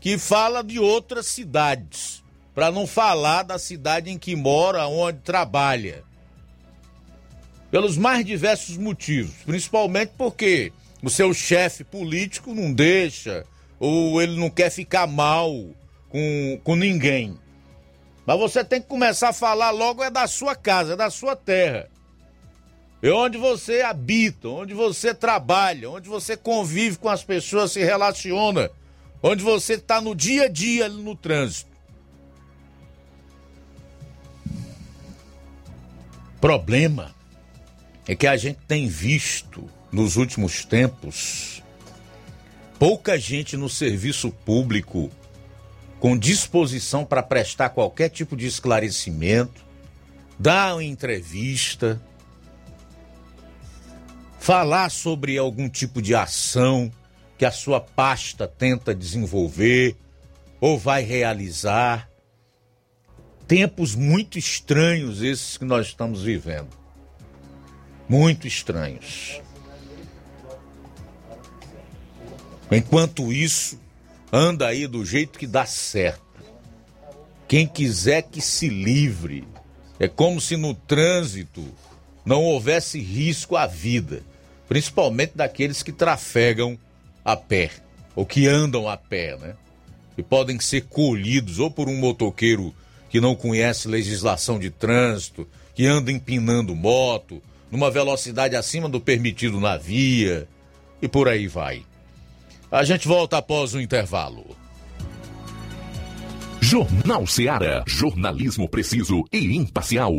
que 0.01 0.19
fala 0.19 0.63
de 0.63 0.79
outras 0.79 1.27
cidades, 1.27 2.23
para 2.55 2.71
não 2.71 2.87
falar 2.87 3.43
da 3.43 3.59
cidade 3.59 4.11
em 4.11 4.19
que 4.19 4.37
mora, 4.37 4.87
onde 4.87 5.19
trabalha. 5.21 6.05
Pelos 7.71 7.97
mais 7.97 8.25
diversos 8.25 8.77
motivos, 8.77 9.35
principalmente 9.45 10.13
porque 10.17 10.73
o 11.07 11.09
seu 11.09 11.33
chefe 11.33 11.85
político 11.85 12.53
não 12.53 12.73
deixa, 12.73 13.47
ou 13.79 14.21
ele 14.21 14.37
não 14.37 14.51
quer 14.51 14.71
ficar 14.71 15.07
mal 15.07 15.53
com, 16.09 16.61
com 16.65 16.75
ninguém. 16.75 17.39
Mas 18.27 18.37
você 18.37 18.65
tem 18.65 18.83
que 18.83 18.89
começar 18.89 19.29
a 19.29 19.33
falar 19.33 19.71
logo 19.71 20.03
é 20.03 20.11
da 20.11 20.27
sua 20.27 20.57
casa, 20.57 20.95
é 20.95 20.97
da 20.97 21.09
sua 21.09 21.37
terra. 21.37 21.89
É 23.01 23.09
onde 23.13 23.39
você 23.39 23.83
habita, 23.83 24.49
onde 24.49 24.75
você 24.75 25.15
trabalha, 25.15 25.89
onde 25.89 26.09
você 26.09 26.37
convive 26.37 26.99
com 26.99 27.09
as 27.09 27.23
pessoas, 27.23 27.71
se 27.71 27.85
relaciona, 27.85 28.69
onde 29.23 29.45
você 29.45 29.75
está 29.75 30.01
no 30.01 30.13
dia 30.13 30.47
a 30.47 30.49
dia 30.49 30.89
no 30.89 31.15
trânsito. 31.15 31.71
Problema 36.41 37.15
é 38.09 38.17
que 38.17 38.27
a 38.27 38.37
gente 38.37 38.59
tem 38.67 38.89
visto 38.89 39.71
nos 39.97 40.17
últimos 40.17 40.63
tempos 40.63 41.63
pouca 42.79 43.19
gente 43.19 43.57
no 43.57 43.67
serviço 43.67 44.31
público 44.31 45.11
com 45.99 46.19
disposição 46.19 47.03
para 47.03 47.23
prestar 47.23 47.71
qualquer 47.71 48.11
tipo 48.11 48.37
de 48.37 48.47
esclarecimento, 48.47 49.65
dar 50.39 50.75
uma 50.75 50.85
entrevista, 50.85 51.99
falar 54.39 54.91
sobre 54.91 55.39
algum 55.39 55.67
tipo 55.67 56.03
de 56.03 56.15
ação 56.15 56.93
que 57.39 57.47
a 57.47 57.51
sua 57.51 57.81
pasta 57.81 58.47
tenta 58.47 58.95
desenvolver 58.95 59.97
ou 60.61 60.79
vai 60.79 61.03
realizar. 61.03 62.07
Tempos 63.49 63.95
muito 63.95 64.39
estranhos 64.39 65.23
esses 65.23 65.57
que 65.57 65.65
nós 65.65 65.87
estamos 65.87 66.23
vivendo. 66.23 66.69
Muito 68.07 68.47
estranhos. 68.47 69.41
Enquanto 72.71 73.33
isso, 73.33 73.79
anda 74.33 74.67
aí 74.67 74.87
do 74.87 75.05
jeito 75.05 75.39
que 75.39 75.47
dá 75.47 75.65
certo. 75.65 76.23
Quem 77.47 77.67
quiser 77.67 78.23
que 78.23 78.41
se 78.41 78.69
livre. 78.69 79.47
É 79.99 80.07
como 80.09 80.41
se 80.41 80.57
no 80.57 80.75
trânsito 80.75 81.65
não 82.25 82.43
houvesse 82.43 83.01
risco 83.01 83.57
à 83.57 83.67
vida, 83.67 84.23
principalmente 84.69 85.33
daqueles 85.35 85.83
que 85.83 85.91
trafegam 85.91 86.79
a 87.25 87.35
pé, 87.35 87.71
ou 88.15 88.27
que 88.27 88.47
andam 88.47 88.87
a 88.89 88.97
pé, 88.97 89.37
né? 89.39 89.55
E 90.19 90.23
podem 90.23 90.61
ser 90.61 90.83
colhidos 90.83 91.59
ou 91.59 91.71
por 91.71 91.89
um 91.89 91.97
motoqueiro 91.97 92.75
que 93.09 93.21
não 93.21 93.35
conhece 93.35 93.89
legislação 93.89 94.59
de 94.59 94.69
trânsito, 94.69 95.49
que 95.75 95.87
anda 95.87 96.13
empinando 96.13 96.75
moto, 96.75 97.41
numa 97.71 97.91
velocidade 97.91 98.55
acima 98.55 98.89
do 98.89 99.01
permitido 99.01 99.61
na 99.61 99.77
via, 99.77 100.47
e 101.01 101.09
por 101.09 101.29
aí 101.29 101.47
vai. 101.47 101.83
A 102.71 102.83
gente 102.83 103.07
volta 103.07 103.39
após 103.39 103.75
o 103.75 103.81
intervalo. 103.81 104.45
Jornal 106.61 107.25
Seara. 107.27 107.85
Jornalismo 107.87 108.69
preciso 108.69 109.25
e 109.33 109.57
imparcial. 109.57 110.13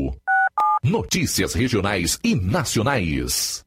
Notícias 0.82 1.54
regionais 1.54 2.18
e 2.24 2.36
nacionais. 2.36 3.67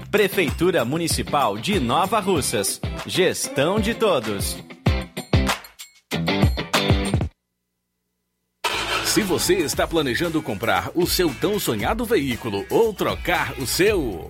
Prefeitura 0.11 0.83
Municipal 0.83 1.57
de 1.57 1.79
Nova 1.79 2.19
Russas. 2.19 2.81
Gestão 3.05 3.79
de 3.79 3.95
todos. 3.95 4.57
Se 9.05 9.21
você 9.21 9.53
está 9.59 9.87
planejando 9.87 10.41
comprar 10.41 10.91
o 10.95 11.07
seu 11.07 11.33
tão 11.35 11.57
sonhado 11.57 12.03
veículo 12.03 12.65
ou 12.69 12.93
trocar 12.93 13.57
o 13.57 13.65
seu. 13.65 14.29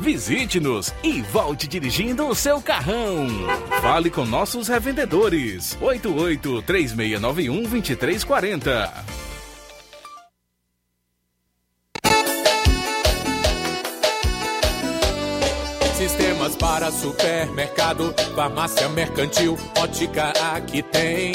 Visite-nos 0.00 0.94
e 1.02 1.20
volte 1.20 1.68
dirigindo 1.68 2.26
o 2.26 2.34
seu 2.34 2.58
carrão. 2.62 3.26
Fale 3.82 4.08
com 4.08 4.24
nossos 4.24 4.66
revendedores. 4.66 5.76
88 5.78 6.62
3691 6.62 7.62
2340. 7.64 9.04
Sistemas 15.98 16.56
para 16.56 16.90
supermercado, 16.90 18.14
farmácia 18.34 18.88
mercantil, 18.88 19.58
ótica 19.78 20.32
aqui 20.54 20.82
tem. 20.82 21.32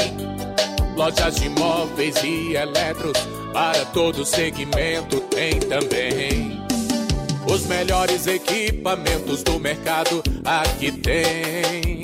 Lojas 0.96 1.36
de 1.36 1.50
móveis 1.50 2.16
e 2.24 2.56
eletros, 2.56 3.16
para 3.54 3.86
todo 3.86 4.26
segmento 4.26 5.20
tem 5.22 5.60
também. 5.60 6.65
Os 7.48 7.66
melhores 7.66 8.28
equipamentos 8.28 9.44
do 9.44 9.60
mercado 9.60 10.24
aqui 10.44 10.92
tem. 10.92 12.02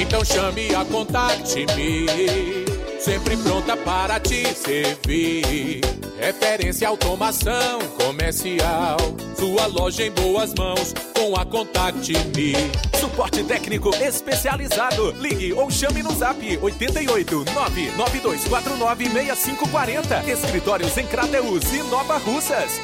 Então 0.00 0.24
chame 0.24 0.74
a 0.74 0.84
Contact 0.84 1.66
Me 1.76 2.64
sempre 3.04 3.36
pronta 3.36 3.76
para 3.76 4.18
te 4.18 4.46
servir. 4.54 5.82
Referência 6.18 6.88
automação 6.88 7.80
comercial, 7.98 8.96
sua 9.36 9.66
loja 9.66 10.06
em 10.06 10.10
boas 10.10 10.54
mãos 10.54 10.94
com 11.14 11.36
a 11.36 11.44
Contact 11.44 12.12
Me. 12.34 12.54
Suporte 12.98 13.44
técnico 13.44 13.94
especializado. 13.96 15.12
Ligue 15.20 15.52
ou 15.52 15.70
chame 15.70 16.02
no 16.02 16.14
Zap 16.14 16.40
88 16.62 17.44
99249 17.52 19.04
6540. 19.04 20.30
Escritórios 20.30 20.96
em 20.96 21.06
Crateus 21.06 21.72
e 21.74 21.82
Nova 21.90 22.16
Russas. 22.16 22.80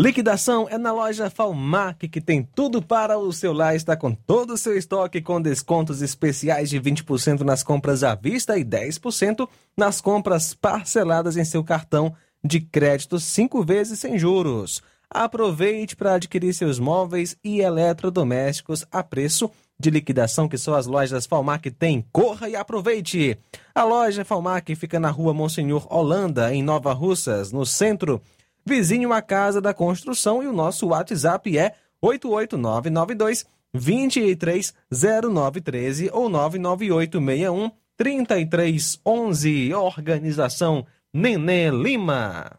Liquidação 0.00 0.68
é 0.70 0.78
na 0.78 0.92
loja 0.92 1.28
Falmac, 1.28 2.06
que 2.06 2.20
tem 2.20 2.40
tudo 2.54 2.80
para 2.80 3.18
o 3.18 3.32
seu 3.32 3.52
lar. 3.52 3.74
Está 3.74 3.96
com 3.96 4.14
todo 4.14 4.52
o 4.52 4.56
seu 4.56 4.78
estoque 4.78 5.20
com 5.20 5.42
descontos 5.42 6.02
especiais 6.02 6.70
de 6.70 6.80
20% 6.80 7.40
nas 7.40 7.64
compras 7.64 8.04
à 8.04 8.14
vista 8.14 8.56
e 8.56 8.64
10% 8.64 9.48
nas 9.76 10.00
compras 10.00 10.54
parceladas 10.54 11.36
em 11.36 11.44
seu 11.44 11.64
cartão 11.64 12.14
de 12.44 12.60
crédito 12.60 13.18
cinco 13.18 13.64
vezes 13.64 13.98
sem 13.98 14.16
juros. 14.16 14.80
Aproveite 15.10 15.96
para 15.96 16.14
adquirir 16.14 16.54
seus 16.54 16.78
móveis 16.78 17.36
e 17.42 17.60
eletrodomésticos 17.60 18.86
a 18.92 19.02
preço 19.02 19.50
de 19.80 19.90
liquidação 19.90 20.48
que 20.48 20.58
só 20.58 20.76
as 20.76 20.86
lojas 20.86 21.26
Falmac 21.26 21.72
têm. 21.72 22.06
Corra 22.12 22.48
e 22.48 22.54
aproveite! 22.54 23.36
A 23.74 23.82
loja 23.82 24.24
Falmac 24.24 24.72
fica 24.76 25.00
na 25.00 25.10
rua 25.10 25.34
Monsenhor 25.34 25.92
Holanda, 25.92 26.54
em 26.54 26.62
Nova 26.62 26.92
Russas, 26.92 27.50
no 27.50 27.66
centro, 27.66 28.22
vizinho 28.68 29.12
à 29.12 29.20
Casa 29.20 29.60
da 29.60 29.74
Construção, 29.74 30.40
e 30.42 30.46
o 30.46 30.52
nosso 30.52 30.86
WhatsApp 30.88 31.58
é 31.58 31.74
88992 32.00 33.44
230913 33.74 36.10
ou 36.12 36.28
99861 36.28 37.72
3311. 37.96 39.74
Organização 39.74 40.86
Nenê 41.12 41.68
Lima. 41.70 42.52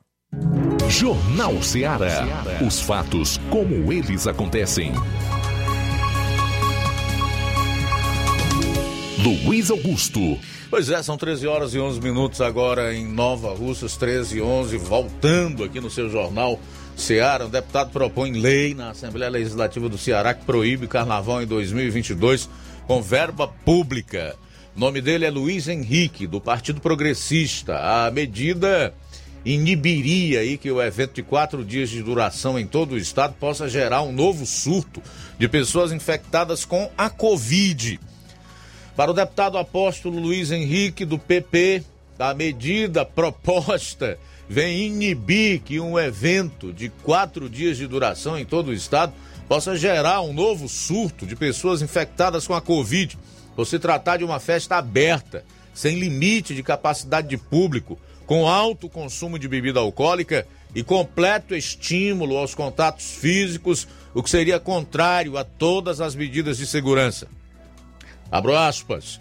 Jornal 0.90 1.62
Ceará. 1.62 2.26
Os 2.66 2.82
fatos 2.82 3.38
como 3.50 3.94
eles 3.94 4.28
acontecem. 4.28 4.92
Luiz 9.22 9.70
Augusto. 9.70 10.40
Pois 10.70 10.90
é, 10.90 11.04
são 11.04 11.18
13 11.18 11.46
horas 11.46 11.74
e 11.74 11.80
11 11.80 12.00
minutos 12.00 12.40
agora 12.40 12.96
em 12.96 13.06
Nova 13.06 13.54
Russas, 13.54 13.98
13 13.98 14.38
e 14.38 14.42
11, 14.42 14.78
voltando 14.78 15.66
aqui 15.66 15.82
no 15.82 15.90
seu 15.90 16.10
jornal 16.10 16.58
Ceará. 16.96 17.46
Um 17.46 17.50
deputado 17.50 17.92
propõe 17.92 18.32
lei 18.32 18.74
na 18.74 18.92
Assembleia 18.92 19.30
Legislativa 19.30 19.90
do 19.90 19.98
Ceará 19.98 20.34
que 20.34 20.46
proíbe 20.46 20.88
carnaval 20.88 21.42
em 21.42 21.46
2022 21.46 22.50
com 22.88 23.02
verba 23.02 23.46
pública. 23.46 24.38
O 24.74 24.80
nome 24.80 25.02
dele 25.02 25.26
é 25.26 25.30
Luiz 25.30 25.68
Henrique, 25.68 26.26
do 26.26 26.40
Partido 26.40 26.80
Progressista. 26.80 27.78
A 27.78 28.10
medida 28.10 28.94
inibiria 29.44 30.40
aí 30.40 30.58
que 30.58 30.72
o 30.72 30.82
evento 30.82 31.16
de 31.16 31.24
quatro 31.24 31.66
dias 31.66 31.90
de 31.90 32.02
duração 32.02 32.58
em 32.58 32.66
todo 32.66 32.94
o 32.94 32.98
estado 32.98 33.34
possa 33.34 33.68
gerar 33.68 34.02
um 34.02 34.14
novo 34.14 34.46
surto 34.46 35.02
de 35.38 35.50
pessoas 35.50 35.92
infectadas 35.92 36.64
com 36.64 36.90
a 36.98 37.10
Covid. 37.10 38.00
Para 39.00 39.12
o 39.12 39.14
deputado 39.14 39.58
apóstolo 39.58 40.20
Luiz 40.20 40.52
Henrique, 40.52 41.06
do 41.06 41.18
PP, 41.18 41.86
a 42.20 42.34
medida 42.34 43.06
proposta 43.06 44.20
vem 44.50 44.88
inibir 44.88 45.62
que 45.62 45.80
um 45.80 45.98
evento 45.98 46.74
de 46.74 46.90
quatro 46.90 47.50
dias 47.50 47.78
de 47.78 47.88
duração 47.88 48.38
em 48.38 48.44
todo 48.44 48.68
o 48.68 48.74
estado 48.74 49.14
possa 49.48 49.78
gerar 49.78 50.20
um 50.20 50.34
novo 50.34 50.68
surto 50.68 51.26
de 51.26 51.34
pessoas 51.34 51.82
infectadas 51.82 52.46
com 52.46 52.54
a 52.54 52.60
Covid, 52.60 53.18
por 53.56 53.66
se 53.66 53.80
tratar 53.80 54.18
de 54.18 54.26
uma 54.26 54.38
festa 54.38 54.76
aberta, 54.76 55.46
sem 55.74 55.98
limite 55.98 56.54
de 56.54 56.62
capacidade 56.62 57.30
de 57.30 57.38
público, 57.38 57.98
com 58.26 58.50
alto 58.50 58.90
consumo 58.90 59.40
de 59.40 59.48
bebida 59.48 59.80
alcoólica 59.80 60.46
e 60.76 60.84
completo 60.84 61.56
estímulo 61.56 62.36
aos 62.36 62.54
contatos 62.54 63.12
físicos, 63.12 63.88
o 64.14 64.22
que 64.22 64.30
seria 64.30 64.60
contrário 64.60 65.38
a 65.38 65.46
todas 65.46 66.02
as 66.02 66.16
medidas 66.16 66.58
de 66.58 66.68
segurança. 66.68 67.30
Abro 68.32 68.56
aspas. 68.56 69.20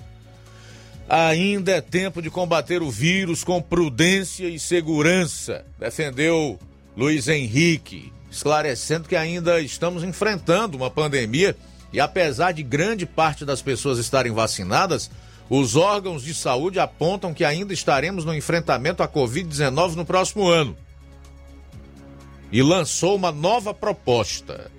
Ainda 1.09 1.73
é 1.73 1.81
tempo 1.81 2.21
de 2.21 2.31
combater 2.31 2.83
o 2.83 2.91
vírus 2.91 3.43
com 3.43 3.63
prudência 3.63 4.47
e 4.47 4.59
segurança, 4.59 5.65
defendeu 5.79 6.59
Luiz 6.95 7.29
Henrique, 7.29 8.13
esclarecendo 8.31 9.09
que 9.09 9.17
ainda 9.17 9.61
estamos 9.61 10.05
enfrentando 10.05 10.77
uma 10.77 10.91
pandemia 10.91 11.57
e, 11.93 11.99
apesar 11.99 12.53
de 12.53 12.63
grande 12.63 13.07
parte 13.07 13.45
das 13.45 13.63
pessoas 13.63 13.99
estarem 13.99 14.33
vacinadas, 14.33 15.11
os 15.49 15.77
órgãos 15.77 16.23
de 16.23 16.35
saúde 16.35 16.79
apontam 16.79 17.33
que 17.33 17.45
ainda 17.45 17.73
estaremos 17.73 18.25
no 18.25 18.35
enfrentamento 18.35 19.03
à 19.03 19.09
Covid-19 19.09 19.95
no 19.95 20.05
próximo 20.05 20.47
ano. 20.47 20.77
E 22.53 22.63
lançou 22.63 23.17
uma 23.17 23.33
nova 23.33 23.73
proposta. 23.73 24.71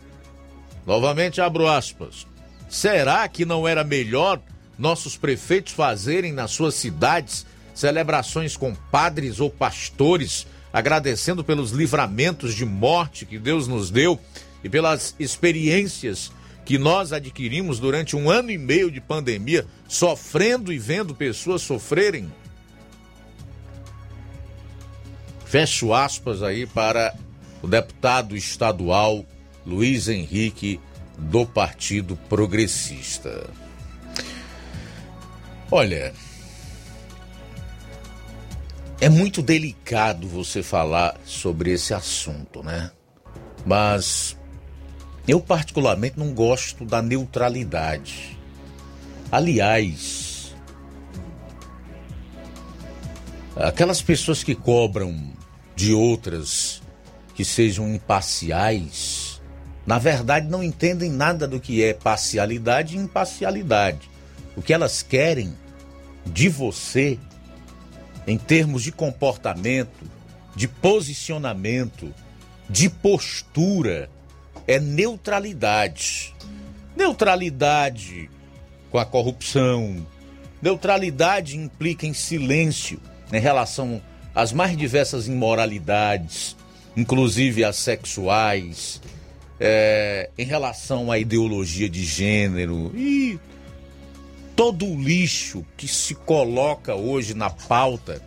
Novamente 0.86 1.42
abro 1.42 1.68
aspas. 1.68 2.28
Será 2.70 3.28
que 3.28 3.46
não 3.46 3.68
era 3.68 3.84
melhor 3.84 4.40
nossos 4.78 5.18
prefeitos 5.18 5.74
fazerem 5.74 6.32
nas 6.32 6.52
suas 6.52 6.76
cidades 6.76 7.46
celebrações 7.74 8.56
com 8.56 8.76
padres 8.76 9.40
ou 9.40 9.50
pastores, 9.50 10.46
agradecendo 10.72 11.44
pelos 11.44 11.72
livramentos 11.72 12.54
de 12.54 12.66
morte 12.66 13.26
que 13.26 13.40
Deus 13.40 13.68
nos 13.68 13.90
deu 13.90 14.20
e 14.64 14.70
pelas 14.70 15.16
experiências 15.20 16.32
que 16.66 16.78
nós 16.78 17.12
adquirimos 17.12 17.80
durante 17.80 18.16
um 18.16 18.30
ano 18.30 18.52
e 18.52 18.58
meio 18.58 18.92
de 18.92 19.02
pandemia, 19.02 19.66
sofrendo 19.88 20.72
e 20.72 20.78
vendo 20.78 21.16
pessoas 21.16 21.62
sofrerem? 21.62 22.32
Fecho 25.46 25.94
aspas 25.94 26.44
aí 26.44 26.68
para 26.68 27.16
o 27.62 27.68
deputado 27.68 28.36
estadual 28.38 29.26
Luiz 29.66 30.08
Henrique 30.08 30.80
do 31.20 31.46
Partido 31.46 32.16
Progressista. 32.30 33.50
Olha, 35.72 36.14
é 39.00 39.08
muito 39.10 39.42
delicado 39.42 40.28
você 40.28 40.64
falar 40.64 41.20
sobre 41.26 41.72
esse 41.72 41.94
assunto, 41.94 42.64
né? 42.64 42.92
Mas 43.66 44.36
eu, 45.28 45.40
particularmente, 45.40 46.18
não 46.18 46.34
gosto 46.34 46.86
da 46.86 47.02
neutralidade. 47.02 48.38
Aliás, 49.32 50.56
aquelas 53.56 54.02
pessoas 54.02 54.44
que 54.44 54.56
cobram 54.56 55.32
de 55.76 55.94
outras 55.94 56.82
que 57.36 57.46
sejam 57.46 57.94
imparciais 57.94 59.19
na 59.90 59.98
verdade 59.98 60.48
não 60.48 60.64
entendem 60.64 61.10
nada 61.10 61.48
do 61.48 61.60
que 61.60 61.84
é 61.84 61.96
parcialidade 61.96 62.96
e 62.96 63.00
imparcialidade. 63.00 64.08
O 64.56 64.62
que 64.62 64.72
elas 64.72 65.02
querem 65.02 65.52
de 66.24 66.48
você, 66.48 67.18
em 68.28 68.38
termos 68.38 68.84
de 68.84 68.92
comportamento, 68.92 70.06
de 70.56 70.68
posicionamento, 70.68 72.14
de 72.70 72.88
postura, 72.88 74.12
é 74.68 74.80
neutralidade. 74.80 76.36
Neutralidade 76.96 78.30
com 78.92 79.00
a 79.00 79.06
corrupção. 79.06 80.06
Neutralidade 80.62 81.58
implica 81.58 82.06
em 82.06 82.14
silêncio 82.14 83.02
em 83.34 83.40
relação 83.40 84.00
às 84.36 84.54
mais 84.54 84.78
diversas 84.78 85.28
imoralidades, 85.28 86.56
inclusive 86.96 87.64
as 87.64 87.78
sexuais, 87.78 89.02
é, 89.60 90.30
em 90.38 90.46
relação 90.46 91.12
à 91.12 91.20
ideologia 91.20 91.90
de 91.90 92.04
gênero 92.06 92.92
e 92.96 93.40
todo 94.56 94.86
o 94.86 95.02
lixo 95.02 95.66
que 95.76 95.88
se 95.88 96.16
coloca 96.16 96.96
hoje 96.96 97.34
na 97.34 97.50
pauta 97.50 98.22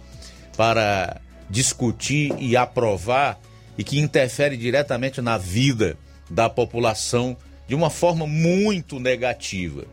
para 0.57 1.21
discutir 1.49 2.35
e 2.39 2.57
aprovar 2.57 3.41
e 3.77 3.85
que 3.85 3.99
interfere 3.99 4.57
diretamente 4.57 5.21
na 5.21 5.39
vida 5.39 5.97
da 6.29 6.49
população 6.49 7.37
de 7.67 7.75
uma 7.75 7.91
forma 7.91 8.27
muito 8.27 8.99
negativa. 8.99 9.85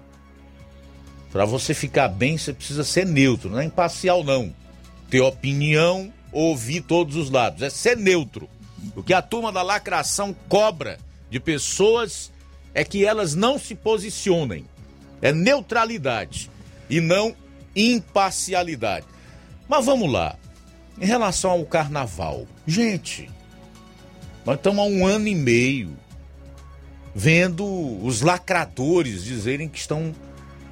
Para 1.31 1.45
você 1.45 1.73
ficar 1.73 2.07
bem, 2.07 2.37
você 2.37 2.53
precisa 2.53 2.83
ser 2.83 3.05
neutro, 3.05 3.49
não 3.49 3.59
é 3.59 3.65
imparcial 3.65 4.23
não. 4.23 4.53
Ter 5.09 5.21
opinião, 5.21 6.11
ouvir 6.31 6.81
todos 6.81 7.15
os 7.15 7.29
lados, 7.29 7.61
é 7.61 7.69
ser 7.69 7.95
neutro. 7.97 8.49
O 8.95 9.03
que 9.03 9.13
a 9.13 9.21
turma 9.21 9.51
da 9.51 9.61
lacração 9.61 10.35
cobra 10.47 10.97
de 11.29 11.39
pessoas 11.39 12.31
é 12.73 12.83
que 12.83 13.05
elas 13.05 13.35
não 13.35 13.57
se 13.59 13.75
posicionem. 13.75 14.65
É 15.21 15.31
neutralidade 15.31 16.49
e 16.89 17.01
não 17.01 17.35
imparcialidade. 17.75 19.05
Mas 19.67 19.85
vamos 19.85 20.11
lá. 20.11 20.35
Em 20.99 21.05
relação 21.05 21.51
ao 21.51 21.65
carnaval, 21.65 22.45
gente, 22.67 23.29
nós 24.45 24.57
estamos 24.57 24.79
há 24.79 24.83
um 24.83 25.05
ano 25.05 25.27
e 25.27 25.35
meio 25.35 25.97
vendo 27.13 27.65
os 28.03 28.21
lacradores 28.21 29.23
dizerem 29.23 29.67
que 29.67 29.79
estão 29.79 30.13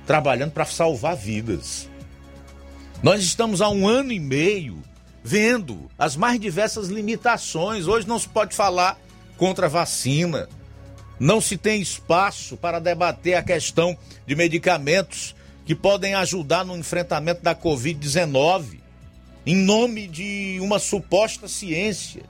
trabalhando 0.05 0.51
para 0.51 0.65
salvar 0.65 1.15
vidas. 1.15 1.89
Nós 3.01 3.21
estamos 3.21 3.61
há 3.61 3.69
um 3.69 3.88
ano 3.88 4.11
e 4.11 4.19
meio 4.19 4.81
vendo 5.23 5.89
as 5.97 6.15
mais 6.15 6.39
diversas 6.39 6.88
limitações. 6.88 7.88
Hoje 7.88 8.07
não 8.07 8.17
se 8.17 8.27
pode 8.27 8.55
falar 8.55 8.99
contra 9.38 9.68
a 9.68 9.69
vacina. 9.69 10.49
Não 11.19 11.39
se 11.39 11.57
tem 11.57 11.81
espaço 11.81 12.57
para 12.57 12.80
debater 12.80 13.35
a 13.35 13.43
questão 13.43 13.97
de 14.26 14.35
medicamentos 14.35 15.35
que 15.65 15.76
podem 15.76 16.15
ajudar 16.15 16.65
no 16.65 16.77
enfrentamento 16.77 17.41
da 17.41 17.55
Covid-19, 17.55 18.80
em 19.45 19.55
nome 19.55 20.07
de 20.07 20.57
uma 20.61 20.80
suposta 20.80 21.47
ciência. 21.47 22.23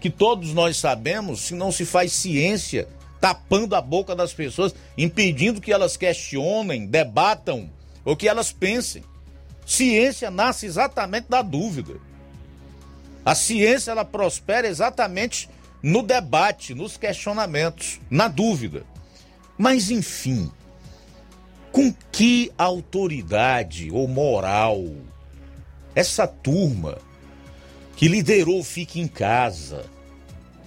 que 0.00 0.10
todos 0.10 0.52
nós 0.52 0.76
sabemos 0.76 1.40
se 1.40 1.54
não 1.54 1.72
se 1.72 1.86
faz 1.86 2.12
ciência 2.12 2.86
tapando 3.20 3.74
a 3.74 3.80
boca 3.80 4.14
das 4.14 4.32
pessoas, 4.32 4.74
impedindo 4.96 5.60
que 5.60 5.72
elas 5.72 5.96
questionem, 5.96 6.86
debatam 6.86 7.70
ou 8.04 8.16
que 8.16 8.28
elas 8.28 8.52
pensem. 8.52 9.02
Ciência 9.66 10.30
nasce 10.30 10.66
exatamente 10.66 11.28
da 11.28 11.42
dúvida. 11.42 11.94
A 13.24 13.34
ciência 13.34 13.90
ela 13.90 14.04
prospera 14.04 14.68
exatamente 14.68 15.48
no 15.82 16.02
debate, 16.02 16.74
nos 16.74 16.96
questionamentos, 16.96 18.00
na 18.10 18.28
dúvida. 18.28 18.84
Mas 19.56 19.90
enfim, 19.90 20.50
com 21.72 21.92
que 22.10 22.50
autoridade 22.56 23.90
ou 23.90 24.08
moral 24.08 24.84
essa 25.94 26.26
turma 26.26 26.98
que 27.96 28.06
liderou 28.08 28.62
Fique 28.62 29.00
em 29.00 29.08
Casa, 29.08 29.84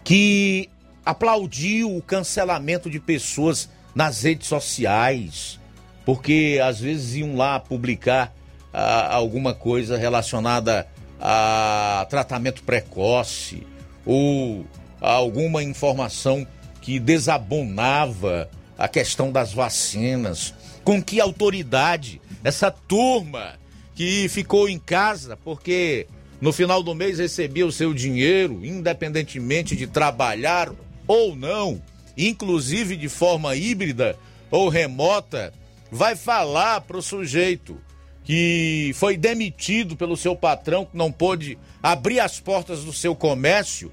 que 0.04 0.70
aplaudiu 1.06 1.96
o 1.96 2.02
cancelamento 2.02 2.90
de 2.90 3.00
pessoas 3.00 3.70
nas 3.96 4.24
redes 4.24 4.48
sociais, 4.48 5.60
porque 6.06 6.60
às 6.64 6.80
vezes 6.80 7.16
iam 7.16 7.36
lá 7.36 7.60
publicar 7.60 8.34
ah, 8.74 9.14
alguma 9.16 9.54
coisa 9.54 9.98
relacionada 9.98 10.88
a 11.20 12.06
tratamento 12.10 12.64
precoce 12.64 13.66
ou 14.06 14.66
alguma 15.10 15.64
informação 15.64 16.46
que 16.82 17.00
desabonava 17.00 18.50
a 18.78 18.88
questão 18.88 19.32
das 19.32 19.52
vacinas. 19.52 20.54
Com 20.84 21.02
que 21.02 21.20
autoridade 21.20 22.22
essa 22.44 22.72
turma 22.72 23.60
que 23.96 24.28
ficou 24.30 24.70
em 24.70 24.80
casa 24.80 25.38
porque 25.38 26.08
no 26.40 26.52
final 26.52 26.82
do 26.82 26.96
mês 26.96 27.20
recebia 27.20 27.68
o 27.68 27.72
seu 27.72 27.94
dinheiro, 27.94 28.66
independentemente 28.66 29.76
de 29.76 29.86
trabalhar 29.86 30.72
ou 31.08 31.36
não, 31.36 31.82
inclusive 32.18 32.96
de 32.96 33.10
forma 33.10 33.56
híbrida 33.56 34.16
ou 34.50 34.70
remota, 34.70 35.54
vai 35.92 36.16
falar 36.16 36.82
para 36.82 36.98
o 36.98 37.02
sujeito 37.02 37.78
que 38.24 38.92
foi 38.96 39.18
demitido 39.18 39.96
pelo 39.96 40.16
seu 40.16 40.36
patrão, 40.36 40.86
que 40.86 40.96
não 40.96 41.12
pôde 41.12 41.58
abrir 41.82 42.20
as 42.20 42.40
portas 42.40 42.84
do 42.84 42.94
seu 42.94 43.16
comércio, 43.16 43.92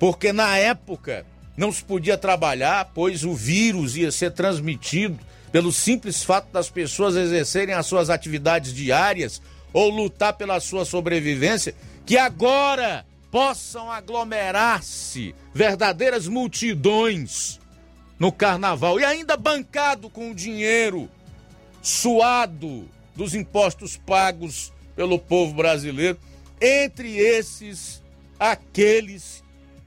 porque 0.00 0.32
na 0.32 0.56
época 0.56 1.26
não 1.54 1.70
se 1.70 1.84
podia 1.84 2.16
trabalhar, 2.16 2.90
pois 2.94 3.22
o 3.22 3.34
vírus 3.34 3.96
ia 3.96 4.10
ser 4.10 4.30
transmitido 4.30 5.18
pelo 5.52 5.70
simples 5.70 6.24
fato 6.24 6.50
das 6.50 6.70
pessoas 6.70 7.14
exercerem 7.14 7.74
as 7.74 7.84
suas 7.84 8.08
atividades 8.08 8.72
diárias 8.72 9.42
ou 9.74 9.90
lutar 9.90 10.32
pela 10.32 10.58
sua 10.58 10.86
sobrevivência, 10.86 11.74
que 12.06 12.16
agora 12.16 13.04
possam 13.30 13.92
aglomerar-se 13.92 15.34
verdadeiras 15.52 16.26
multidões 16.26 17.60
no 18.18 18.32
carnaval. 18.32 18.98
E 18.98 19.04
ainda 19.04 19.36
bancado 19.36 20.08
com 20.08 20.30
o 20.30 20.34
dinheiro 20.34 21.10
suado 21.82 22.88
dos 23.14 23.34
impostos 23.34 23.98
pagos 23.98 24.72
pelo 24.96 25.18
povo 25.18 25.52
brasileiro, 25.52 26.18
entre 26.58 27.18
esses 27.18 28.02
aqueles 28.38 29.39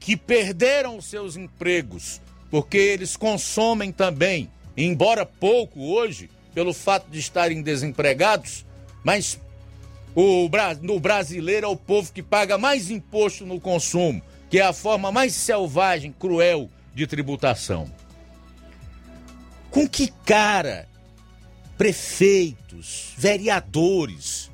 que 0.04 0.18
perderam 0.18 1.00
seus 1.00 1.34
empregos, 1.34 2.20
porque 2.50 2.76
eles 2.76 3.16
consomem 3.16 3.90
também, 3.90 4.50
embora 4.76 5.24
pouco 5.24 5.80
hoje, 5.80 6.28
pelo 6.52 6.74
fato 6.74 7.08
de 7.10 7.18
estarem 7.18 7.62
desempregados, 7.62 8.66
mas 9.02 9.40
o, 10.14 10.46
no 10.82 11.00
brasileiro 11.00 11.64
é 11.64 11.68
o 11.70 11.74
povo 11.74 12.12
que 12.12 12.22
paga 12.22 12.58
mais 12.58 12.90
imposto 12.90 13.46
no 13.46 13.58
consumo, 13.58 14.20
que 14.50 14.58
é 14.58 14.62
a 14.62 14.74
forma 14.74 15.10
mais 15.10 15.32
selvagem, 15.32 16.12
cruel 16.12 16.68
de 16.94 17.06
tributação. 17.06 17.90
Com 19.70 19.88
que 19.88 20.12
cara 20.26 20.86
prefeitos, 21.78 23.14
vereadores, 23.16 24.50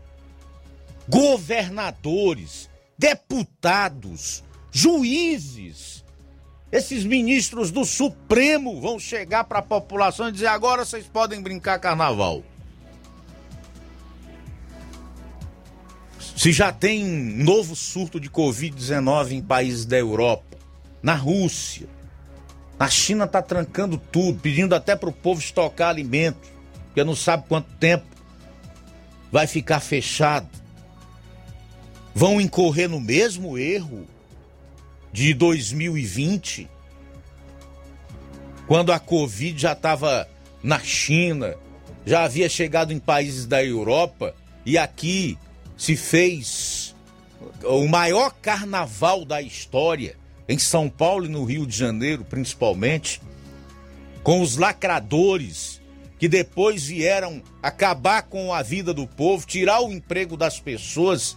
governadores, 1.08 2.70
deputados, 2.96 4.44
juízes, 4.72 6.04
esses 6.72 7.04
ministros 7.04 7.70
do 7.70 7.84
Supremo 7.84 8.80
vão 8.80 8.98
chegar 8.98 9.44
para 9.44 9.58
a 9.58 9.62
população 9.62 10.28
e 10.28 10.32
dizer: 10.32 10.46
agora 10.46 10.84
vocês 10.84 11.06
podem 11.06 11.42
brincar 11.42 11.78
carnaval. 11.78 12.42
Se 16.36 16.52
já 16.52 16.72
tem 16.72 17.04
novo 17.04 17.76
surto 17.76 18.18
de 18.18 18.30
Covid-19 18.30 19.32
em 19.32 19.42
países 19.42 19.84
da 19.84 19.98
Europa, 19.98 20.56
na 21.02 21.14
Rússia, 21.14 21.86
a 22.78 22.88
China 22.88 23.24
está 23.24 23.42
trancando 23.42 23.98
tudo, 23.98 24.40
pedindo 24.40 24.74
até 24.74 24.96
para 24.96 25.10
o 25.10 25.12
povo 25.12 25.38
estocar 25.38 25.90
alimentos, 25.90 26.48
porque 26.86 27.04
não 27.04 27.14
sabe 27.14 27.44
quanto 27.46 27.70
tempo 27.74 28.06
vai 29.30 29.46
ficar 29.46 29.80
fechado. 29.80 30.48
Vão 32.14 32.40
incorrer 32.40 32.88
no 32.88 33.00
mesmo 33.00 33.58
erro 33.58 34.06
de 35.12 35.34
2020, 35.34 36.68
quando 38.66 38.92
a 38.92 38.98
Covid 39.00 39.60
já 39.60 39.72
estava 39.72 40.28
na 40.62 40.78
China, 40.78 41.56
já 42.06 42.24
havia 42.24 42.48
chegado 42.48 42.92
em 42.92 42.98
países 42.98 43.46
da 43.46 43.64
Europa 43.64 44.34
e 44.64 44.78
aqui 44.78 45.36
se 45.76 45.96
fez 45.96 46.94
o 47.64 47.88
maior 47.88 48.34
carnaval 48.40 49.24
da 49.24 49.40
história, 49.40 50.16
em 50.48 50.58
São 50.58 50.88
Paulo 50.88 51.26
e 51.26 51.28
no 51.28 51.44
Rio 51.44 51.66
de 51.66 51.76
Janeiro, 51.76 52.24
principalmente, 52.24 53.20
com 54.22 54.40
os 54.42 54.56
lacradores 54.56 55.80
que 56.18 56.28
depois 56.28 56.84
vieram 56.84 57.42
acabar 57.62 58.22
com 58.24 58.52
a 58.52 58.60
vida 58.60 58.92
do 58.92 59.06
povo, 59.06 59.46
tirar 59.46 59.80
o 59.80 59.90
emprego 59.90 60.36
das 60.36 60.60
pessoas, 60.60 61.36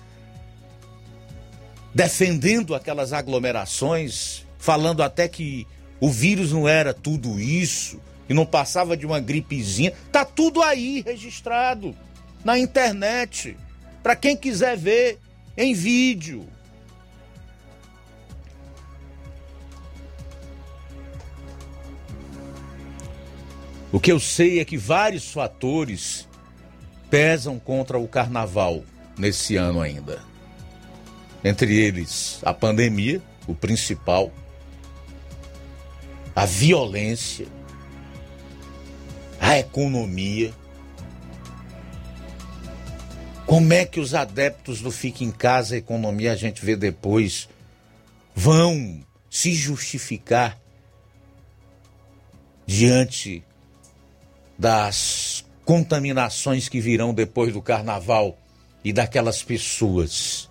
defendendo 1.93 2.73
aquelas 2.73 3.13
aglomerações, 3.13 4.45
falando 4.57 5.03
até 5.03 5.27
que 5.27 5.67
o 5.99 6.09
vírus 6.09 6.51
não 6.51 6.67
era 6.67 6.93
tudo 6.93 7.39
isso, 7.39 8.01
que 8.27 8.33
não 8.33 8.45
passava 8.45 8.97
de 8.97 9.05
uma 9.05 9.19
gripezinha. 9.19 9.93
Tá 10.11 10.25
tudo 10.25 10.61
aí 10.61 11.03
registrado 11.05 11.95
na 12.43 12.57
internet 12.57 13.55
para 14.01 14.15
quem 14.15 14.35
quiser 14.35 14.75
ver 14.77 15.19
em 15.55 15.73
vídeo. 15.73 16.47
O 23.91 23.99
que 23.99 24.11
eu 24.11 24.19
sei 24.19 24.59
é 24.59 24.65
que 24.65 24.75
vários 24.75 25.31
fatores 25.31 26.27
pesam 27.11 27.59
contra 27.59 27.99
o 27.99 28.07
carnaval 28.07 28.83
nesse 29.15 29.55
ano 29.55 29.79
ainda. 29.79 30.32
Entre 31.43 31.77
eles, 31.77 32.39
a 32.43 32.53
pandemia, 32.53 33.21
o 33.45 33.53
principal, 33.53 34.31
a 36.33 36.45
violência, 36.45 37.45
a 39.39 39.59
economia, 39.59 40.53
como 43.45 43.73
é 43.73 43.85
que 43.85 43.99
os 43.99 44.13
adeptos 44.13 44.79
do 44.79 44.89
Fique 44.89 45.25
em 45.25 45.31
Casa 45.31 45.75
Economia, 45.75 46.31
a 46.31 46.35
gente 46.35 46.65
vê 46.65 46.77
depois, 46.77 47.49
vão 48.33 49.03
se 49.29 49.53
justificar 49.53 50.57
diante 52.65 53.43
das 54.57 55.43
contaminações 55.65 56.69
que 56.69 56.79
virão 56.79 57.13
depois 57.13 57.51
do 57.51 57.61
carnaval 57.61 58.37
e 58.83 58.93
daquelas 58.93 59.43
pessoas 59.43 60.49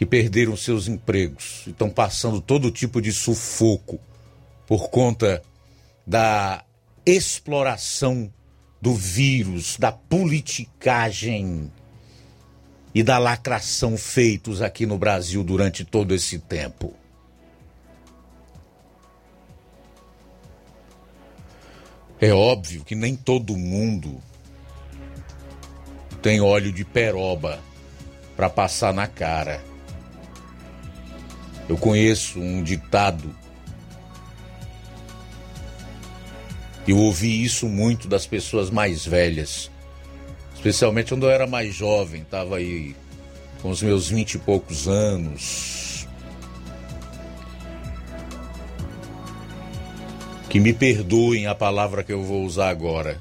que 0.00 0.06
perderam 0.06 0.56
seus 0.56 0.88
empregos 0.88 1.64
e 1.66 1.72
estão 1.72 1.90
passando 1.90 2.40
todo 2.40 2.70
tipo 2.70 3.02
de 3.02 3.12
sufoco 3.12 4.00
por 4.66 4.88
conta 4.88 5.42
da 6.06 6.64
exploração 7.04 8.32
do 8.80 8.94
vírus, 8.94 9.76
da 9.76 9.92
politicagem 9.92 11.70
e 12.94 13.02
da 13.02 13.18
lacração 13.18 13.98
feitos 13.98 14.62
aqui 14.62 14.86
no 14.86 14.96
Brasil 14.96 15.44
durante 15.44 15.84
todo 15.84 16.14
esse 16.14 16.38
tempo. 16.38 16.94
É 22.18 22.32
óbvio 22.32 22.86
que 22.86 22.94
nem 22.94 23.14
todo 23.14 23.54
mundo 23.54 24.18
tem 26.22 26.40
óleo 26.40 26.72
de 26.72 26.86
peroba 26.86 27.60
para 28.34 28.48
passar 28.48 28.94
na 28.94 29.06
cara. 29.06 29.68
Eu 31.70 31.78
conheço 31.78 32.40
um 32.40 32.64
ditado. 32.64 33.32
Eu 36.84 36.96
ouvi 36.96 37.44
isso 37.44 37.68
muito 37.68 38.08
das 38.08 38.26
pessoas 38.26 38.70
mais 38.70 39.06
velhas, 39.06 39.70
especialmente 40.52 41.10
quando 41.10 41.26
eu 41.26 41.30
era 41.30 41.46
mais 41.46 41.72
jovem, 41.72 42.22
estava 42.22 42.56
aí 42.56 42.96
com 43.62 43.70
os 43.70 43.80
meus 43.82 44.08
vinte 44.08 44.34
e 44.34 44.38
poucos 44.38 44.88
anos. 44.88 46.08
Que 50.48 50.58
me 50.58 50.72
perdoem 50.72 51.46
a 51.46 51.54
palavra 51.54 52.02
que 52.02 52.12
eu 52.12 52.24
vou 52.24 52.44
usar 52.44 52.68
agora. 52.68 53.20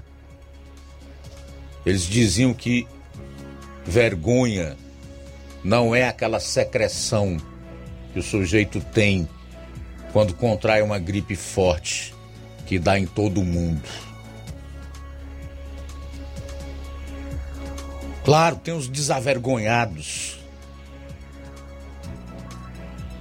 Eles 1.86 2.02
diziam 2.02 2.52
que 2.52 2.88
vergonha 3.86 4.76
não 5.64 5.94
é 5.94 6.08
aquela 6.08 6.40
secreção 6.40 7.38
que 8.14 8.20
o 8.20 8.24
sujeito 8.24 8.82
tem 8.82 9.28
quando 10.12 10.34
contrai 10.34 10.82
uma 10.82 10.98
gripe 10.98 11.36
forte 11.36 12.14
que 12.66 12.80
dá 12.80 13.00
em 13.00 13.06
todo 13.06 13.44
mundo. 13.44 13.88
Claro, 18.24 18.58
tem 18.58 18.74
os 18.74 18.88
desavergonhados 18.88 20.38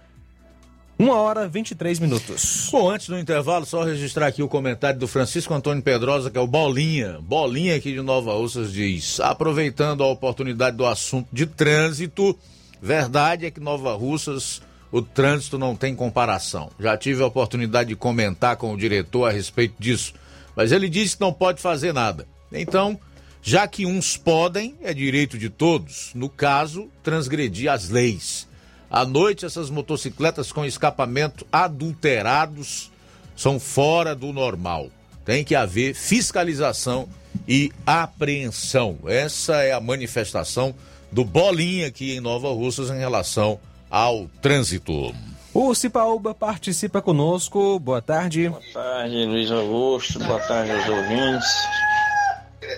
Uma 0.99 1.17
hora 1.17 1.47
23 1.47 1.99
minutos. 1.99 2.71
Bom, 2.73 2.89
antes 2.89 3.09
do 3.09 3.19
intervalo, 3.19 3.67
só 3.67 3.85
registrar 3.85 4.29
aqui 4.29 4.43
o 4.43 4.49
comentário 4.49 4.99
do 4.99 5.07
Francisco 5.07 5.53
Antônio 5.53 5.83
Pedrosa, 5.83 6.31
que 6.31 6.39
é 6.39 6.41
o 6.41 6.47
Bolinha. 6.47 7.19
Bolinha 7.21 7.77
aqui 7.77 7.93
de 7.93 8.01
Nova 8.01 8.33
Russas 8.33 8.73
diz: 8.73 9.21
aproveitando 9.21 10.03
a 10.03 10.07
oportunidade 10.07 10.75
do 10.75 10.87
assunto 10.87 11.29
de 11.31 11.45
trânsito, 11.45 12.35
verdade 12.81 13.45
é 13.45 13.51
que 13.51 13.61
Nova 13.61 13.93
Russas 13.95 14.63
o 14.91 15.03
trânsito 15.03 15.59
não 15.59 15.77
tem 15.77 15.95
comparação. 15.95 16.71
Já 16.81 16.97
tive 16.97 17.23
a 17.23 17.27
oportunidade 17.27 17.91
de 17.91 17.97
comentar 17.97 18.57
com 18.57 18.73
o 18.73 18.77
diretor 18.79 19.27
a 19.27 19.33
respeito 19.33 19.75
disso, 19.79 20.15
mas 20.57 20.73
ele 20.73 20.89
disse 20.89 21.17
que 21.17 21.21
não 21.21 21.33
pode 21.33 21.61
fazer 21.61 21.93
nada. 21.93 22.27
Então, 22.51 22.99
já 23.43 23.69
que 23.69 23.85
uns 23.85 24.17
podem, 24.17 24.75
é 24.81 24.95
direito 24.95 25.37
de 25.37 25.51
todos, 25.51 26.13
no 26.15 26.31
caso, 26.31 26.89
transgredir 27.03 27.71
as 27.71 27.91
leis. 27.91 28.49
À 28.91 29.05
noite, 29.05 29.45
essas 29.45 29.71
motocicletas 29.71 30.53
com 30.53 30.65
escapamento 30.65 31.47
adulterados 31.51 32.91
são 33.37 33.59
fora 33.61 34.15
do 34.15 34.33
normal. 34.33 34.89
Tem 35.25 35.45
que 35.45 35.55
haver 35.55 35.95
fiscalização 35.95 37.09
e 37.49 37.73
apreensão. 37.85 38.99
Essa 39.07 39.57
é 39.63 39.73
a 39.73 39.81
manifestação 39.81 40.75
do 41.11 41.25
Bolinha 41.25 41.89
aqui 41.89 42.17
em 42.17 42.21
Nova 42.21 42.49
Russas 42.49 42.91
em 42.91 42.99
relação 42.99 43.59
ao 43.91 44.27
trânsito. 44.41 45.15
O 45.53 45.75
Cipaúba 45.75 46.35
participa 46.35 47.01
conosco. 47.01 47.79
Boa 47.79 48.03
tarde. 48.03 48.49
Boa 48.49 48.61
tarde, 48.73 49.25
Luiz 49.25 49.51
Augusto. 49.51 50.19
Boa 50.19 50.41
tarde 50.41 50.71
aos 50.71 50.89
ouvintes. 50.89 51.49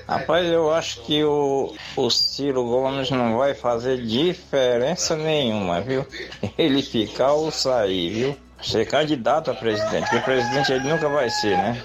Rapaz, 0.07 0.47
eu 0.47 0.73
acho 0.73 1.03
que 1.03 1.23
o, 1.25 1.75
o 1.97 2.11
Ciro 2.11 2.65
Gomes 2.65 3.11
não 3.11 3.39
vai 3.39 3.55
fazer 3.55 4.05
diferença 4.05 5.17
nenhuma, 5.17 5.81
viu? 5.81 6.07
Ele 6.57 6.83
ficar 6.83 7.33
ou 7.33 7.51
sair, 7.51 8.11
viu? 8.11 8.37
Ser 8.63 8.87
candidato 8.87 9.51
a 9.51 9.55
presidente, 9.55 10.09
porque 10.11 10.25
presidente 10.25 10.73
ele 10.73 10.89
nunca 10.89 11.09
vai 11.09 11.31
ser, 11.31 11.57
né? 11.57 11.83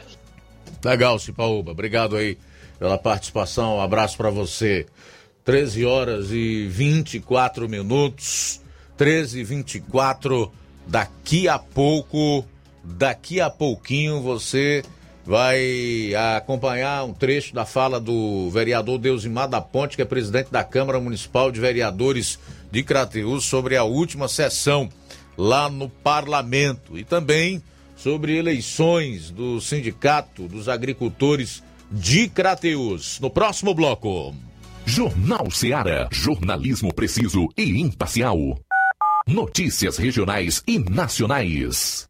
Legal, 0.84 1.20
Cipaúba. 1.20 1.72
Obrigado 1.72 2.16
aí 2.16 2.38
pela 2.80 2.98
participação. 2.98 3.78
Um 3.78 3.82
abraço 3.82 4.18
para 4.18 4.30
você. 4.30 4.86
13 5.46 5.86
horas 5.86 6.32
e 6.32 6.68
24 6.68 7.70
minutos. 7.70 8.62
13 8.98 9.40
e 9.40 9.44
24. 9.44 10.52
Daqui 10.88 11.48
a 11.48 11.58
pouco, 11.58 12.46
daqui 12.84 13.40
a 13.40 13.50
pouquinho 13.50 14.22
você 14.22 14.84
vai 15.26 16.14
acompanhar 16.38 17.06
um 17.06 17.14
trecho 17.14 17.54
da 17.54 17.66
fala 17.66 18.00
do 18.00 18.50
vereador 18.50 18.98
Deusimar 18.98 19.48
da 19.48 19.62
Ponte, 19.62 19.96
que 19.96 20.02
é 20.02 20.06
presidente 20.06 20.52
da 20.52 20.64
Câmara 20.64 21.00
Municipal 21.00 21.52
de 21.52 21.60
Vereadores 21.60 22.38
de 22.72 22.84
Crateús, 22.84 23.46
sobre 23.46 23.78
a 23.78 23.84
última 23.84 24.28
sessão 24.28 24.90
lá 25.38 25.70
no 25.70 25.90
parlamento 25.90 26.98
e 26.98 27.04
também 27.04 27.62
sobre 27.96 28.38
eleições 28.38 29.32
do 29.32 29.62
Sindicato 29.62 30.48
dos 30.48 30.68
Agricultores 30.68 31.64
de 31.90 32.28
Crateús. 32.28 33.20
No 33.20 33.30
próximo 33.30 33.74
bloco. 33.74 34.36
Jornal 34.86 35.50
Seara. 35.50 36.10
Jornalismo 36.12 36.94
preciso 36.94 37.48
e 37.58 37.80
imparcial. 37.80 38.60
Notícias 39.26 39.98
regionais 39.98 40.62
e 40.68 40.78
nacionais. 40.78 42.10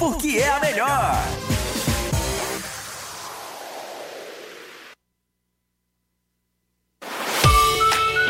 porque 0.01 0.39
é 0.39 0.49
a 0.49 0.59
melhor. 0.59 1.13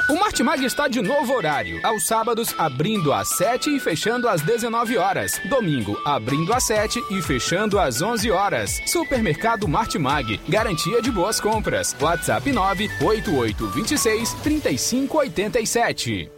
O 0.09 0.19
Martimag 0.19 0.65
está 0.65 0.89
de 0.89 1.01
novo 1.01 1.33
horário. 1.33 1.79
Aos 1.81 2.05
sábados, 2.05 2.53
abrindo 2.57 3.13
às 3.13 3.29
7 3.37 3.77
e 3.77 3.79
fechando 3.79 4.27
às 4.27 4.41
19 4.41 4.97
horas. 4.97 5.39
Domingo, 5.49 5.97
abrindo 6.05 6.53
às 6.53 6.65
7 6.65 7.01
e 7.09 7.21
fechando 7.21 7.79
às 7.79 8.01
11 8.01 8.29
horas. 8.29 8.81
Supermercado 8.85 9.65
Martimag. 9.65 10.41
Garantia 10.49 11.01
de 11.01 11.09
boas 11.09 11.39
compras. 11.39 11.95
WhatsApp 12.01 12.51
98826 12.51 14.33
3587. 14.43 16.29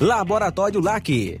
Laboratório 0.00 0.80
LAC 0.80 1.40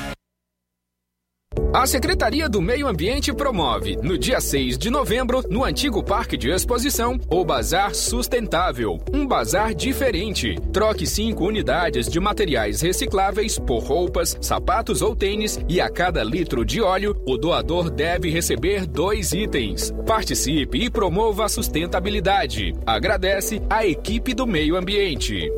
A 1.73 1.87
Secretaria 1.87 2.49
do 2.49 2.61
Meio 2.61 2.85
Ambiente 2.85 3.33
promove, 3.33 3.95
no 4.03 4.17
dia 4.17 4.41
6 4.41 4.77
de 4.77 4.89
novembro, 4.89 5.41
no 5.49 5.63
antigo 5.63 6.03
Parque 6.03 6.35
de 6.35 6.49
Exposição, 6.49 7.17
o 7.29 7.45
Bazar 7.45 7.95
Sustentável. 7.95 8.99
Um 9.13 9.25
bazar 9.25 9.73
diferente. 9.73 10.59
Troque 10.73 11.07
cinco 11.07 11.45
unidades 11.45 12.09
de 12.09 12.19
materiais 12.19 12.81
recicláveis 12.81 13.57
por 13.57 13.83
roupas, 13.83 14.37
sapatos 14.41 15.01
ou 15.01 15.15
tênis 15.15 15.61
e 15.69 15.79
a 15.79 15.89
cada 15.89 16.25
litro 16.25 16.65
de 16.65 16.81
óleo, 16.81 17.15
o 17.25 17.37
doador 17.37 17.89
deve 17.89 18.29
receber 18.29 18.85
dois 18.85 19.31
itens. 19.31 19.93
Participe 20.05 20.77
e 20.77 20.89
promova 20.89 21.45
a 21.45 21.49
sustentabilidade. 21.49 22.73
Agradece 22.85 23.61
a 23.69 23.85
equipe 23.85 24.33
do 24.33 24.45
Meio 24.45 24.75
Ambiente. 24.75 25.49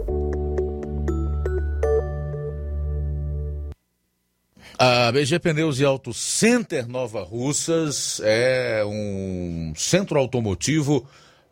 A 4.86 5.14
BG 5.14 5.40
Pneus 5.40 5.80
e 5.80 5.86
Auto 5.86 6.14
Center 6.14 6.86
Nova 6.90 7.24
Russas 7.24 8.20
é 8.22 8.84
um 8.86 9.72
centro 9.78 10.20
automotivo 10.20 11.08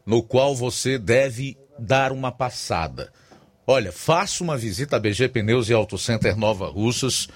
no 0.05 0.21
qual 0.21 0.53
você 0.53 0.99
deve 0.99 1.57
dar 1.79 2.11
uma 2.11 2.29
passada. 2.29 3.09
Olha, 3.65 3.89
faça 3.93 4.43
uma 4.43 4.57
visita 4.57 4.97
à 4.97 4.99
BG 4.99 5.29
Pneus 5.29 5.69
e 5.69 5.73
Auto 5.73 5.97
Center 5.97 6.35
Nova 6.35 6.67
Russas, 6.67 7.29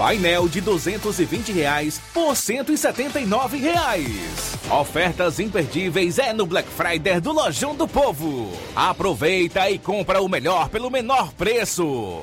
Painel 0.00 0.48
de 0.48 0.62
220 0.62 1.52
reais 1.52 2.00
por 2.14 2.34
179 2.34 3.58
reais. 3.58 4.56
Ofertas 4.70 5.38
imperdíveis 5.38 6.18
é 6.18 6.32
no 6.32 6.46
Black 6.46 6.70
Friday 6.70 7.20
do 7.20 7.32
Lojão 7.32 7.74
do 7.74 7.86
Povo. 7.86 8.50
Aproveita 8.74 9.70
e 9.70 9.78
compra 9.78 10.22
o 10.22 10.28
melhor 10.28 10.70
pelo 10.70 10.90
menor 10.90 11.34
preço. 11.34 12.22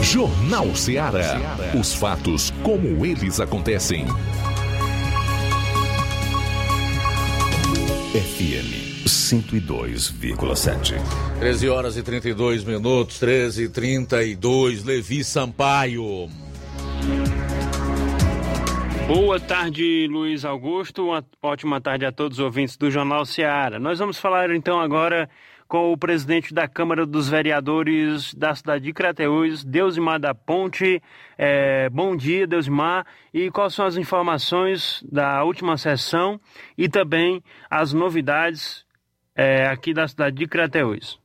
Jornal 0.00 0.74
Ceará. 0.74 1.38
Os 1.78 1.92
fatos 1.92 2.50
como 2.62 3.04
eles 3.04 3.40
acontecem. 3.40 4.06
FM 8.14 8.89
102,7. 9.10 10.94
13 11.40 11.68
horas 11.68 11.96
e 11.96 12.02
32 12.02 12.62
minutos, 12.64 13.18
13 13.18 13.64
e 13.64 13.68
32. 13.68 14.84
Levi 14.84 15.24
Sampaio. 15.24 16.28
Boa 19.08 19.40
tarde, 19.40 20.06
Luiz 20.08 20.44
Augusto. 20.44 21.06
Uma 21.06 21.24
ótima 21.42 21.80
tarde 21.80 22.06
a 22.06 22.12
todos 22.12 22.38
os 22.38 22.44
ouvintes 22.44 22.76
do 22.76 22.88
Jornal 22.90 23.24
Ceará. 23.26 23.80
Nós 23.80 23.98
vamos 23.98 24.18
falar 24.18 24.50
então 24.54 24.80
agora 24.80 25.28
com 25.66 25.92
o 25.92 25.96
presidente 25.96 26.54
da 26.54 26.68
Câmara 26.68 27.04
dos 27.04 27.28
Vereadores 27.28 28.32
da 28.34 28.54
cidade 28.54 28.84
de 28.84 28.92
Crateús, 28.92 29.64
Deusimar 29.64 30.20
da 30.20 30.32
Ponte. 30.34 31.02
É, 31.36 31.88
bom 31.90 32.16
dia, 32.16 32.46
Deusimar. 32.46 33.04
E 33.34 33.50
quais 33.50 33.74
são 33.74 33.86
as 33.86 33.96
informações 33.96 35.04
da 35.10 35.42
última 35.42 35.76
sessão 35.76 36.40
e 36.78 36.88
também 36.88 37.42
as 37.68 37.92
novidades 37.92 38.84
é, 39.40 39.66
aqui 39.68 39.94
da 39.94 40.06
cidade 40.06 40.36
de 40.36 40.46
Crateús? 40.46 41.18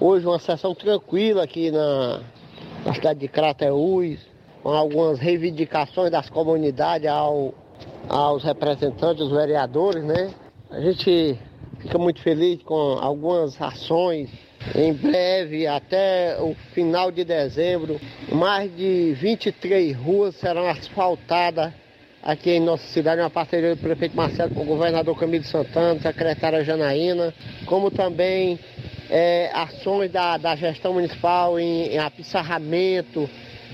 Hoje 0.00 0.26
uma 0.26 0.40
sessão 0.40 0.74
tranquila 0.74 1.44
aqui 1.44 1.70
na, 1.70 2.20
na 2.84 2.92
cidade 2.92 3.20
de 3.20 3.28
Crateús, 3.28 4.18
com 4.64 4.70
algumas 4.70 5.20
reivindicações 5.20 6.10
das 6.10 6.28
comunidades 6.28 7.08
ao, 7.08 7.54
aos 8.08 8.42
representantes, 8.42 9.22
os 9.22 9.30
vereadores, 9.30 10.02
né? 10.02 10.34
A 10.72 10.80
gente 10.80 11.38
fica 11.78 11.98
muito 11.98 12.20
feliz 12.20 12.60
com 12.64 12.98
algumas 13.00 13.60
ações. 13.62 14.28
Em 14.74 14.92
breve, 14.92 15.66
até 15.68 16.36
o 16.40 16.56
final 16.74 17.12
de 17.12 17.24
dezembro, 17.24 18.00
mais 18.32 18.74
de 18.76 19.12
23 19.14 19.96
ruas 19.96 20.34
serão 20.34 20.68
asfaltadas 20.68 21.72
aqui 22.22 22.52
em 22.52 22.60
nossa 22.60 22.86
cidade, 22.88 23.20
uma 23.20 23.30
parceria 23.30 23.74
do 23.74 23.80
prefeito 23.80 24.16
Marcelo 24.16 24.54
com 24.54 24.62
o 24.62 24.66
governador 24.66 25.18
Camilo 25.18 25.44
Santana, 25.44 26.00
secretária 26.00 26.64
Janaína, 26.64 27.34
como 27.66 27.90
também 27.90 28.58
é, 29.10 29.50
ações 29.52 30.10
da, 30.10 30.36
da 30.36 30.54
gestão 30.54 30.94
municipal 30.94 31.58
em, 31.58 31.88
em 31.88 31.98
apissarramento, 31.98 33.28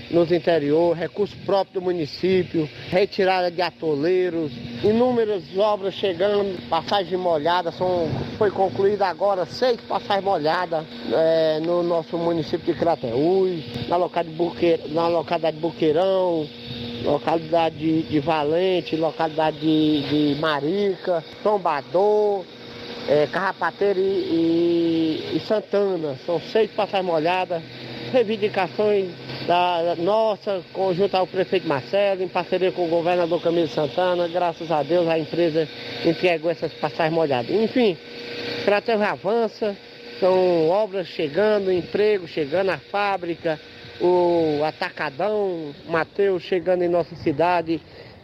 nos 0.09 0.31
interior, 0.31 0.95
recurso 0.95 1.35
próprio 1.45 1.79
do 1.79 1.85
município, 1.85 2.67
retirada 2.89 3.51
de 3.51 3.61
atoleiros, 3.61 4.51
inúmeras 4.83 5.43
obras 5.55 5.93
chegando, 5.93 6.57
passagem 6.67 7.17
molhada, 7.17 7.71
são, 7.71 8.09
foi 8.37 8.49
concluída 8.49 9.05
agora 9.05 9.45
seis 9.45 9.79
passagens 9.81 10.25
molhadas 10.25 10.83
é, 11.13 11.59
no 11.59 11.83
nosso 11.83 12.17
município 12.17 12.73
de 12.73 12.79
Crateús, 12.79 13.87
na 13.87 13.97
localidade 13.97 14.29
de, 14.29 14.35
Buque, 14.35 14.79
na 14.87 15.07
localidade 15.07 15.57
de 15.57 15.61
Buqueirão, 15.61 16.47
localidade 17.03 17.77
de, 17.77 18.03
de 18.03 18.19
Valente, 18.19 18.95
localidade 18.95 19.59
de, 19.59 20.33
de 20.33 20.39
Marica, 20.39 21.23
Tombador, 21.43 22.45
é, 23.07 23.27
Carrapateira 23.27 23.99
e, 23.99 25.23
e, 25.33 25.37
e 25.37 25.39
Santana. 25.41 26.15
São 26.25 26.39
seis 26.39 26.69
passagens 26.71 27.05
molhadas, 27.05 27.61
reivindicações 28.11 29.09
da 29.47 29.95
nossa, 29.97 30.61
conjunto 30.73 31.15
ao 31.15 31.25
prefeito 31.25 31.67
Marcelo, 31.67 32.21
em 32.21 32.27
parceria 32.27 32.71
com 32.71 32.85
o 32.85 32.89
governador 32.89 33.41
Camilo 33.41 33.67
Santana, 33.67 34.27
graças 34.27 34.69
a 34.71 34.83
Deus 34.83 35.07
a 35.07 35.17
empresa 35.17 35.67
entregou 36.05 36.51
essas 36.51 36.71
passagens 36.73 37.13
molhadas. 37.13 37.49
Enfim, 37.49 37.97
Crateus 38.63 39.01
avança, 39.01 39.75
são 40.19 40.69
obras 40.69 41.07
chegando, 41.07 41.71
emprego 41.71 42.27
chegando, 42.27 42.69
a 42.69 42.77
fábrica, 42.77 43.59
o 43.99 44.63
atacadão, 44.63 45.73
Mateus 45.87 46.43
chegando 46.43 46.83
em 46.83 46.89
nossa 46.89 47.15
cidade, 47.15 47.81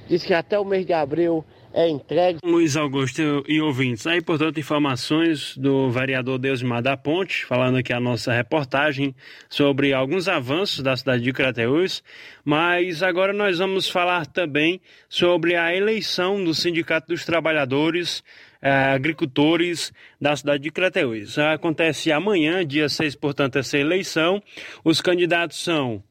diz 0.07 0.23
que 0.23 0.33
até 0.33 0.59
o 0.59 0.65
mês 0.65 0.85
de 0.85 0.93
abril 0.93 1.43
é 1.73 1.89
entregue. 1.89 2.39
Luiz 2.41 2.77
Augusto 2.77 3.43
e 3.47 3.59
ouvintes, 3.59 4.07
aí 4.07 4.21
portanto 4.21 4.57
informações 4.57 5.57
do 5.57 5.91
vereador 5.91 6.39
Deusmar 6.39 6.81
da 6.81 6.95
Ponte, 6.95 7.43
falando 7.45 7.77
aqui 7.77 7.91
a 7.91 7.99
nossa 7.99 8.31
reportagem 8.31 9.13
sobre 9.49 9.93
alguns 9.93 10.29
avanços 10.29 10.81
da 10.81 10.95
cidade 10.95 11.21
de 11.21 11.33
Crateús, 11.33 12.01
mas 12.45 13.03
agora 13.03 13.33
nós 13.33 13.57
vamos 13.57 13.89
falar 13.89 14.25
também 14.25 14.79
sobre 15.09 15.55
a 15.55 15.75
eleição 15.75 16.41
do 16.41 16.53
Sindicato 16.53 17.07
dos 17.07 17.25
Trabalhadores 17.25 18.23
agricultores 18.65 19.93
da 20.19 20.35
cidade 20.35 20.63
de 20.63 20.71
Crateús. 20.71 21.37
Acontece 21.37 22.11
amanhã, 22.11 22.65
dia 22.65 22.89
6, 22.89 23.15
portanto, 23.15 23.57
essa 23.57 23.77
eleição. 23.77 24.41
Os 24.83 25.01
candidatos 25.01 25.63
são 25.63 26.03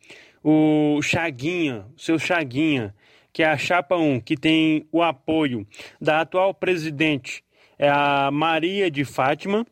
o 0.43 1.01
Chaguinha, 1.03 1.87
o 1.97 2.01
seu 2.01 2.19
Chaguinha, 2.19 2.95
que 3.33 3.43
é 3.43 3.47
a 3.47 3.59
chapa 3.59 3.97
1, 3.97 4.21
que 4.21 4.37
tem 4.37 4.87
o 4.93 5.03
apoio 5.03 5.67
da 6.01 6.21
atual 6.21 6.55
presidente, 6.55 7.43
é 7.77 7.89
a 7.89 8.31
Maria 8.31 8.89
de 8.89 9.05
Fátima, 9.05 9.67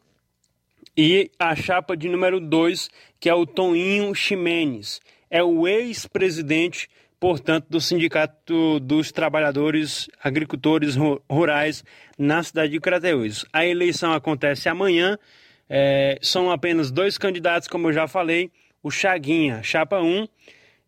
e 0.96 1.30
a 1.38 1.54
chapa 1.54 1.96
de 1.96 2.09
número 2.09 2.40
2, 2.40 2.90
que 3.20 3.28
é 3.28 3.34
o 3.34 3.46
Toninho 3.46 4.12
Ximenes, 4.14 5.00
é 5.30 5.42
o 5.42 5.68
ex-presidente, 5.68 6.90
portanto, 7.23 7.66
do 7.70 7.81
Sindicato 7.81 8.81
dos 8.81 9.12
Trabalhadores 9.12 10.11
Agricultores 10.20 10.97
Rurais 11.31 11.85
na 12.19 12.43
cidade 12.43 12.73
de 12.73 12.81
Crateús. 12.81 13.44
A 13.53 13.65
eleição 13.65 14.12
acontece 14.12 14.69
amanhã, 14.69 15.16
é, 15.70 16.19
são 16.20 16.51
apenas 16.51 16.90
dois 16.90 17.16
candidatos, 17.16 17.69
como 17.69 17.86
eu 17.86 17.93
já 17.93 18.09
falei, 18.09 18.51
o 18.82 18.90
Chaguinha, 18.90 19.62
chapa 19.62 20.01
1, 20.01 20.27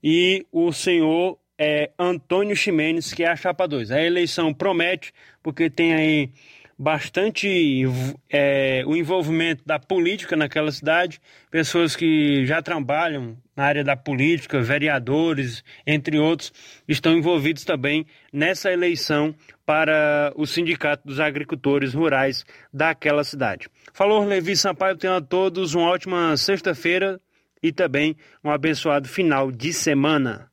e 0.03 0.45
o 0.51 0.73
senhor 0.73 1.39
é 1.57 1.93
Antônio 1.97 2.57
Ximenes, 2.57 3.15
que 3.15 3.23
é 3.23 3.29
a 3.29 3.37
chapa 3.37 3.69
2. 3.69 3.93
A 3.93 4.03
eleição 4.03 4.53
promete, 4.53 5.13
porque 5.41 5.71
tem 5.71 5.95
aí 5.95 6.31
bastante 6.79 7.85
é, 8.31 8.83
o 8.87 8.97
envolvimento 8.97 9.63
da 9.65 9.79
política 9.79 10.37
naquela 10.37 10.71
cidade, 10.73 11.21
pessoas 11.51 11.95
que 11.95 12.45
já 12.47 12.61
trabalham 12.61 13.37
na 13.57 13.65
área 13.65 13.85
da 13.85 13.97
política, 13.97 14.61
vereadores, 14.61 15.63
entre 15.87 16.19
outros, 16.19 16.53
estão 16.89 17.17
envolvidos 17.17 17.65
também 17.65 18.05
nessa 18.33 18.73
eleição 18.73 19.35
para 19.65 20.33
o 20.37 20.47
Sindicato 20.47 21.07
dos 21.07 21.21
Agricultores 21.21 21.95
Rurais 21.95 22.45
daquela 22.73 23.25
cidade. 23.25 23.69
Falou 23.93 24.25
Levi 24.25 24.57
Sampaio, 24.57 24.97
tenham 24.97 25.17
a 25.17 25.21
todos 25.21 25.75
uma 25.75 25.89
ótima 25.89 26.37
sexta-feira 26.37 27.21
e 27.63 27.73
também 27.73 28.17
um 28.43 28.51
abençoado 28.51 29.09
final 29.09 29.51
de 29.51 29.73
semana. 29.73 30.51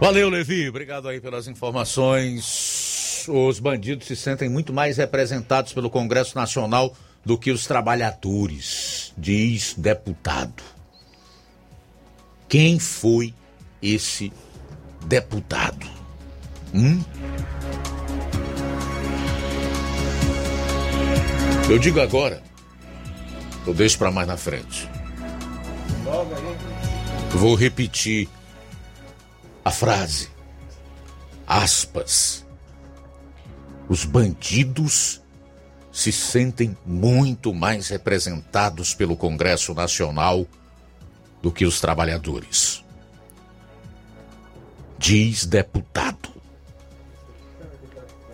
Valeu, 0.00 0.28
Levi. 0.28 0.68
Obrigado 0.68 1.08
aí 1.08 1.20
pelas 1.20 1.48
informações. 1.48 2.75
Os 3.28 3.58
bandidos 3.58 4.06
se 4.06 4.14
sentem 4.14 4.48
muito 4.48 4.72
mais 4.72 4.96
representados 4.96 5.72
pelo 5.72 5.90
Congresso 5.90 6.36
Nacional 6.36 6.94
do 7.24 7.36
que 7.36 7.50
os 7.50 7.66
trabalhadores, 7.66 9.12
diz 9.18 9.74
deputado. 9.76 10.62
Quem 12.48 12.78
foi 12.78 13.34
esse 13.82 14.32
deputado? 15.06 15.86
Hum? 16.72 17.02
Eu 21.68 21.80
digo 21.80 22.00
agora, 22.00 22.40
eu 23.66 23.74
deixo 23.74 23.98
para 23.98 24.12
mais 24.12 24.28
na 24.28 24.36
frente. 24.36 24.88
Vou 27.30 27.56
repetir 27.56 28.28
a 29.64 29.72
frase, 29.72 30.28
aspas, 31.44 32.45
os 33.88 34.04
bandidos 34.04 35.22
se 35.92 36.12
sentem 36.12 36.76
muito 36.84 37.54
mais 37.54 37.88
representados 37.88 38.94
pelo 38.94 39.16
Congresso 39.16 39.72
Nacional 39.72 40.46
do 41.40 41.50
que 41.50 41.64
os 41.64 41.80
trabalhadores. 41.80 42.84
diz 44.98 45.44
deputado. 45.44 46.30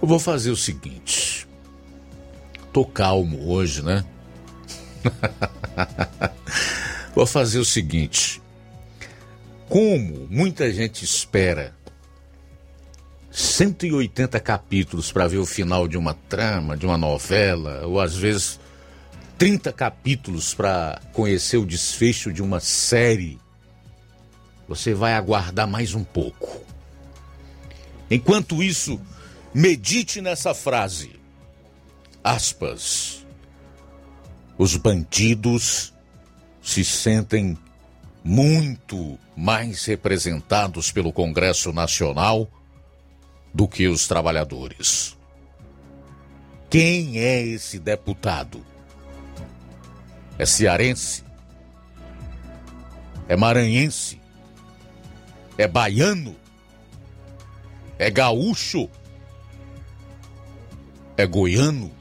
Eu 0.01 0.09
vou 0.09 0.19
fazer 0.19 0.51
o 0.51 0.57
seguinte. 0.57 1.47
Tô 2.73 2.85
calmo 2.85 3.51
hoje, 3.51 3.83
né? 3.83 4.05
vou 7.15 7.27
fazer 7.27 7.59
o 7.59 7.65
seguinte. 7.65 8.41
Como 9.69 10.27
muita 10.31 10.73
gente 10.73 11.05
espera 11.05 11.75
180 13.33 14.39
capítulos 14.41 15.11
para 15.11 15.27
ver 15.27 15.39
o 15.39 15.47
final 15.47 15.89
de 15.89 15.97
uma 15.97 16.13
trama, 16.13 16.77
de 16.77 16.85
uma 16.85 16.99
novela, 16.99 17.87
ou 17.87 17.99
às 17.99 18.15
vezes 18.15 18.61
30 19.39 19.73
capítulos 19.73 20.55
para 20.55 21.01
conhecer 21.15 21.57
o 21.57 21.65
desfecho 21.65 22.31
de 22.31 22.43
uma 22.43 22.61
série, 22.61 23.41
você 24.69 24.93
vai 24.93 25.15
aguardar 25.15 25.67
mais 25.67 25.95
um 25.95 26.05
pouco. 26.05 26.61
Enquanto 28.11 28.63
isso, 28.63 29.01
medite 29.55 30.21
nessa 30.21 30.53
frase. 30.53 31.19
Aspas. 32.23 33.25
Os 34.59 34.77
bandidos 34.77 35.95
se 36.63 36.85
sentem 36.85 37.57
muito 38.23 39.19
mais 39.35 39.87
representados 39.87 40.93
pelo 40.93 41.13
Congresso 41.13 41.73
Nacional 41.73 42.49
do 43.55 43.69
que 43.69 43.89
os 43.89 44.09
trabalhadores. 44.09 45.17
Quem 46.71 47.19
é 47.19 47.43
esse 47.43 47.79
deputado? 47.79 48.65
É 50.39 50.47
cearense? 50.47 51.23
É 53.29 53.37
maranhense? 53.37 54.21
É 55.59 55.69
baiano? 55.69 56.35
É 57.99 58.11
gaúcho? 58.11 58.89
É 61.17 61.27
goiano? 61.27 61.93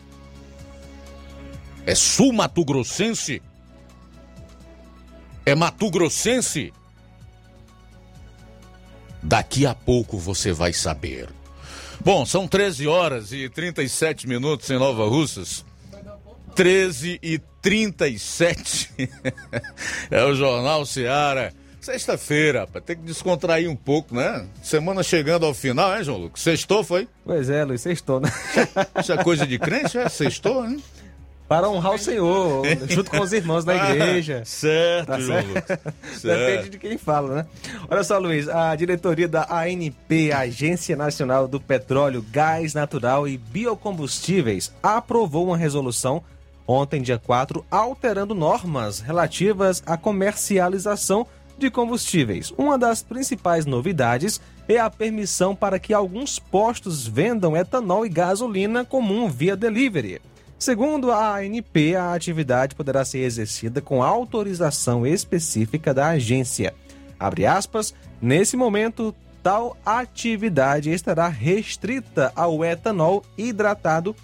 É 1.85 1.93
sul-mato-grossense? 1.93 3.41
É 5.45 5.53
mato-grossense? 5.53 6.73
Daqui 9.21 9.65
a 9.65 9.75
pouco 9.75 10.17
você 10.17 10.51
vai 10.53 10.73
saber. 10.73 11.29
Bom, 12.03 12.25
são 12.25 12.47
13 12.47 12.87
horas 12.87 13.31
e 13.31 13.47
37 13.47 14.27
minutos 14.27 14.67
em 14.71 14.79
Nova 14.79 15.07
Russas. 15.07 15.63
13 16.55 17.19
e 17.21 17.39
37. 17.61 18.89
é 20.09 20.23
o 20.23 20.33
Jornal 20.33 20.83
Seara. 20.83 21.53
Sexta-feira, 21.79 22.65
para 22.65 22.81
ter 22.81 22.95
que 22.95 23.03
descontrair 23.03 23.69
um 23.69 23.75
pouco, 23.75 24.15
né? 24.15 24.47
Semana 24.63 25.03
chegando 25.03 25.45
ao 25.45 25.53
final, 25.53 25.93
é, 25.93 26.03
João 26.03 26.17
Lucas? 26.17 26.41
Sextou, 26.41 26.83
foi? 26.83 27.07
Pois 27.23 27.49
é, 27.49 27.63
Luiz, 27.63 27.81
sextou, 27.81 28.19
né? 28.19 28.31
Isso 28.99 29.13
é 29.13 29.23
coisa 29.23 29.45
de 29.45 29.59
crente, 29.59 29.97
é? 29.97 30.09
Sextou, 30.09 30.65
hein? 30.65 30.81
Para 31.51 31.69
honrar 31.69 31.95
o 31.95 31.97
Senhor, 31.97 32.63
junto 32.87 33.11
com 33.11 33.19
os 33.19 33.33
irmãos 33.33 33.65
da 33.65 33.75
igreja. 33.75 34.41
certo, 34.45 35.07
Tá 35.07 35.19
certo? 35.19 35.47
Lucas. 35.49 35.65
Depende 35.75 36.17
Certo. 36.21 36.69
de 36.69 36.77
quem 36.79 36.97
fala, 36.97 37.35
né? 37.35 37.45
Olha 37.89 38.05
só, 38.05 38.17
Luiz, 38.17 38.47
a 38.47 38.73
diretoria 38.73 39.27
da 39.27 39.45
ANP, 39.51 40.31
Agência 40.31 40.95
Nacional 40.95 41.49
do 41.49 41.59
Petróleo, 41.59 42.25
Gás 42.31 42.73
Natural 42.73 43.27
e 43.27 43.37
Biocombustíveis, 43.37 44.71
aprovou 44.81 45.47
uma 45.47 45.57
resolução 45.57 46.23
ontem, 46.65 47.01
dia 47.01 47.19
4, 47.19 47.65
alterando 47.69 48.33
normas 48.33 49.01
relativas 49.01 49.83
à 49.85 49.97
comercialização 49.97 51.27
de 51.57 51.69
combustíveis. 51.69 52.53
Uma 52.57 52.77
das 52.77 53.03
principais 53.03 53.65
novidades 53.65 54.39
é 54.69 54.77
a 54.79 54.89
permissão 54.89 55.53
para 55.53 55.79
que 55.79 55.93
alguns 55.93 56.39
postos 56.39 57.05
vendam 57.05 57.57
etanol 57.57 58.05
e 58.05 58.09
gasolina 58.09 58.85
comum 58.85 59.27
via 59.29 59.57
delivery. 59.57 60.21
Segundo 60.61 61.11
a 61.11 61.37
ANP, 61.37 61.95
a 61.95 62.13
atividade 62.13 62.75
poderá 62.75 63.03
ser 63.03 63.21
exercida 63.21 63.81
com 63.81 64.03
autorização 64.03 65.07
específica 65.07 65.91
da 65.91 66.09
agência. 66.09 66.71
Abre 67.19 67.47
aspas, 67.47 67.95
nesse 68.21 68.55
momento, 68.55 69.15
tal 69.41 69.75
atividade 69.83 70.91
estará 70.91 71.27
restrita 71.27 72.31
ao 72.35 72.63
etanol 72.63 73.25
hidratado 73.35 74.15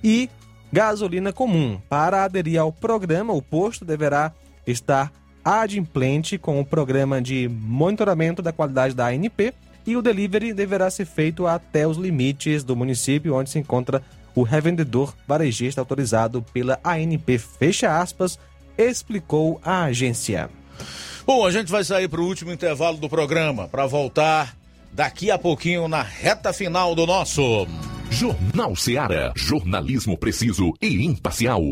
e 0.00 0.30
gasolina 0.72 1.32
comum. 1.32 1.80
Para 1.88 2.22
aderir 2.22 2.60
ao 2.60 2.70
programa, 2.70 3.32
o 3.32 3.42
posto 3.42 3.84
deverá 3.84 4.32
estar 4.64 5.12
adimplente 5.44 6.38
com 6.38 6.60
o 6.60 6.64
programa 6.64 7.20
de 7.20 7.48
monitoramento 7.48 8.40
da 8.40 8.52
qualidade 8.52 8.94
da 8.94 9.08
ANP 9.08 9.52
e 9.84 9.96
o 9.96 10.02
delivery 10.02 10.52
deverá 10.52 10.88
ser 10.88 11.06
feito 11.06 11.48
até 11.48 11.84
os 11.84 11.96
limites 11.96 12.62
do 12.62 12.76
município 12.76 13.34
onde 13.34 13.50
se 13.50 13.58
encontra 13.58 14.00
o 14.00 14.19
revendedor 14.42 15.14
varejista 15.26 15.80
autorizado 15.80 16.42
pela 16.52 16.78
ANP. 16.84 17.38
Fecha 17.38 18.00
aspas, 18.00 18.38
explicou 18.76 19.60
a 19.64 19.84
agência. 19.84 20.50
Bom, 21.26 21.46
a 21.46 21.50
gente 21.50 21.70
vai 21.70 21.84
sair 21.84 22.08
para 22.08 22.20
o 22.20 22.26
último 22.26 22.52
intervalo 22.52 22.96
do 22.96 23.08
programa 23.08 23.68
para 23.68 23.86
voltar 23.86 24.56
daqui 24.92 25.30
a 25.30 25.38
pouquinho 25.38 25.86
na 25.88 26.02
reta 26.02 26.52
final 26.52 26.94
do 26.94 27.06
nosso 27.06 27.66
Jornal 28.10 28.74
Seara. 28.74 29.32
Jornalismo 29.36 30.18
preciso 30.18 30.72
e 30.82 31.04
imparcial. 31.04 31.62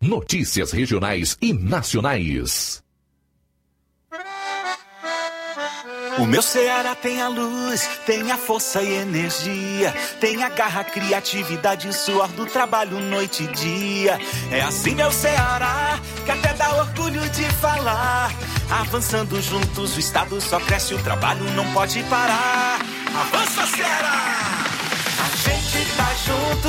Notícias 0.00 0.72
regionais 0.72 1.36
e 1.42 1.52
nacionais. 1.52 2.82
O 6.18 6.26
meu 6.26 6.42
Ceará 6.42 6.94
tem 6.94 7.22
a 7.22 7.28
luz, 7.28 7.88
tem 8.04 8.30
a 8.30 8.36
força 8.36 8.82
e 8.82 8.94
energia, 8.94 9.94
tem 10.20 10.42
a 10.42 10.48
garra, 10.48 10.84
criatividade 10.84 11.88
e 11.88 11.92
suor 11.92 12.28
do 12.28 12.46
trabalho 12.46 12.98
noite 13.00 13.44
e 13.44 13.46
dia. 13.48 14.18
É 14.50 14.60
assim 14.60 14.94
meu 14.94 15.12
Ceará, 15.12 15.98
que 16.24 16.30
até 16.30 16.52
dá 16.54 16.74
orgulho 16.76 17.20
de 17.30 17.44
falar. 17.54 18.32
Avançando 18.70 19.40
juntos, 19.40 19.96
o 19.96 20.00
estado 20.00 20.40
só 20.40 20.58
cresce, 20.60 20.94
o 20.94 21.02
trabalho 21.02 21.44
não 21.54 21.70
pode 21.72 22.02
parar. 22.04 22.80
Avança 23.14 23.66
Ceará! 23.66 24.64
A 25.20 25.36
gente 25.36 25.96
tá 25.96 26.14
junto, 26.24 26.68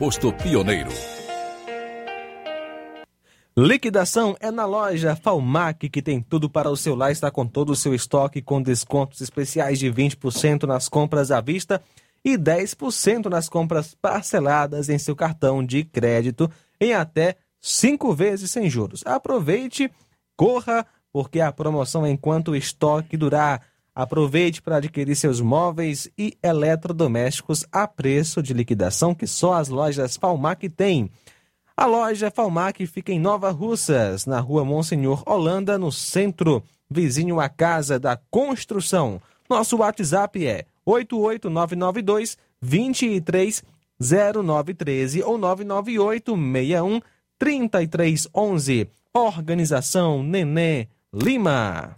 posto 0.01 0.33
Pioneiro. 0.33 0.89
Liquidação 3.55 4.35
é 4.39 4.49
na 4.49 4.65
loja 4.65 5.15
Falmac, 5.15 5.87
que 5.89 6.01
tem 6.01 6.19
tudo 6.19 6.49
para 6.49 6.71
o 6.71 6.75
seu 6.75 6.95
lar, 6.95 7.11
está 7.11 7.29
com 7.29 7.45
todo 7.45 7.69
o 7.69 7.75
seu 7.75 7.93
estoque, 7.93 8.41
com 8.41 8.59
descontos 8.59 9.21
especiais 9.21 9.77
de 9.77 9.93
20% 9.93 10.63
nas 10.63 10.89
compras 10.89 11.29
à 11.29 11.39
vista 11.39 11.79
e 12.25 12.35
10% 12.35 13.27
nas 13.27 13.47
compras 13.47 13.93
parceladas 13.93 14.89
em 14.89 14.97
seu 14.97 15.15
cartão 15.15 15.63
de 15.63 15.83
crédito 15.83 16.49
em 16.79 16.95
até 16.95 17.35
cinco 17.59 18.11
vezes 18.11 18.49
sem 18.49 18.67
juros. 18.71 19.03
Aproveite, 19.05 19.87
corra, 20.35 20.83
porque 21.13 21.39
a 21.39 21.51
promoção 21.51 22.03
é 22.07 22.09
enquanto 22.09 22.53
o 22.53 22.55
estoque 22.55 23.15
durar. 23.15 23.61
Aproveite 23.93 24.61
para 24.61 24.77
adquirir 24.77 25.15
seus 25.15 25.41
móveis 25.41 26.09
e 26.17 26.37
eletrodomésticos 26.41 27.65
a 27.71 27.85
preço 27.85 28.41
de 28.41 28.53
liquidação 28.53 29.13
que 29.13 29.27
só 29.27 29.53
as 29.53 29.67
lojas 29.67 30.15
Falmac 30.15 30.69
têm. 30.69 31.11
A 31.75 31.85
loja 31.85 32.31
Falmac 32.31 32.87
fica 32.87 33.11
em 33.11 33.19
Nova 33.19 33.51
Russas, 33.51 34.25
na 34.25 34.39
rua 34.39 34.63
Monsenhor 34.63 35.21
Holanda, 35.25 35.77
no 35.77 35.91
centro, 35.91 36.63
vizinho 36.89 37.37
à 37.39 37.49
Casa 37.49 37.99
da 37.99 38.17
Construção. 38.29 39.21
Nosso 39.49 39.77
WhatsApp 39.77 40.45
é 40.45 40.65
88992 40.85 42.37
230913 42.61 45.23
ou 45.23 45.37
998 45.37 46.33
61 46.33 47.01
3311. 47.37 48.89
Organização 49.13 50.23
Nenê 50.23 50.87
Lima. 51.13 51.97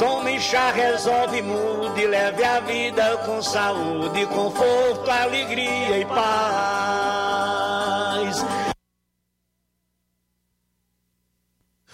Tome 0.00 0.40
chá, 0.40 0.70
resolve, 0.70 1.42
mude, 1.42 2.06
leve 2.06 2.42
a 2.42 2.58
vida 2.60 3.18
com 3.18 3.42
saúde, 3.42 4.26
conforto, 4.28 5.10
alegria 5.10 5.98
e 5.98 6.06
paz. 6.06 7.20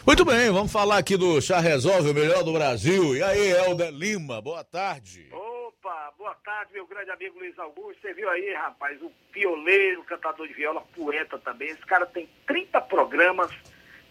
Muito 0.06 0.24
bem, 0.24 0.52
vamos 0.52 0.70
falar 0.70 0.98
aqui 0.98 1.16
do 1.16 1.40
Chá 1.42 1.58
Resolve, 1.58 2.10
o 2.10 2.14
melhor 2.14 2.44
do 2.44 2.52
Brasil. 2.52 3.16
E 3.16 3.24
aí, 3.24 3.50
Helder 3.50 3.90
Lima, 3.90 4.40
boa 4.40 4.62
tarde. 4.62 5.28
Opa, 5.32 6.12
boa 6.16 6.36
tarde, 6.44 6.74
meu 6.74 6.86
grande 6.86 7.10
amigo 7.10 7.36
Luiz 7.40 7.58
Augusto. 7.58 8.00
Você 8.00 8.14
viu 8.14 8.30
aí, 8.30 8.54
rapaz, 8.54 9.02
o 9.02 9.10
pioleiro, 9.32 10.04
cantador 10.04 10.46
de 10.46 10.54
viola, 10.54 10.80
poeta 10.94 11.40
também. 11.40 11.70
Esse 11.70 11.84
cara 11.84 12.06
tem 12.06 12.28
30 12.46 12.80
programas 12.82 13.50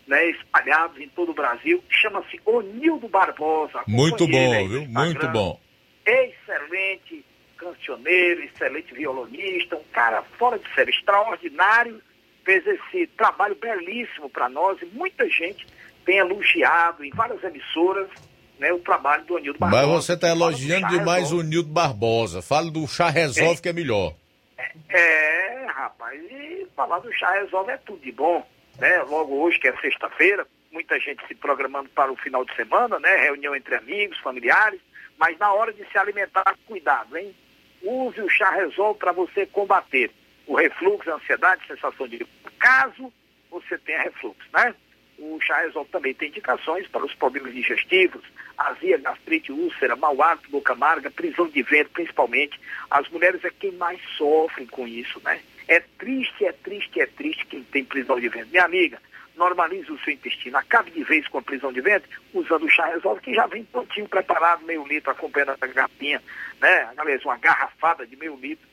né, 0.07 0.29
espalhados 0.29 0.99
em 0.99 1.09
todo 1.09 1.31
o 1.31 1.35
Brasil. 1.35 1.83
Chama-se 1.89 2.39
Onildo 2.45 3.07
Barbosa. 3.07 3.81
Muito 3.87 4.27
bom, 4.27 4.67
viu? 4.67 4.85
Muito 4.87 5.27
bom. 5.29 5.59
Excelente 6.05 7.25
cancioneiro, 7.57 8.43
excelente 8.43 8.93
violonista, 8.93 9.75
um 9.75 9.83
cara 9.91 10.21
fora 10.37 10.59
de 10.59 10.73
série, 10.73 10.91
extraordinário. 10.91 12.01
Fez 12.43 12.65
esse 12.67 13.07
trabalho 13.17 13.55
belíssimo 13.55 14.29
para 14.29 14.47
nós 14.47 14.79
e 14.81 14.85
muita 14.85 15.27
gente 15.27 15.65
tem 16.05 16.17
elogiado 16.17 17.03
em 17.03 17.09
várias 17.09 17.43
emissoras 17.43 18.07
né, 18.59 18.71
o 18.71 18.79
trabalho 18.79 19.25
do 19.25 19.33
Onildo 19.33 19.57
Barbosa. 19.57 19.87
Mas 19.87 20.05
você 20.05 20.13
está 20.13 20.29
elogiando 20.29 20.87
demais 20.87 21.31
o 21.31 21.41
Nildo 21.41 21.69
Barbosa. 21.69 22.43
Fala 22.43 22.69
do 22.69 22.87
Chá 22.87 23.09
Resolve 23.09 23.61
que 23.61 23.69
é 23.69 23.73
melhor. 23.73 24.13
É, 24.89 25.65
rapaz, 25.67 26.19
e 26.31 26.67
falar 26.75 26.99
do 26.99 27.11
chá 27.13 27.31
resolve 27.33 27.71
é 27.71 27.77
tudo 27.77 27.99
de 27.99 28.11
bom, 28.11 28.45
né? 28.77 29.03
Logo 29.03 29.35
hoje, 29.41 29.59
que 29.59 29.67
é 29.67 29.77
sexta-feira, 29.77 30.47
muita 30.71 30.99
gente 30.99 31.25
se 31.27 31.35
programando 31.35 31.89
para 31.89 32.11
o 32.11 32.15
final 32.17 32.43
de 32.45 32.55
semana, 32.55 32.99
né? 32.99 33.15
Reunião 33.17 33.55
entre 33.55 33.75
amigos, 33.75 34.17
familiares, 34.19 34.79
mas 35.17 35.37
na 35.37 35.53
hora 35.53 35.71
de 35.71 35.85
se 35.89 35.97
alimentar, 35.97 36.57
cuidado, 36.65 37.17
hein? 37.17 37.35
Use 37.81 38.19
o 38.21 38.29
chá 38.29 38.51
resolve 38.51 38.99
para 38.99 39.11
você 39.11 39.45
combater 39.45 40.11
o 40.47 40.55
refluxo, 40.55 41.09
a 41.09 41.15
ansiedade, 41.15 41.65
sensação 41.67 42.07
de 42.07 42.25
caso 42.59 43.11
você 43.49 43.77
tenha 43.77 44.01
refluxo, 44.01 44.47
né? 44.53 44.75
o 45.17 45.39
chá 45.39 45.61
resolve 45.61 45.89
também 45.91 46.13
tem 46.13 46.29
indicações 46.29 46.87
para 46.87 47.05
os 47.05 47.13
problemas 47.13 47.53
digestivos, 47.53 48.23
azia, 48.57 48.97
gastrite, 48.97 49.51
úlcera, 49.51 49.95
mau 49.95 50.21
hálito, 50.21 50.49
boca 50.49 50.73
amarga, 50.73 51.09
prisão 51.09 51.47
de 51.47 51.61
vento, 51.61 51.91
principalmente. 51.91 52.59
As 52.89 53.07
mulheres 53.09 53.43
é 53.43 53.49
quem 53.49 53.71
mais 53.73 53.99
sofrem 54.17 54.67
com 54.67 54.87
isso, 54.87 55.21
né? 55.23 55.41
É 55.67 55.79
triste, 55.97 56.45
é 56.45 56.51
triste, 56.51 57.01
é 57.01 57.05
triste 57.05 57.45
quem 57.47 57.63
tem 57.63 57.83
prisão 57.83 58.19
de 58.19 58.29
vento. 58.29 58.49
Minha 58.49 58.65
amiga, 58.65 58.99
normalize 59.35 59.91
o 59.91 59.99
seu 59.99 60.13
intestino. 60.13 60.57
Acabe 60.57 60.91
de 60.91 61.03
vez 61.03 61.27
com 61.27 61.37
a 61.37 61.41
prisão 61.41 61.71
de 61.71 61.81
vento 61.81 62.07
usando 62.33 62.65
o 62.65 62.69
chá 62.69 62.85
resolve, 62.85 63.21
que 63.21 63.33
já 63.33 63.45
vem 63.47 63.63
prontinho, 63.65 64.07
preparado, 64.07 64.65
meio 64.65 64.85
litro, 64.87 65.11
acompanhando 65.11 65.51
essa 65.51 65.67
garrafinha, 65.67 66.21
né? 66.61 66.89
Aliás, 66.97 67.23
uma 67.23 67.37
garrafada 67.37 68.05
de 68.05 68.15
meio 68.15 68.35
litro. 68.35 68.67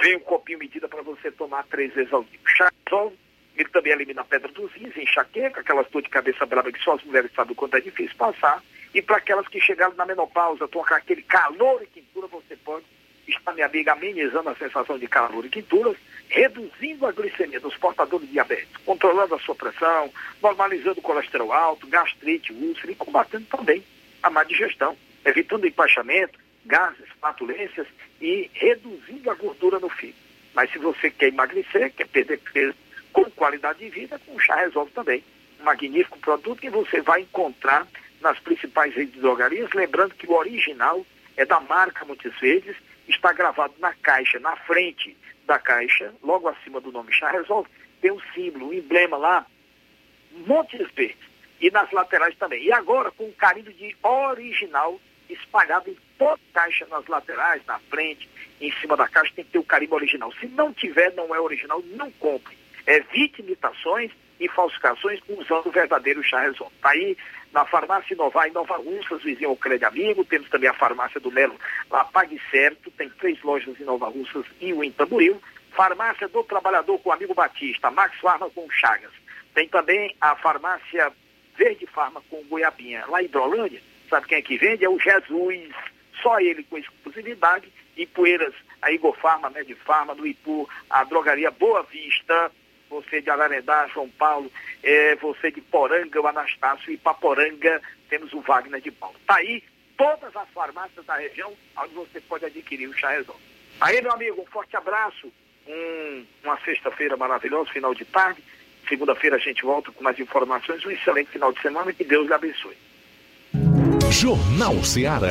Vem 0.00 0.16
um 0.16 0.20
copinho 0.20 0.58
medida 0.58 0.88
para 0.88 1.02
você 1.02 1.30
tomar 1.30 1.64
três 1.64 1.92
vezes 1.94 2.12
ao 2.12 2.22
dia. 2.24 2.38
O 2.44 2.48
chá 2.48 2.72
resolve, 2.86 3.16
ele 3.56 3.68
também 3.68 3.92
elimina 3.92 4.22
a 4.22 4.24
pedra 4.24 4.50
dos 4.52 4.72
rins, 4.72 4.96
enxaqueca, 4.96 5.60
aquelas 5.60 5.88
dor 5.90 6.02
de 6.02 6.08
cabeça 6.08 6.46
brava 6.46 6.72
que 6.72 6.82
só 6.82 6.94
as 6.94 7.02
mulheres 7.02 7.30
sabem 7.34 7.52
o 7.52 7.56
quanto 7.56 7.76
é 7.76 7.80
difícil 7.80 8.16
passar. 8.16 8.62
E 8.94 9.02
para 9.02 9.16
aquelas 9.16 9.46
que 9.48 9.60
chegaram 9.60 9.94
na 9.94 10.06
menopausa, 10.06 10.64
estão 10.64 10.84
com 10.84 10.94
aquele 10.94 11.22
calor 11.22 11.82
e 11.82 11.86
quintura, 11.86 12.26
você 12.26 12.56
pode 12.56 12.84
estar, 13.26 13.52
minha 13.52 13.66
amiga, 13.66 13.92
amenizando 13.92 14.48
a 14.48 14.56
sensação 14.56 14.98
de 14.98 15.06
calor 15.06 15.44
e 15.44 15.48
quinturas, 15.48 15.96
reduzindo 16.28 17.06
a 17.06 17.12
glicemia 17.12 17.60
dos 17.60 17.76
portadores 17.76 18.26
de 18.26 18.32
diabetes, 18.32 18.76
controlando 18.84 19.34
a 19.34 19.38
sua 19.38 19.54
pressão, 19.54 20.12
normalizando 20.42 21.00
o 21.00 21.02
colesterol 21.02 21.52
alto, 21.52 21.86
gastrite, 21.86 22.52
úlcera 22.52 22.92
e 22.92 22.96
combatendo 22.96 23.46
também 23.46 23.82
a 24.22 24.30
má 24.30 24.44
digestão, 24.44 24.96
evitando 25.24 25.66
empachamento, 25.66 26.38
gases, 26.64 27.08
patulências 27.20 27.86
e 28.20 28.50
reduzindo 28.54 29.30
a 29.30 29.34
gordura 29.34 29.78
no 29.78 29.88
fígado. 29.88 30.18
Mas 30.54 30.70
se 30.70 30.78
você 30.78 31.10
quer 31.10 31.28
emagrecer, 31.28 31.92
quer 31.92 32.08
perder 32.08 32.38
peso 32.52 32.74
com 33.12 33.24
qualidade 33.30 33.78
de 33.78 33.88
vida, 33.88 34.20
com 34.26 34.38
chá 34.38 34.56
resolve 34.56 34.92
também. 34.92 35.24
Um 35.60 35.64
magnífico 35.64 36.18
produto 36.18 36.60
que 36.60 36.70
você 36.70 37.00
vai 37.00 37.22
encontrar 37.22 37.86
nas 38.20 38.38
principais 38.38 38.94
redes 38.94 39.14
de 39.14 39.20
drogarias, 39.20 39.70
lembrando 39.72 40.14
que 40.14 40.26
o 40.26 40.34
original 40.34 41.04
é 41.36 41.44
da 41.44 41.60
marca 41.60 42.04
muitas 42.04 42.38
vezes, 42.38 42.76
está 43.10 43.32
gravado 43.32 43.74
na 43.78 43.92
caixa, 43.94 44.38
na 44.38 44.56
frente 44.56 45.16
da 45.46 45.58
caixa, 45.58 46.14
logo 46.22 46.48
acima 46.48 46.80
do 46.80 46.92
nome 46.92 47.12
Chá 47.12 47.30
Resolve, 47.30 47.68
tem 48.00 48.10
um 48.10 48.20
símbolo, 48.34 48.68
um 48.68 48.72
emblema 48.72 49.16
lá, 49.16 49.46
montes 50.46 50.88
verdes, 50.92 51.28
e 51.60 51.70
nas 51.70 51.90
laterais 51.92 52.34
também. 52.36 52.64
E 52.64 52.72
agora 52.72 53.10
com 53.10 53.24
um 53.24 53.32
carimbo 53.32 53.72
de 53.72 53.96
original 54.02 55.00
espalhado 55.28 55.90
em 55.90 55.96
toda 56.18 56.34
a 56.34 56.60
caixa, 56.60 56.86
nas 56.86 57.06
laterais, 57.06 57.64
na 57.66 57.78
frente, 57.78 58.28
em 58.60 58.72
cima 58.80 58.96
da 58.96 59.08
caixa, 59.08 59.32
tem 59.34 59.44
que 59.44 59.52
ter 59.52 59.58
o 59.58 59.64
carimbo 59.64 59.94
original. 59.94 60.32
Se 60.40 60.46
não 60.46 60.72
tiver, 60.72 61.12
não 61.14 61.34
é 61.34 61.40
original, 61.40 61.82
não 61.92 62.10
compre. 62.12 62.56
Evite 62.86 63.40
imitações 63.40 64.10
e 64.40 64.48
falsificações 64.48 65.20
usando 65.28 65.66
o 65.66 65.70
verdadeiro 65.70 66.22
chá 66.22 66.40
resolve. 66.40 66.74
Está 66.74 66.90
aí 66.90 67.16
na 67.52 67.64
farmácia 67.64 68.14
Inovar 68.14 68.46
em 68.46 68.52
Nova 68.52 68.76
Russas, 68.76 69.22
vizinho 69.22 69.50
ao 69.50 69.56
Crédito 69.56 69.88
Amigo, 69.88 70.24
temos 70.24 70.48
também 70.48 70.68
a 70.68 70.74
farmácia 70.74 71.20
do 71.20 71.30
Melo, 71.32 71.58
lá 71.90 72.04
Pague 72.04 72.40
Certo, 72.50 72.90
tem 72.92 73.08
três 73.10 73.42
lojas 73.42 73.78
em 73.80 73.84
Nova 73.84 74.08
Russas 74.08 74.44
e 74.60 74.72
o 74.72 74.84
em 74.84 74.92
Tamboril. 74.92 75.40
Farmácia 75.72 76.28
do 76.28 76.42
Trabalhador 76.44 76.98
com 76.98 77.10
o 77.10 77.12
amigo 77.12 77.34
Batista, 77.34 77.90
Max 77.90 78.18
Farma 78.20 78.50
com 78.50 78.68
Chagas. 78.70 79.12
Tem 79.54 79.68
também 79.68 80.14
a 80.20 80.36
farmácia 80.36 81.12
Verde 81.56 81.86
Farma 81.86 82.22
com 82.28 82.42
Goiabinha, 82.44 83.04
lá 83.06 83.22
em 83.22 83.26
Hidrolândia. 83.26 83.80
Sabe 84.08 84.26
quem 84.26 84.38
é 84.38 84.42
que 84.42 84.56
vende? 84.56 84.84
É 84.84 84.88
o 84.88 84.98
Jesus, 84.98 85.70
só 86.22 86.40
ele 86.40 86.64
com 86.64 86.78
exclusividade. 86.78 87.72
E 87.96 88.06
Poeiras, 88.06 88.54
a 88.80 88.90
Igor 88.90 89.14
Farma, 89.16 89.50
Medifarma, 89.50 90.14
do 90.14 90.26
Ipu, 90.26 90.68
a 90.88 91.04
drogaria 91.04 91.50
Boa 91.50 91.82
Vista, 91.82 92.50
você 92.90 93.22
de 93.22 93.30
Ararendá, 93.30 93.86
João 93.94 94.08
Paulo, 94.10 94.50
é, 94.82 95.14
você 95.16 95.50
de 95.50 95.60
Poranga, 95.60 96.20
o 96.20 96.26
Anastácio, 96.26 96.92
e 96.92 96.98
Paporanga, 96.98 97.80
temos 98.08 98.32
o 98.34 98.40
Wagner 98.40 98.80
de 98.80 98.90
Paulo. 98.90 99.16
Está 99.20 99.36
aí 99.36 99.62
todas 99.96 100.34
as 100.34 100.48
farmácias 100.50 101.06
da 101.06 101.16
região 101.16 101.52
onde 101.78 101.94
você 101.94 102.20
pode 102.20 102.44
adquirir 102.44 102.88
o 102.88 102.92
chá 102.92 103.10
resolve. 103.10 103.40
Aí, 103.80 104.02
meu 104.02 104.12
amigo, 104.12 104.42
um 104.42 104.46
forte 104.46 104.76
abraço, 104.76 105.32
um, 105.66 106.26
uma 106.42 106.58
sexta-feira 106.60 107.16
maravilhosa, 107.16 107.70
final 107.70 107.94
de 107.94 108.04
tarde. 108.04 108.42
Segunda-feira 108.88 109.36
a 109.36 109.38
gente 109.38 109.62
volta 109.62 109.92
com 109.92 110.02
mais 110.02 110.18
informações. 110.18 110.84
Um 110.84 110.90
excelente 110.90 111.30
final 111.30 111.52
de 111.52 111.60
semana 111.60 111.90
e 111.90 111.94
que 111.94 112.04
Deus 112.04 112.26
lhe 112.26 112.34
abençoe. 112.34 112.76
Jornal 114.10 114.82
Ceará. 114.82 115.28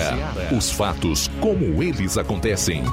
Os 0.56 0.72
fatos 0.72 1.28
como 1.42 1.84
eles 1.84 2.18
acontecem. 2.18 2.84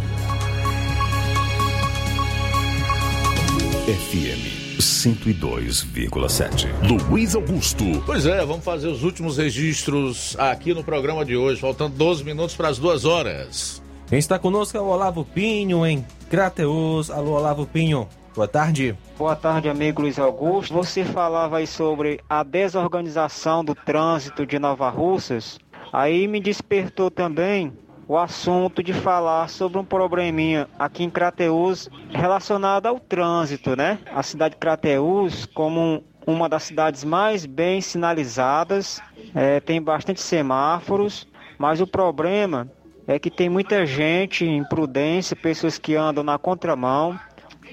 FM 3.86 4.80
102,7. 4.80 6.66
Luiz 7.08 7.36
Augusto. 7.36 7.84
Pois 8.04 8.26
é, 8.26 8.44
vamos 8.44 8.64
fazer 8.64 8.88
os 8.88 9.04
últimos 9.04 9.38
registros 9.38 10.34
aqui 10.40 10.74
no 10.74 10.82
programa 10.82 11.24
de 11.24 11.36
hoje, 11.36 11.60
faltando 11.60 11.94
12 11.94 12.24
minutos 12.24 12.56
para 12.56 12.66
as 12.66 12.78
duas 12.78 13.04
horas. 13.04 13.80
Quem 14.08 14.18
está 14.18 14.40
conosco 14.40 14.76
é 14.76 14.80
o 14.80 14.86
Olavo 14.86 15.24
Pinho, 15.24 15.86
em 15.86 16.04
Crateus. 16.28 17.12
Alô, 17.12 17.36
Olavo 17.36 17.64
Pinho. 17.64 18.08
Boa 18.34 18.48
tarde. 18.48 18.98
Boa 19.16 19.36
tarde, 19.36 19.68
amigo 19.68 20.02
Luiz 20.02 20.18
Augusto. 20.18 20.74
Você 20.74 21.04
falava 21.04 21.58
aí 21.58 21.66
sobre 21.68 22.18
a 22.28 22.42
desorganização 22.42 23.64
do 23.64 23.72
trânsito 23.72 24.44
de 24.44 24.58
Nova 24.58 24.90
Russas. 24.90 25.60
Aí 25.92 26.26
me 26.26 26.40
despertou 26.40 27.08
também 27.08 27.72
o 28.08 28.16
assunto 28.16 28.82
de 28.82 28.92
falar 28.92 29.48
sobre 29.48 29.78
um 29.78 29.84
probleminha 29.84 30.68
aqui 30.78 31.02
em 31.02 31.10
Crateús 31.10 31.88
relacionado 32.10 32.86
ao 32.86 33.00
trânsito, 33.00 33.74
né? 33.74 33.98
A 34.14 34.22
cidade 34.22 34.54
de 34.54 34.60
Crateús, 34.60 35.44
como 35.46 36.04
uma 36.26 36.48
das 36.48 36.64
cidades 36.64 37.04
mais 37.04 37.44
bem 37.46 37.80
sinalizadas, 37.80 39.00
é, 39.34 39.60
tem 39.60 39.82
bastante 39.82 40.20
semáforos, 40.20 41.26
mas 41.58 41.80
o 41.80 41.86
problema 41.86 42.70
é 43.06 43.18
que 43.18 43.30
tem 43.30 43.48
muita 43.48 43.86
gente 43.86 44.44
imprudência, 44.44 45.36
pessoas 45.36 45.78
que 45.78 45.94
andam 45.94 46.24
na 46.24 46.38
contramão. 46.38 47.18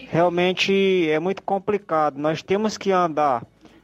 Realmente 0.10 1.10
é 1.10 1.19
muito 1.19 1.41
complicado. 1.41 2.18
Nós 2.18 2.41
temos 2.43 2.77
que 2.77 2.91
andar 2.91 3.43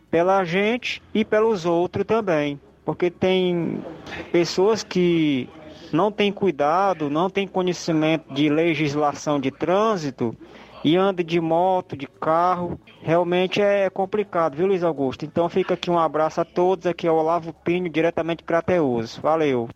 pela 0.10 0.44
gente 0.44 1.02
e 1.14 1.24
pelos 1.24 1.66
outros 1.66 2.06
também, 2.06 2.60
porque 2.86 3.10
tem 3.10 3.84
pessoas 4.32 4.84
que 4.84 5.50
não 5.92 6.12
tem 6.12 6.32
cuidado, 6.32 7.10
não 7.10 7.30
tem 7.30 7.48
conhecimento 7.48 8.34
de 8.34 8.50
legislação 8.50 9.40
de 9.40 9.52
trânsito 9.52 10.36
e 10.84 10.96
anda 10.96 11.24
de 11.24 11.40
moto, 11.40 11.98
de 11.98 12.08
carro, 12.08 12.80
realmente 13.02 13.62
é 13.62 13.90
complicado, 13.90 14.56
viu, 14.56 14.68
Luiz 14.68 14.84
Augusto? 14.84 15.26
Então 15.26 15.50
fica 15.50 15.74
aqui 15.74 15.92
um 15.92 16.00
abraço 16.00 16.40
a 16.40 16.46
todos, 16.46 16.86
aqui 16.86 17.06
é 17.06 17.12
o 17.12 17.16
Olavo 17.16 17.54
Pinho, 17.54 17.90
diretamente 17.90 18.40
de 18.40 18.44
Crateus. 18.46 19.18
Valeu. 19.18 19.70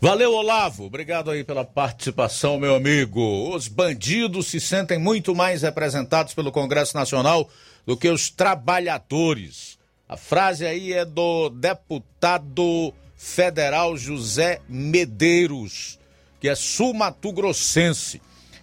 Valeu, 0.00 0.34
Olavo. 0.34 0.84
Obrigado 0.84 1.30
aí 1.30 1.42
pela 1.42 1.64
participação, 1.64 2.58
meu 2.58 2.74
amigo. 2.74 3.54
Os 3.54 3.68
bandidos 3.68 4.48
se 4.48 4.60
sentem 4.60 4.98
muito 4.98 5.34
mais 5.34 5.62
representados 5.62 6.34
pelo 6.34 6.52
Congresso 6.52 6.94
Nacional 6.94 7.48
do 7.86 7.96
que 7.96 8.08
os 8.10 8.28
trabalhadores. 8.28 9.78
A 10.06 10.16
frase 10.16 10.66
aí 10.66 10.92
é 10.92 11.06
do 11.06 11.48
deputado 11.48 12.92
federal 13.24 13.96
José 13.96 14.60
Medeiros, 14.68 15.98
que 16.38 16.46
é 16.46 16.54
sul-mato-grossense. 16.54 18.20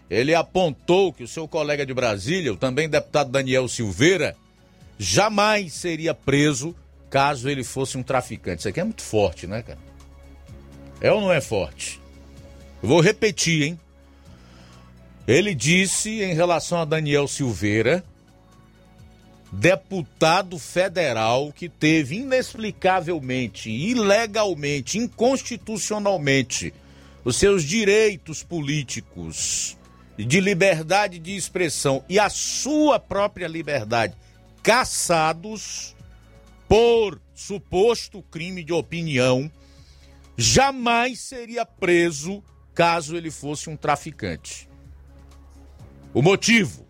Ele 0.08 0.36
apontou 0.36 1.12
que 1.12 1.24
o 1.24 1.28
seu 1.28 1.48
colega 1.48 1.84
de 1.84 1.94
Brasília, 1.96 2.54
o 2.54 2.58
também 2.58 2.88
deputado 2.88 3.32
Daniel 3.32 3.68
Silveira, 3.68 4.36
jamais 5.00 5.74
seria 5.74 6.14
preso 6.14 6.76
caso 7.10 7.50
ele 7.50 7.64
fosse 7.64 7.98
um 7.98 8.04
traficante. 8.04 8.60
Isso 8.60 8.70
aqui 8.70 8.80
é 8.80 8.84
muito 8.84 9.02
forte, 9.02 9.48
né, 9.48 9.64
cara? 9.64 9.80
É 11.02 11.12
ou 11.12 11.20
não 11.20 11.34
é 11.34 11.42
forte? 11.42 12.00
Eu 12.84 12.88
vou 12.88 13.02
repetir, 13.02 13.64
hein? 13.64 13.80
Ele 15.28 15.56
disse 15.56 16.22
em 16.22 16.36
relação 16.36 16.80
a 16.80 16.86
Daniel 16.86 17.28
Silveira 17.28 18.04
deputado 19.52 20.58
federal 20.58 21.52
que 21.52 21.68
teve 21.68 22.18
inexplicavelmente, 22.18 23.70
ilegalmente, 23.70 24.98
inconstitucionalmente 24.98 26.74
os 27.24 27.36
seus 27.36 27.64
direitos 27.64 28.42
políticos 28.44 29.78
de 30.18 30.40
liberdade 30.40 31.20
de 31.20 31.36
expressão 31.36 32.04
e 32.08 32.18
a 32.18 32.30
sua 32.30 33.00
própria 33.00 33.48
liberdade 33.48 34.16
caçados 34.64 35.96
por 36.68 37.20
suposto 37.36 38.22
crime 38.22 38.64
de 38.64 38.72
opinião, 38.72 39.52
jamais 40.38 41.20
seria 41.20 41.66
preso 41.66 42.42
caso 42.74 43.18
ele 43.18 43.30
fosse 43.30 43.70
um 43.70 43.76
traficante. 43.76 44.70
O 46.14 46.22
motivo 46.22 46.81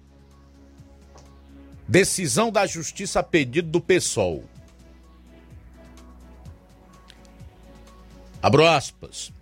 Decisão 1.92 2.50
da 2.50 2.66
Justiça 2.66 3.20
a 3.20 3.24
pedido 3.24 3.68
do 3.68 3.82
PSOL. 3.82 4.46
Abro 8.42 8.66
aspas. 8.66 9.34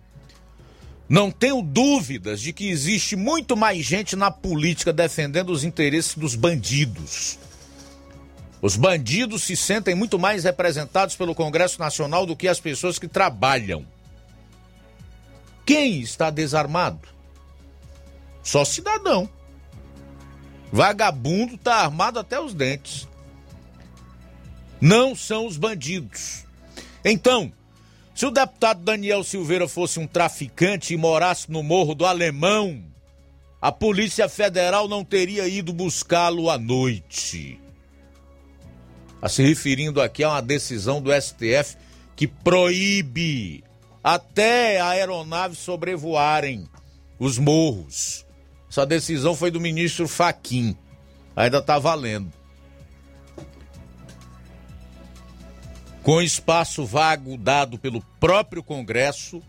Não 1.08 1.30
tenho 1.30 1.62
dúvidas 1.62 2.40
de 2.40 2.52
que 2.52 2.68
existe 2.68 3.14
muito 3.14 3.56
mais 3.56 3.86
gente 3.86 4.16
na 4.16 4.32
política 4.32 4.92
defendendo 4.92 5.50
os 5.50 5.62
interesses 5.62 6.16
dos 6.16 6.34
bandidos. 6.34 7.38
Os 8.60 8.74
bandidos 8.74 9.44
se 9.44 9.56
sentem 9.56 9.94
muito 9.94 10.18
mais 10.18 10.42
representados 10.42 11.14
pelo 11.14 11.36
Congresso 11.36 11.78
Nacional 11.78 12.26
do 12.26 12.34
que 12.34 12.48
as 12.48 12.58
pessoas 12.58 12.98
que 12.98 13.06
trabalham. 13.06 13.86
Quem 15.64 16.00
está 16.00 16.30
desarmado? 16.30 17.08
Só 18.42 18.64
cidadão. 18.64 19.30
Vagabundo 20.72 21.54
está 21.54 21.76
armado 21.76 22.18
até 22.18 22.40
os 22.40 22.54
dentes. 22.54 23.08
Não 24.80 25.14
são 25.14 25.46
os 25.46 25.56
bandidos. 25.56 26.44
Então, 27.04 27.52
se 28.14 28.26
o 28.26 28.30
deputado 28.30 28.82
Daniel 28.82 29.24
Silveira 29.24 29.66
fosse 29.66 29.98
um 29.98 30.06
traficante 30.06 30.94
e 30.94 30.96
morasse 30.96 31.50
no 31.50 31.62
Morro 31.62 31.94
do 31.94 32.06
Alemão, 32.06 32.82
a 33.60 33.70
Polícia 33.70 34.28
Federal 34.28 34.88
não 34.88 35.04
teria 35.04 35.46
ido 35.46 35.72
buscá-lo 35.72 36.50
à 36.50 36.58
noite. 36.58 37.60
A 39.20 39.28
se 39.28 39.42
referindo 39.42 40.00
aqui 40.00 40.24
a 40.24 40.30
uma 40.30 40.42
decisão 40.42 41.00
do 41.00 41.10
STF 41.12 41.76
que 42.16 42.26
proíbe 42.26 43.62
até 44.02 44.80
aeronaves 44.80 45.58
sobrevoarem 45.58 46.66
os 47.18 47.38
morros. 47.38 48.24
Essa 48.70 48.86
decisão 48.86 49.34
foi 49.34 49.50
do 49.50 49.60
ministro 49.60 50.06
Faquim. 50.06 50.76
Ainda 51.34 51.58
está 51.58 51.76
valendo. 51.76 52.32
Com 56.04 56.22
espaço 56.22 56.86
vago 56.86 57.36
dado 57.36 57.76
pelo 57.76 58.00
próprio 58.20 58.62
Congresso, 58.62 59.42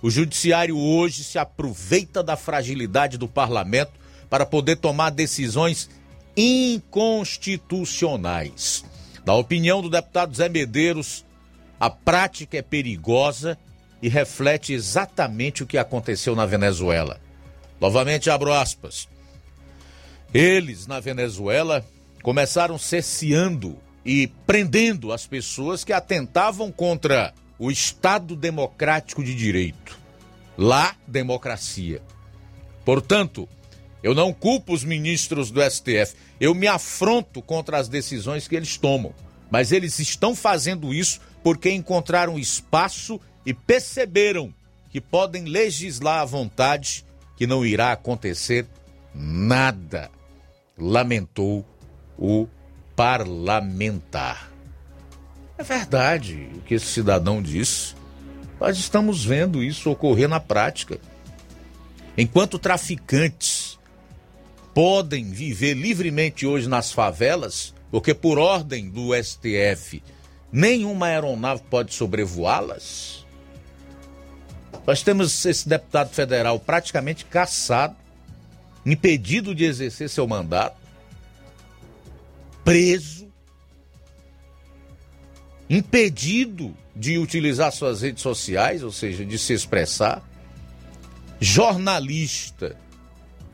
o 0.00 0.08
Judiciário 0.08 0.78
hoje 0.78 1.24
se 1.24 1.38
aproveita 1.38 2.22
da 2.22 2.36
fragilidade 2.36 3.18
do 3.18 3.26
parlamento 3.26 3.90
para 4.30 4.46
poder 4.46 4.76
tomar 4.76 5.10
decisões 5.10 5.90
inconstitucionais. 6.36 8.84
Na 9.26 9.34
opinião 9.34 9.82
do 9.82 9.90
deputado 9.90 10.36
Zé 10.36 10.48
Medeiros, 10.48 11.24
a 11.80 11.90
prática 11.90 12.56
é 12.56 12.62
perigosa 12.62 13.58
e 14.00 14.08
reflete 14.08 14.72
exatamente 14.72 15.64
o 15.64 15.66
que 15.66 15.76
aconteceu 15.76 16.36
na 16.36 16.46
Venezuela. 16.46 17.18
Novamente 17.80 18.28
abro 18.30 18.52
aspas. 18.52 19.08
Eles, 20.32 20.86
na 20.86 21.00
Venezuela, 21.00 21.84
começaram 22.22 22.78
cerceando 22.78 23.78
e 24.04 24.26
prendendo 24.46 25.12
as 25.12 25.26
pessoas 25.26 25.84
que 25.84 25.92
atentavam 25.92 26.70
contra 26.70 27.32
o 27.58 27.70
Estado 27.70 28.36
Democrático 28.36 29.22
de 29.22 29.34
Direito. 29.34 29.98
Lá, 30.56 30.96
democracia. 31.06 32.02
Portanto, 32.84 33.48
eu 34.02 34.14
não 34.14 34.32
culpo 34.32 34.72
os 34.72 34.84
ministros 34.84 35.50
do 35.50 35.60
STF, 35.62 36.14
eu 36.40 36.54
me 36.54 36.66
afronto 36.66 37.42
contra 37.42 37.78
as 37.78 37.88
decisões 37.88 38.46
que 38.46 38.56
eles 38.56 38.76
tomam. 38.76 39.12
Mas 39.50 39.72
eles 39.72 39.98
estão 39.98 40.34
fazendo 40.34 40.92
isso 40.92 41.20
porque 41.42 41.70
encontraram 41.70 42.38
espaço 42.38 43.20
e 43.44 43.54
perceberam 43.54 44.52
que 44.90 45.00
podem 45.00 45.44
legislar 45.44 46.20
à 46.20 46.24
vontade, 46.24 47.04
que 47.38 47.46
não 47.46 47.64
irá 47.64 47.92
acontecer 47.92 48.66
nada. 49.14 50.10
Lamentou 50.76 51.64
o 52.18 52.48
parlamentar. 52.96 54.50
É 55.56 55.62
verdade 55.62 56.50
o 56.56 56.60
que 56.62 56.74
esse 56.74 56.86
cidadão 56.86 57.40
disse. 57.40 57.94
Nós 58.60 58.76
estamos 58.76 59.24
vendo 59.24 59.62
isso 59.62 59.88
ocorrer 59.88 60.28
na 60.28 60.40
prática. 60.40 60.98
Enquanto 62.16 62.58
traficantes 62.58 63.78
podem 64.74 65.30
viver 65.30 65.74
livremente 65.74 66.44
hoje 66.44 66.68
nas 66.68 66.90
favelas, 66.90 67.72
porque 67.88 68.12
por 68.14 68.36
ordem 68.36 68.90
do 68.90 69.10
STF 69.14 70.02
nenhuma 70.50 71.06
aeronave 71.06 71.62
pode 71.70 71.94
sobrevoá-las. 71.94 73.24
Nós 74.88 75.02
temos 75.02 75.44
esse 75.44 75.68
deputado 75.68 76.08
federal 76.14 76.58
praticamente 76.58 77.26
caçado, 77.26 77.94
impedido 78.86 79.54
de 79.54 79.66
exercer 79.66 80.08
seu 80.08 80.26
mandato, 80.26 80.78
preso, 82.64 83.30
impedido 85.68 86.74
de 86.96 87.18
utilizar 87.18 87.70
suas 87.70 88.00
redes 88.00 88.22
sociais, 88.22 88.82
ou 88.82 88.90
seja, 88.90 89.26
de 89.26 89.38
se 89.38 89.52
expressar, 89.52 90.26
jornalista 91.38 92.74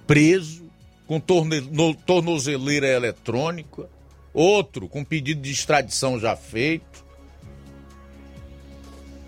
preso 0.07 0.71
com 1.05 1.19
torne, 1.19 1.63
no, 1.63 1.97
tornozeleira 1.97 2.87
eletrônica, 2.87 3.91
outro 4.33 4.89
com 4.89 5.05
pedido 5.05 5.43
de 5.43 5.51
extradição 5.51 6.17
já 6.17 6.37
feito 6.37 7.04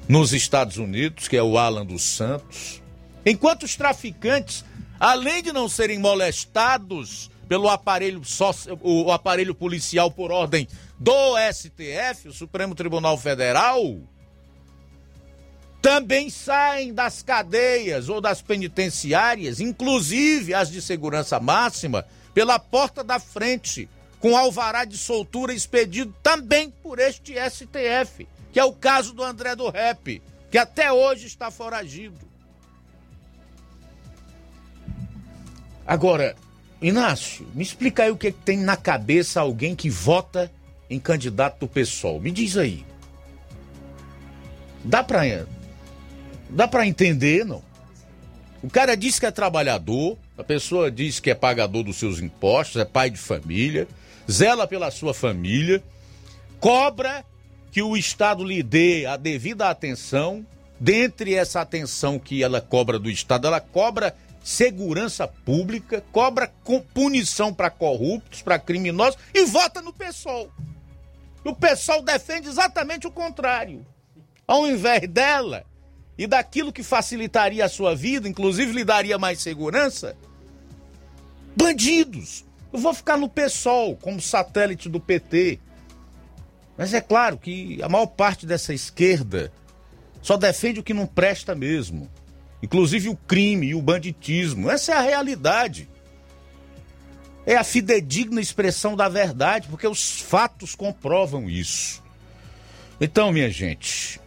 nos 0.08 0.32
Estados 0.32 0.76
Unidos, 0.76 1.28
que 1.28 1.36
é 1.36 1.42
o 1.42 1.58
Alan 1.58 1.84
dos 1.84 2.02
Santos. 2.02 2.82
Enquanto 3.24 3.64
os 3.64 3.74
traficantes, 3.74 4.64
além 5.00 5.42
de 5.42 5.52
não 5.52 5.68
serem 5.68 5.98
molestados 5.98 7.30
pelo 7.48 7.68
aparelho, 7.68 8.22
o 8.82 9.10
aparelho 9.12 9.54
policial 9.54 10.10
por 10.10 10.30
ordem 10.30 10.68
do 10.98 11.36
STF, 11.52 12.28
o 12.28 12.32
Supremo 12.32 12.74
Tribunal 12.74 13.18
Federal, 13.18 13.98
também 15.82 16.30
saem 16.30 16.92
das 16.92 17.22
cadeias 17.22 18.08
ou 18.08 18.20
das 18.20 18.42
penitenciárias, 18.42 19.60
inclusive 19.60 20.54
as 20.54 20.70
de 20.70 20.82
segurança 20.82 21.38
máxima, 21.38 22.04
pela 22.34 22.58
porta 22.58 23.04
da 23.04 23.20
frente, 23.20 23.88
com 24.18 24.36
alvará 24.36 24.84
de 24.84 24.98
soltura 24.98 25.52
expedido 25.52 26.14
também 26.22 26.70
por 26.82 26.98
este 26.98 27.34
STF, 27.34 28.26
que 28.56 28.60
é 28.60 28.64
o 28.64 28.72
caso 28.72 29.12
do 29.12 29.22
André 29.22 29.54
do 29.54 29.68
Rep, 29.68 30.22
que 30.50 30.56
até 30.56 30.90
hoje 30.90 31.26
está 31.26 31.50
foragido. 31.50 32.26
Agora, 35.86 36.34
Inácio, 36.80 37.46
me 37.52 37.62
explica 37.62 38.04
aí 38.04 38.10
o 38.10 38.16
que, 38.16 38.28
é 38.28 38.32
tem 38.32 38.56
na 38.56 38.74
cabeça 38.74 39.42
alguém 39.42 39.76
que 39.76 39.90
vota 39.90 40.50
em 40.88 40.98
candidato 40.98 41.58
do 41.60 41.68
PSOL. 41.68 42.18
Me 42.18 42.30
diz 42.30 42.56
aí. 42.56 42.82
Dá 44.82 45.04
pra, 45.04 45.20
dá 46.48 46.66
pra 46.66 46.86
entender, 46.86 47.44
não? 47.44 47.62
O 48.62 48.70
cara 48.70 48.96
diz 48.96 49.18
que 49.18 49.26
é 49.26 49.30
trabalhador, 49.30 50.16
a 50.38 50.42
pessoa 50.42 50.90
diz 50.90 51.20
que 51.20 51.30
é 51.30 51.34
pagador 51.34 51.82
dos 51.82 51.98
seus 51.98 52.20
impostos, 52.20 52.80
é 52.80 52.86
pai 52.86 53.10
de 53.10 53.18
família, 53.18 53.86
zela 54.30 54.66
pela 54.66 54.90
sua 54.90 55.12
família, 55.12 55.84
cobra 56.58 57.22
que 57.76 57.82
o 57.82 57.94
Estado 57.94 58.42
lhe 58.42 58.62
dê 58.62 59.04
a 59.04 59.18
devida 59.18 59.68
atenção. 59.68 60.46
Dentre 60.80 61.34
essa 61.34 61.60
atenção 61.60 62.18
que 62.18 62.42
ela 62.42 62.58
cobra 62.58 62.98
do 62.98 63.10
Estado, 63.10 63.46
ela 63.46 63.60
cobra 63.60 64.16
segurança 64.42 65.28
pública, 65.28 66.02
cobra 66.10 66.50
punição 66.94 67.52
para 67.52 67.68
corruptos, 67.68 68.40
para 68.40 68.58
criminosos 68.58 69.18
e 69.34 69.44
vota 69.44 69.82
no 69.82 69.92
PSOL. 69.92 70.50
O 71.44 71.54
PSOL 71.54 72.00
defende 72.00 72.48
exatamente 72.48 73.06
o 73.06 73.10
contrário. 73.10 73.84
Ao 74.48 74.66
invés 74.66 75.06
dela 75.06 75.66
e 76.16 76.26
daquilo 76.26 76.72
que 76.72 76.82
facilitaria 76.82 77.62
a 77.62 77.68
sua 77.68 77.94
vida, 77.94 78.26
inclusive 78.26 78.72
lhe 78.72 78.84
daria 78.86 79.18
mais 79.18 79.42
segurança, 79.42 80.16
bandidos. 81.54 82.42
Eu 82.72 82.78
vou 82.78 82.94
ficar 82.94 83.18
no 83.18 83.28
PSOL 83.28 83.96
como 83.96 84.18
satélite 84.18 84.88
do 84.88 84.98
PT. 84.98 85.60
Mas 86.76 86.92
é 86.92 87.00
claro 87.00 87.38
que 87.38 87.82
a 87.82 87.88
maior 87.88 88.06
parte 88.06 88.46
dessa 88.46 88.74
esquerda 88.74 89.52
só 90.20 90.36
defende 90.36 90.80
o 90.80 90.82
que 90.82 90.94
não 90.94 91.06
presta 91.06 91.54
mesmo 91.54 92.10
inclusive 92.62 93.08
o 93.08 93.16
crime 93.16 93.68
e 93.68 93.74
o 93.74 93.82
banditismo. 93.82 94.70
Essa 94.70 94.92
é 94.92 94.96
a 94.96 95.02
realidade. 95.02 95.88
É 97.44 97.56
a 97.56 97.62
fidedigna 97.62 98.40
expressão 98.40 98.96
da 98.96 99.08
verdade, 99.08 99.68
porque 99.68 99.86
os 99.86 100.20
fatos 100.20 100.74
comprovam 100.74 101.48
isso. 101.48 102.02
Então, 103.00 103.30
minha 103.30 103.50
gente, 103.50 104.20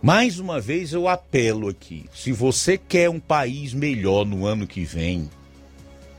mais 0.00 0.38
uma 0.38 0.60
vez 0.60 0.92
eu 0.92 1.08
apelo 1.08 1.68
aqui: 1.68 2.06
se 2.14 2.30
você 2.30 2.78
quer 2.78 3.10
um 3.10 3.18
país 3.18 3.74
melhor 3.74 4.24
no 4.24 4.46
ano 4.46 4.66
que 4.66 4.84
vem, 4.84 5.28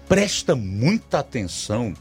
presta 0.10 0.54
muita 0.54 1.20
atenção 1.20 1.94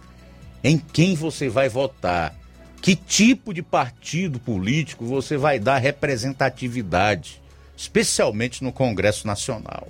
em 0.64 0.76
quem 0.76 1.14
você 1.14 1.48
vai 1.48 1.68
votar, 1.68 2.34
que 2.80 2.96
tipo 2.96 3.52
de 3.52 3.62
partido 3.62 4.38
político 4.38 5.04
você 5.04 5.36
vai 5.36 5.58
dar 5.58 5.78
representatividade 5.78 7.40
especialmente 7.80 8.62
no 8.62 8.72
Congresso 8.72 9.26
Nacional. 9.26 9.88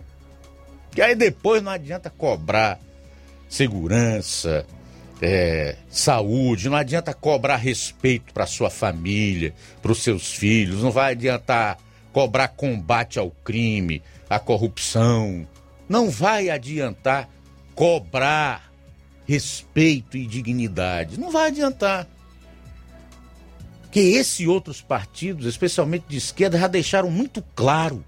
Que 0.93 1.03
aí 1.03 1.17
depois 1.17 1.61
não 1.61 1.73
adianta 1.73 2.09
cobrar 2.09 2.79
segurança, 3.49 4.65
é, 5.21 5.77
saúde, 5.89 6.69
não 6.69 6.77
adianta 6.77 7.13
cobrar 7.13 7.57
respeito 7.57 8.33
para 8.33 8.47
sua 8.47 8.71
família, 8.71 9.53
para 9.83 9.91
os 9.91 10.05
seus 10.05 10.33
filhos, 10.33 10.85
não 10.85 10.93
vai 10.93 11.13
adiantar 11.13 11.79
cobrar 12.13 12.49
combate 12.49 13.19
ao 13.19 13.31
crime, 13.31 14.03
à 14.29 14.39
corrupção, 14.39 15.47
não 15.89 16.11
vai 16.11 16.49
adiantar 16.49 17.29
cobrar 17.75 18.71
respeito 19.27 20.17
e 20.17 20.27
dignidade, 20.27 21.19
não 21.19 21.31
vai 21.31 21.49
adiantar. 21.49 22.07
Que 23.91 24.01
esse 24.01 24.45
e 24.45 24.49
outros 24.49 24.81
partidos, 24.81 25.47
especialmente 25.47 26.05
de 26.09 26.17
esquerda, 26.17 26.59
já 26.59 26.69
deixaram 26.69 27.11
muito 27.11 27.43
claro 27.55 28.05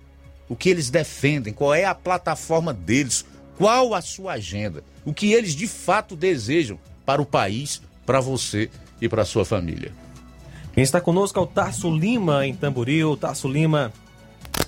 o 0.49 0.55
que 0.55 0.69
eles 0.69 0.91
defendem, 0.91 1.53
qual 1.53 1.75
é 1.75 1.85
a 1.85 1.95
plataforma 1.95 2.73
deles, 2.73 3.25
qual 3.57 3.95
a 3.95 4.01
sua 4.01 4.35
agenda, 4.35 4.85
o 5.05 5.13
que 5.13 5.33
eles 5.33 5.55
de 5.55 5.67
fato 5.67 6.15
desejam 6.15 6.79
para 7.05 7.21
o 7.21 7.27
país, 7.27 7.83
para 8.07 8.21
você 8.21 8.71
e 9.01 9.09
para 9.09 9.25
sua 9.25 9.45
família. 9.45 9.93
Quem 10.73 10.83
está 10.83 11.01
conosco 11.01 11.39
é 11.39 11.43
o 11.43 11.47
Tasso 11.47 11.91
Lima, 11.91 12.47
em 12.47 12.55
Tamboril. 12.55 13.17
Tasso 13.17 13.47
Lima, 13.47 13.93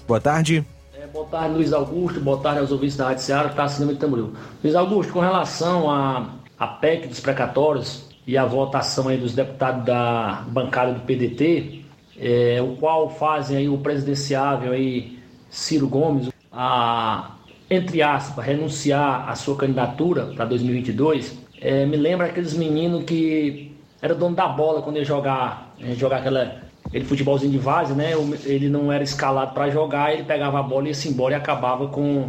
boa 0.07 0.20
tarde. 0.20 0.65
É, 0.93 1.07
boa 1.07 1.27
tarde, 1.27 1.55
Luiz 1.55 1.73
Augusto. 1.73 2.20
Boa 2.20 2.41
tarde 2.41 2.61
aos 2.61 2.70
ouvintes 2.73 2.97
da 2.97 3.07
Rádio 3.09 3.23
Seara, 3.23 3.49
Tasso 3.51 3.81
Lima, 3.81 3.93
em 3.93 3.97
Tamboril. 3.97 4.35
Luiz 4.62 4.74
Augusto, 4.74 5.12
com 5.12 5.20
relação 5.20 5.91
à 5.91 6.31
a, 6.59 6.65
a 6.65 6.66
PEC 6.66 7.09
dos 7.09 7.20
precatórios 7.20 8.04
e 8.27 8.37
a 8.39 8.45
votação 8.45 9.09
aí 9.09 9.17
dos 9.17 9.35
deputados 9.35 9.85
da 9.85 10.45
bancada 10.49 10.93
do 10.93 11.01
PDT, 11.01 11.85
é, 12.19 12.63
o 12.63 12.77
qual 12.77 13.11
fazem 13.11 13.57
aí 13.57 13.69
o 13.69 13.79
presidenciável 13.79 14.73
aí 14.73 15.19
Ciro 15.51 15.89
Gomes 15.89 16.31
a 16.53 17.33
entre 17.71 18.03
aspas 18.03 18.45
renunciar 18.45 19.29
à 19.29 19.35
sua 19.35 19.57
candidatura 19.57 20.27
para 20.37 20.45
2022, 20.45 21.39
é, 21.61 21.87
me 21.87 21.97
lembra 21.97 22.27
aqueles 22.27 22.55
meninos 22.55 23.05
que 23.05 23.73
era 24.01 24.15
dono 24.15 24.37
da 24.37 24.47
bola 24.47 24.83
quando 24.83 24.99
ia 24.99 25.05
jogar, 25.05 25.75
ia 25.79 25.95
jogar 25.95 26.19
aquela, 26.19 26.63
aquele 26.85 27.05
futebolzinho 27.05 27.51
de 27.51 27.59
base, 27.59 27.95
né? 27.95 28.13
Ele 28.45 28.69
não 28.69 28.93
era 28.93 29.03
escalado 29.03 29.55
para 29.55 29.71
jogar, 29.71 30.13
ele 30.13 30.25
pegava 30.25 30.61
a 30.61 30.63
bola 30.63 30.89
e 30.89 30.93
ia 30.93 31.11
embora 31.11 31.35
e 31.35 31.37
acabava 31.37 31.89
com, 31.89 32.29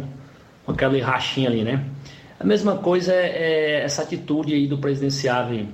com 0.64 0.72
aquela 0.72 0.98
rachinha 1.04 1.50
ali, 1.50 1.62
né? 1.62 1.84
A 2.40 2.44
mesma 2.44 2.76
coisa 2.76 3.12
é, 3.12 3.26
é 3.26 3.84
essa 3.84 4.02
atitude 4.02 4.54
aí 4.54 4.66
do 4.66 4.78
presidenciável. 4.78 5.66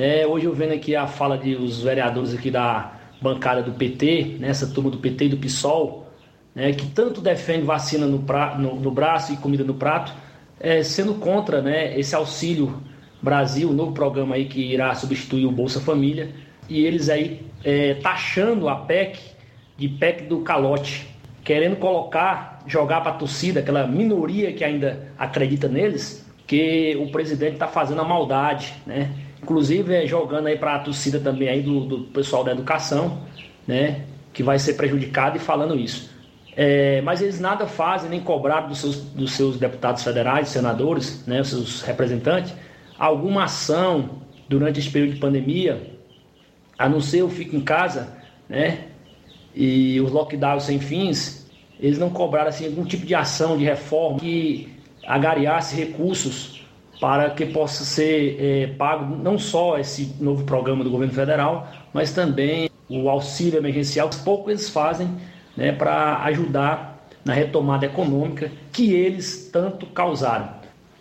É, 0.00 0.24
hoje 0.24 0.44
eu 0.44 0.54
vendo 0.54 0.74
aqui 0.74 0.94
a 0.94 1.08
fala 1.08 1.36
de 1.36 1.56
os 1.56 1.82
vereadores 1.82 2.32
aqui 2.32 2.52
da 2.52 2.92
bancada 3.20 3.64
do 3.64 3.72
PT, 3.72 4.36
nessa 4.38 4.64
né, 4.64 4.72
turma 4.72 4.92
do 4.92 4.98
PT 4.98 5.24
e 5.24 5.28
do 5.30 5.36
PSOL, 5.36 6.06
né, 6.54 6.72
que 6.72 6.86
tanto 6.86 7.20
defende 7.20 7.64
vacina 7.64 8.06
no, 8.06 8.20
pra, 8.20 8.56
no, 8.56 8.76
no 8.76 8.92
braço 8.92 9.32
e 9.32 9.36
comida 9.36 9.64
no 9.64 9.74
prato, 9.74 10.14
é, 10.60 10.84
sendo 10.84 11.14
contra 11.14 11.60
né, 11.60 11.98
esse 11.98 12.14
auxílio 12.14 12.80
Brasil, 13.20 13.70
o 13.70 13.72
novo 13.72 13.90
programa 13.90 14.36
aí 14.36 14.44
que 14.44 14.60
irá 14.72 14.94
substituir 14.94 15.46
o 15.46 15.50
Bolsa 15.50 15.80
Família, 15.80 16.30
e 16.68 16.86
eles 16.86 17.08
aí 17.08 17.44
é, 17.64 17.94
taxando 17.94 18.68
a 18.68 18.76
PEC 18.76 19.18
de 19.76 19.88
PEC 19.88 20.28
do 20.28 20.42
calote, 20.42 21.08
querendo 21.42 21.74
colocar, 21.74 22.62
jogar 22.68 23.00
para 23.00 23.10
a 23.10 23.14
torcida, 23.14 23.58
aquela 23.58 23.84
minoria 23.84 24.52
que 24.52 24.62
ainda 24.62 25.12
acredita 25.18 25.66
neles, 25.66 26.24
que 26.46 26.96
o 27.00 27.10
presidente 27.10 27.54
está 27.54 27.66
fazendo 27.66 28.00
a 28.00 28.04
maldade, 28.04 28.72
né? 28.86 29.10
Inclusive 29.42 29.94
é, 29.94 30.06
jogando 30.06 30.46
aí 30.46 30.56
para 30.56 30.76
a 30.76 30.78
torcida 30.80 31.18
também 31.18 31.48
aí 31.48 31.62
do, 31.62 31.80
do 31.80 31.98
pessoal 32.04 32.44
da 32.44 32.52
educação, 32.52 33.22
né? 33.66 34.04
Que 34.32 34.42
vai 34.42 34.58
ser 34.58 34.74
prejudicado 34.74 35.36
e 35.36 35.40
falando 35.40 35.78
isso. 35.78 36.10
É, 36.60 37.00
mas 37.02 37.22
eles 37.22 37.38
nada 37.38 37.68
fazem, 37.68 38.10
nem 38.10 38.20
cobraram 38.20 38.66
dos 38.66 38.78
seus, 38.78 38.96
dos 38.96 39.32
seus 39.32 39.58
deputados 39.58 40.02
federais, 40.02 40.48
senadores, 40.48 41.24
né, 41.24 41.40
os 41.40 41.50
seus 41.50 41.82
representantes, 41.82 42.52
alguma 42.98 43.44
ação 43.44 44.22
durante 44.48 44.80
esse 44.80 44.90
período 44.90 45.14
de 45.14 45.20
pandemia, 45.20 45.94
a 46.76 46.88
não 46.88 47.00
ser 47.00 47.22
o 47.22 47.28
fico 47.28 47.54
em 47.54 47.60
casa, 47.60 48.16
né? 48.48 48.86
E 49.54 50.00
os 50.00 50.10
lockdowns 50.10 50.64
sem 50.64 50.80
fins, 50.80 51.48
eles 51.78 51.96
não 51.96 52.10
cobraram 52.10 52.48
assim, 52.48 52.66
algum 52.66 52.84
tipo 52.84 53.06
de 53.06 53.14
ação 53.14 53.56
de 53.56 53.64
reforma 53.64 54.18
que 54.18 54.68
agariasse 55.06 55.76
recursos 55.76 56.57
para 57.00 57.30
que 57.30 57.46
possa 57.46 57.84
ser 57.84 58.36
é, 58.40 58.66
pago 58.78 59.16
não 59.16 59.38
só 59.38 59.78
esse 59.78 60.14
novo 60.20 60.44
programa 60.44 60.82
do 60.82 60.90
governo 60.90 61.14
federal, 61.14 61.68
mas 61.92 62.12
também 62.12 62.68
o 62.88 63.08
auxílio 63.08 63.58
emergencial, 63.58 64.08
que 64.08 64.18
pouco 64.18 64.50
eles 64.50 64.68
fazem 64.68 65.08
né, 65.56 65.72
para 65.72 66.22
ajudar 66.24 67.06
na 67.24 67.34
retomada 67.34 67.86
econômica 67.86 68.50
que 68.72 68.92
eles 68.92 69.50
tanto 69.52 69.86
causaram. 69.86 70.48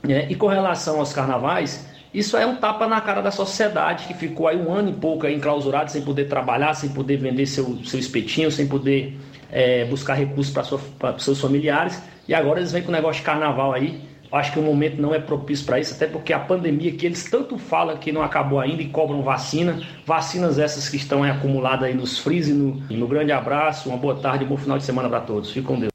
É, 0.08 0.28
e 0.30 0.36
com 0.36 0.48
relação 0.48 1.00
aos 1.00 1.14
carnavais, 1.14 1.88
isso 2.14 2.38
é 2.38 2.46
um 2.46 2.56
tapa 2.56 2.88
na 2.88 3.02
cara 3.02 3.22
da 3.22 3.32
sociedade 3.32 4.06
que 4.08 4.14
ficou 4.14 4.48
aí 4.48 4.58
um 4.58 4.72
ano 4.74 4.90
e 4.90 4.94
pouco 4.94 5.26
aí 5.26 5.36
enclausurado, 5.36 5.92
sem 5.92 6.02
poder 6.02 6.28
trabalhar, 6.28 6.74
sem 6.74 6.90
poder 6.90 7.18
vender 7.18 7.46
seu, 7.46 7.78
seu 7.84 8.00
espetinho, 8.00 8.52
sem 8.52 8.68
poder 8.68 9.18
é, 9.52 9.86
buscar 9.86 10.14
recursos 10.14 10.54
para 10.98 11.20
seus 11.20 11.40
familiares. 11.40 12.02
E 12.28 12.34
agora 12.34 12.60
eles 12.60 12.72
vêm 12.72 12.82
com 12.82 12.90
o 12.90 12.92
negócio 12.92 13.22
de 13.22 13.26
carnaval 13.26 13.74
aí. 13.74 14.02
Acho 14.32 14.52
que 14.52 14.60
o 14.60 14.62
momento 14.62 15.02
não 15.02 15.16
é 15.16 15.20
propício 15.20 15.66
para 15.66 15.80
isso, 15.80 15.94
até 15.94 16.06
porque 16.06 16.34
a 16.34 16.40
pandemia 16.40 16.92
que 16.92 17.06
eles 17.06 17.24
tanto 17.24 17.58
falam 17.58 17.98
que 17.98 18.12
não 18.12 18.22
acabou 18.22 18.60
ainda 18.60 18.82
e 18.82 18.90
cobram 18.90 19.22
vacina, 19.22 19.82
vacinas 20.06 20.60
essas 20.60 20.90
que 20.90 20.98
estão 20.98 21.24
acumuladas 21.24 21.84
aí 21.84 21.94
nos 21.94 22.20
freeze. 22.20 22.54
No, 22.54 22.76
no 22.90 23.08
grande 23.08 23.32
abraço, 23.32 23.90
uma 23.90 23.98
boa 23.98 24.16
tarde, 24.16 24.44
um 24.44 24.48
bom 24.48 24.58
final 24.58 24.78
de 24.78 24.84
semana 24.84 25.10
para 25.10 25.22
todos. 25.22 25.52
Fique 25.52 25.66
com 25.66 25.80
Deus. 25.80 25.92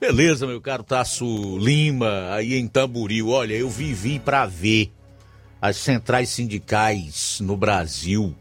Beleza, 0.00 0.46
meu 0.46 0.60
caro 0.60 0.84
Tasso 0.84 1.58
Lima, 1.58 2.32
aí 2.32 2.54
em 2.54 2.68
Tamboril. 2.68 3.30
Olha, 3.30 3.54
eu 3.54 3.68
vivi 3.68 4.20
para 4.20 4.46
ver 4.46 4.92
as 5.60 5.76
centrais 5.76 6.28
sindicais 6.28 7.40
no 7.40 7.56
Brasil 7.56 8.32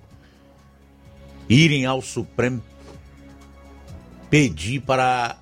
irem 1.50 1.86
ao 1.86 2.02
Supremo 2.02 2.62
pedir 4.30 4.82
para 4.82 5.38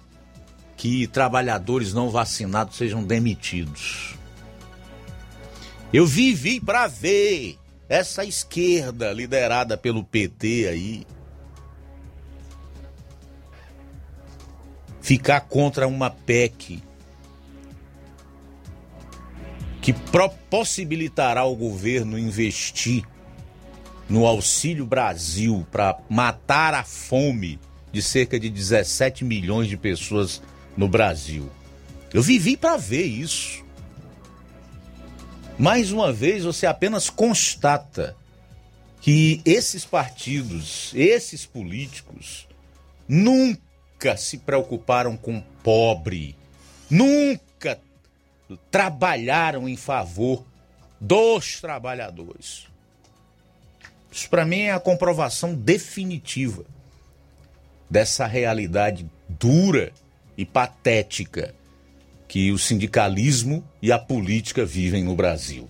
que 0.76 1.08
trabalhadores 1.08 1.94
não 1.94 2.10
vacinados 2.10 2.76
sejam 2.76 3.04
demitidos. 3.04 4.16
Eu 5.94 6.06
vivi 6.06 6.60
para 6.60 6.88
ver 6.88 7.58
essa 7.88 8.26
esquerda 8.26 9.14
liderada 9.14 9.78
pelo 9.78 10.04
PT 10.04 10.68
aí 10.68 11.08
ficar 15.00 15.42
contra 15.42 15.88
uma 15.88 16.10
PEC 16.10 16.82
que 19.80 19.94
possibilitará 20.50 21.42
ao 21.42 21.56
governo 21.56 22.18
investir 22.18 23.06
no 24.10 24.26
Auxílio 24.26 24.84
Brasil 24.84 25.66
para 25.72 26.00
matar 26.10 26.74
a 26.74 26.84
fome 26.84 27.60
de 27.92 28.02
cerca 28.02 28.40
de 28.40 28.50
17 28.50 29.24
milhões 29.24 29.68
de 29.68 29.78
pessoas 29.78 30.42
no 30.76 30.88
Brasil. 30.88 31.50
Eu 32.14 32.22
vivi 32.22 32.56
para 32.56 32.78
ver 32.78 33.04
isso. 33.04 33.64
Mais 35.58 35.92
uma 35.92 36.12
vez, 36.12 36.44
você 36.44 36.66
apenas 36.66 37.10
constata 37.10 38.16
que 39.02 39.42
esses 39.46 39.86
partidos, 39.86 40.92
esses 40.96 41.46
políticos, 41.46 42.48
nunca 43.08 44.18
se 44.18 44.40
preocuparam 44.40 45.16
com 45.16 45.38
o 45.38 45.44
pobre, 45.64 46.36
nunca 46.90 47.80
trabalharam 48.70 49.70
em 49.70 49.78
favor 49.78 50.46
dos 51.00 51.62
trabalhadores. 51.62 52.68
Isso 54.12 54.30
para 54.30 54.46
mim 54.46 54.62
é 54.62 54.72
a 54.72 54.80
comprovação 54.80 55.54
definitiva 55.54 56.66
dessa 57.90 58.26
realidade 58.26 59.10
dura 59.28 59.92
e 60.38 60.46
patética 60.46 61.54
que 62.28 62.52
o 62.52 62.58
sindicalismo 62.58 63.64
e 63.82 63.92
a 63.92 64.00
política 64.00 64.66
vivem 64.66 65.04
no 65.04 65.16
Brasil. 65.16 65.70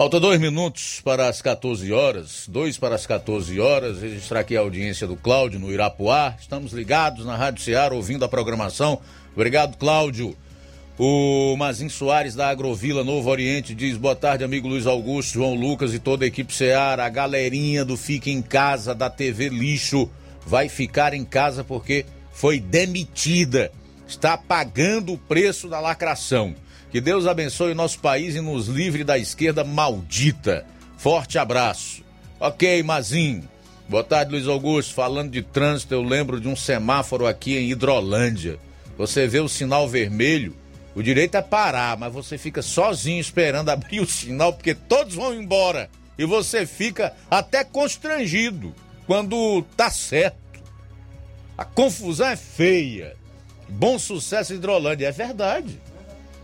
Falta 0.00 0.18
dois 0.18 0.40
minutos 0.40 1.02
para 1.04 1.28
as 1.28 1.42
14 1.42 1.92
horas, 1.92 2.46
dois 2.48 2.78
para 2.78 2.94
as 2.94 3.06
14 3.06 3.60
horas, 3.60 4.00
registrar 4.00 4.40
aqui 4.40 4.56
a 4.56 4.60
audiência 4.60 5.06
do 5.06 5.14
Cláudio 5.14 5.60
no 5.60 5.70
Irapuá. 5.70 6.34
Estamos 6.40 6.72
ligados 6.72 7.26
na 7.26 7.36
Rádio 7.36 7.62
Ceará 7.62 7.94
ouvindo 7.94 8.24
a 8.24 8.28
programação. 8.28 8.98
Obrigado, 9.34 9.76
Cláudio. 9.76 10.34
O 10.98 11.54
Mazin 11.56 11.88
Soares 11.88 12.34
da 12.34 12.48
Agrovila 12.48 13.04
Novo 13.04 13.28
Oriente 13.28 13.74
diz: 13.74 13.98
Boa 13.98 14.16
tarde, 14.16 14.44
amigo 14.44 14.68
Luiz 14.68 14.86
Augusto, 14.86 15.34
João 15.34 15.54
Lucas 15.54 15.92
e 15.92 15.98
toda 15.98 16.24
a 16.24 16.28
equipe 16.28 16.54
Seara. 16.54 17.04
A 17.04 17.08
galerinha 17.10 17.84
do 17.84 17.96
Fica 17.96 18.30
em 18.30 18.40
Casa 18.40 18.94
da 18.94 19.10
TV 19.10 19.50
Lixo 19.50 20.10
vai 20.46 20.68
ficar 20.68 21.12
em 21.12 21.24
casa 21.24 21.62
porque 21.62 22.06
foi 22.40 22.58
demitida. 22.58 23.70
Está 24.08 24.36
pagando 24.36 25.12
o 25.12 25.18
preço 25.18 25.68
da 25.68 25.78
lacração. 25.78 26.54
Que 26.90 27.00
Deus 27.00 27.26
abençoe 27.26 27.72
o 27.72 27.74
nosso 27.74 28.00
país 28.00 28.34
e 28.34 28.40
nos 28.40 28.66
livre 28.66 29.04
da 29.04 29.18
esquerda 29.18 29.62
maldita. 29.62 30.64
Forte 30.96 31.38
abraço. 31.38 32.02
Ok, 32.40 32.82
Mazin. 32.82 33.44
Boa 33.88 34.02
tarde, 34.02 34.32
Luiz 34.32 34.48
Augusto. 34.48 34.94
Falando 34.94 35.30
de 35.30 35.42
trânsito, 35.42 35.92
eu 35.92 36.02
lembro 36.02 36.40
de 36.40 36.48
um 36.48 36.56
semáforo 36.56 37.26
aqui 37.26 37.58
em 37.58 37.70
Hidrolândia. 37.70 38.58
Você 38.96 39.26
vê 39.26 39.40
o 39.40 39.48
sinal 39.48 39.86
vermelho 39.86 40.56
o 40.94 41.02
direito 41.02 41.36
é 41.36 41.42
parar, 41.42 41.96
mas 41.96 42.12
você 42.12 42.36
fica 42.36 42.62
sozinho 42.62 43.20
esperando 43.20 43.68
abrir 43.70 44.00
o 44.00 44.06
sinal 44.06 44.52
porque 44.52 44.74
todos 44.74 45.14
vão 45.14 45.34
embora. 45.34 45.88
E 46.18 46.24
você 46.24 46.66
fica 46.66 47.14
até 47.30 47.64
constrangido 47.64 48.74
quando 49.06 49.62
tá 49.76 49.90
certo. 49.90 50.49
A 51.60 51.64
confusão 51.66 52.26
é 52.26 52.36
feia. 52.36 53.14
Bom 53.68 53.98
sucesso 53.98 54.54
Hidrolândia. 54.54 55.08
É 55.08 55.12
verdade. 55.12 55.78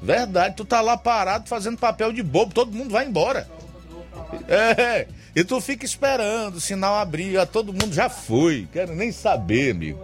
Verdade. 0.02 0.56
Tu 0.56 0.64
tá 0.66 0.82
lá 0.82 0.94
parado 0.94 1.48
fazendo 1.48 1.78
papel 1.78 2.12
de 2.12 2.22
bobo, 2.22 2.52
todo 2.52 2.76
mundo 2.76 2.90
vai 2.90 3.06
embora. 3.06 3.48
É. 4.47 5.09
E 5.34 5.43
tu 5.43 5.59
fica 5.59 5.86
esperando 5.86 6.56
o 6.56 6.60
sinal 6.60 6.97
abrir, 6.97 7.47
todo 7.47 7.72
mundo 7.72 7.94
já 7.94 8.10
foi, 8.10 8.68
quero 8.70 8.94
nem 8.94 9.10
saber, 9.10 9.70
amigo. 9.70 9.98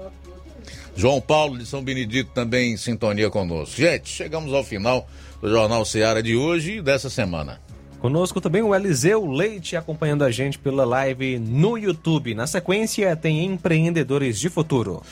João 0.96 1.20
Paulo 1.20 1.58
de 1.58 1.66
São 1.66 1.84
Benedito 1.84 2.30
também 2.32 2.72
em 2.72 2.76
sintonia 2.78 3.28
conosco. 3.28 3.76
Gente, 3.76 4.08
chegamos 4.08 4.54
ao 4.54 4.64
final 4.64 5.06
do 5.42 5.50
Jornal 5.50 5.84
Seara 5.84 6.22
de 6.22 6.34
hoje 6.34 6.78
e 6.78 6.82
dessa 6.82 7.10
semana. 7.10 7.60
Conosco 8.02 8.40
também 8.40 8.62
o 8.62 8.74
Eliseu 8.74 9.24
Leite 9.30 9.76
acompanhando 9.76 10.24
a 10.24 10.30
gente 10.32 10.58
pela 10.58 10.84
live 10.84 11.38
no 11.38 11.78
YouTube. 11.78 12.34
Na 12.34 12.48
sequência 12.48 13.14
tem 13.14 13.44
Empreendedores 13.44 14.40
de 14.40 14.48
Futuro. 14.48 15.04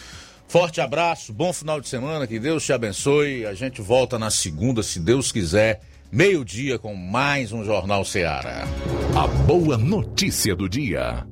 Forte 0.49 0.81
abraço, 0.81 1.33
bom 1.33 1.53
final 1.53 1.81
de 1.81 1.89
semana, 1.89 2.27
que 2.27 2.41
Deus 2.41 2.67
te 2.67 2.73
abençoe. 2.73 3.47
A 3.47 3.55
gente 3.55 3.81
volta 3.81 4.19
na 4.19 4.29
segunda, 4.29 4.83
se 4.83 4.99
Deus 4.99 5.31
quiser, 5.31 5.83
meio-dia 6.11 6.81
com 6.81 6.97
mais 6.97 7.53
um 7.53 7.65
Jornal 7.65 8.05
Seara. 8.05 8.65
A 9.17 9.29
boa 9.29 9.79
notícia 9.79 10.57
do 10.57 10.69
dia. 10.69 11.25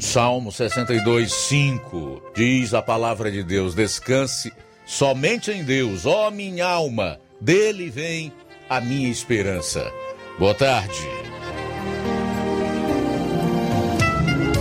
Salmo 0.00 0.52
62, 0.52 1.32
5 1.32 2.22
diz 2.36 2.72
a 2.72 2.80
palavra 2.80 3.32
de 3.32 3.42
Deus: 3.42 3.74
Descanse 3.74 4.52
somente 4.86 5.50
em 5.50 5.64
Deus, 5.64 6.06
ó 6.06 6.30
minha 6.30 6.68
alma, 6.68 7.18
dele 7.40 7.90
vem 7.90 8.32
a 8.70 8.80
minha 8.80 9.08
esperança. 9.08 9.90
Boa 10.38 10.54
tarde. 10.54 11.10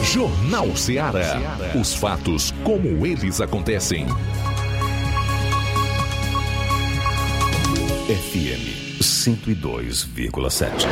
Jornal 0.04 0.76
Ceará. 0.76 1.40
Os 1.80 1.94
fatos 1.94 2.52
como 2.64 3.06
eles 3.06 3.40
acontecem. 3.40 4.08
FM 8.10 8.98
102,7. 9.00 10.88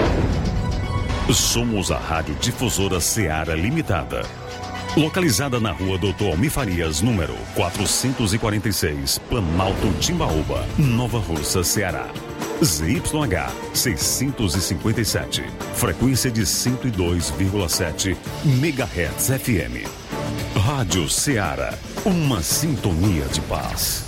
Somos 1.33 1.89
a 1.89 1.97
Rádio 1.97 2.35
Difusora 2.35 3.01
Ceará 3.01 3.55
Limitada. 3.55 4.21
Localizada 4.95 5.59
na 5.59 5.71
rua 5.71 5.97
Doutor 5.97 6.33
Almi 6.33 6.47
Farias, 6.47 7.01
número 7.01 7.33
446, 7.55 9.17
Planalto 9.29 9.91
Timbaúba, 9.99 10.63
Nova 10.77 11.17
Russa, 11.17 11.63
Ceará. 11.63 12.07
ZYH 12.63 13.51
657, 13.73 15.43
frequência 15.73 16.31
de 16.31 16.43
102,7 16.43 18.15
MHz 18.45 19.27
FM. 19.41 19.87
Rádio 20.57 21.09
Ceará, 21.09 21.73
uma 22.05 22.41
sintonia 22.41 23.25
de 23.25 23.41
paz. 23.41 24.04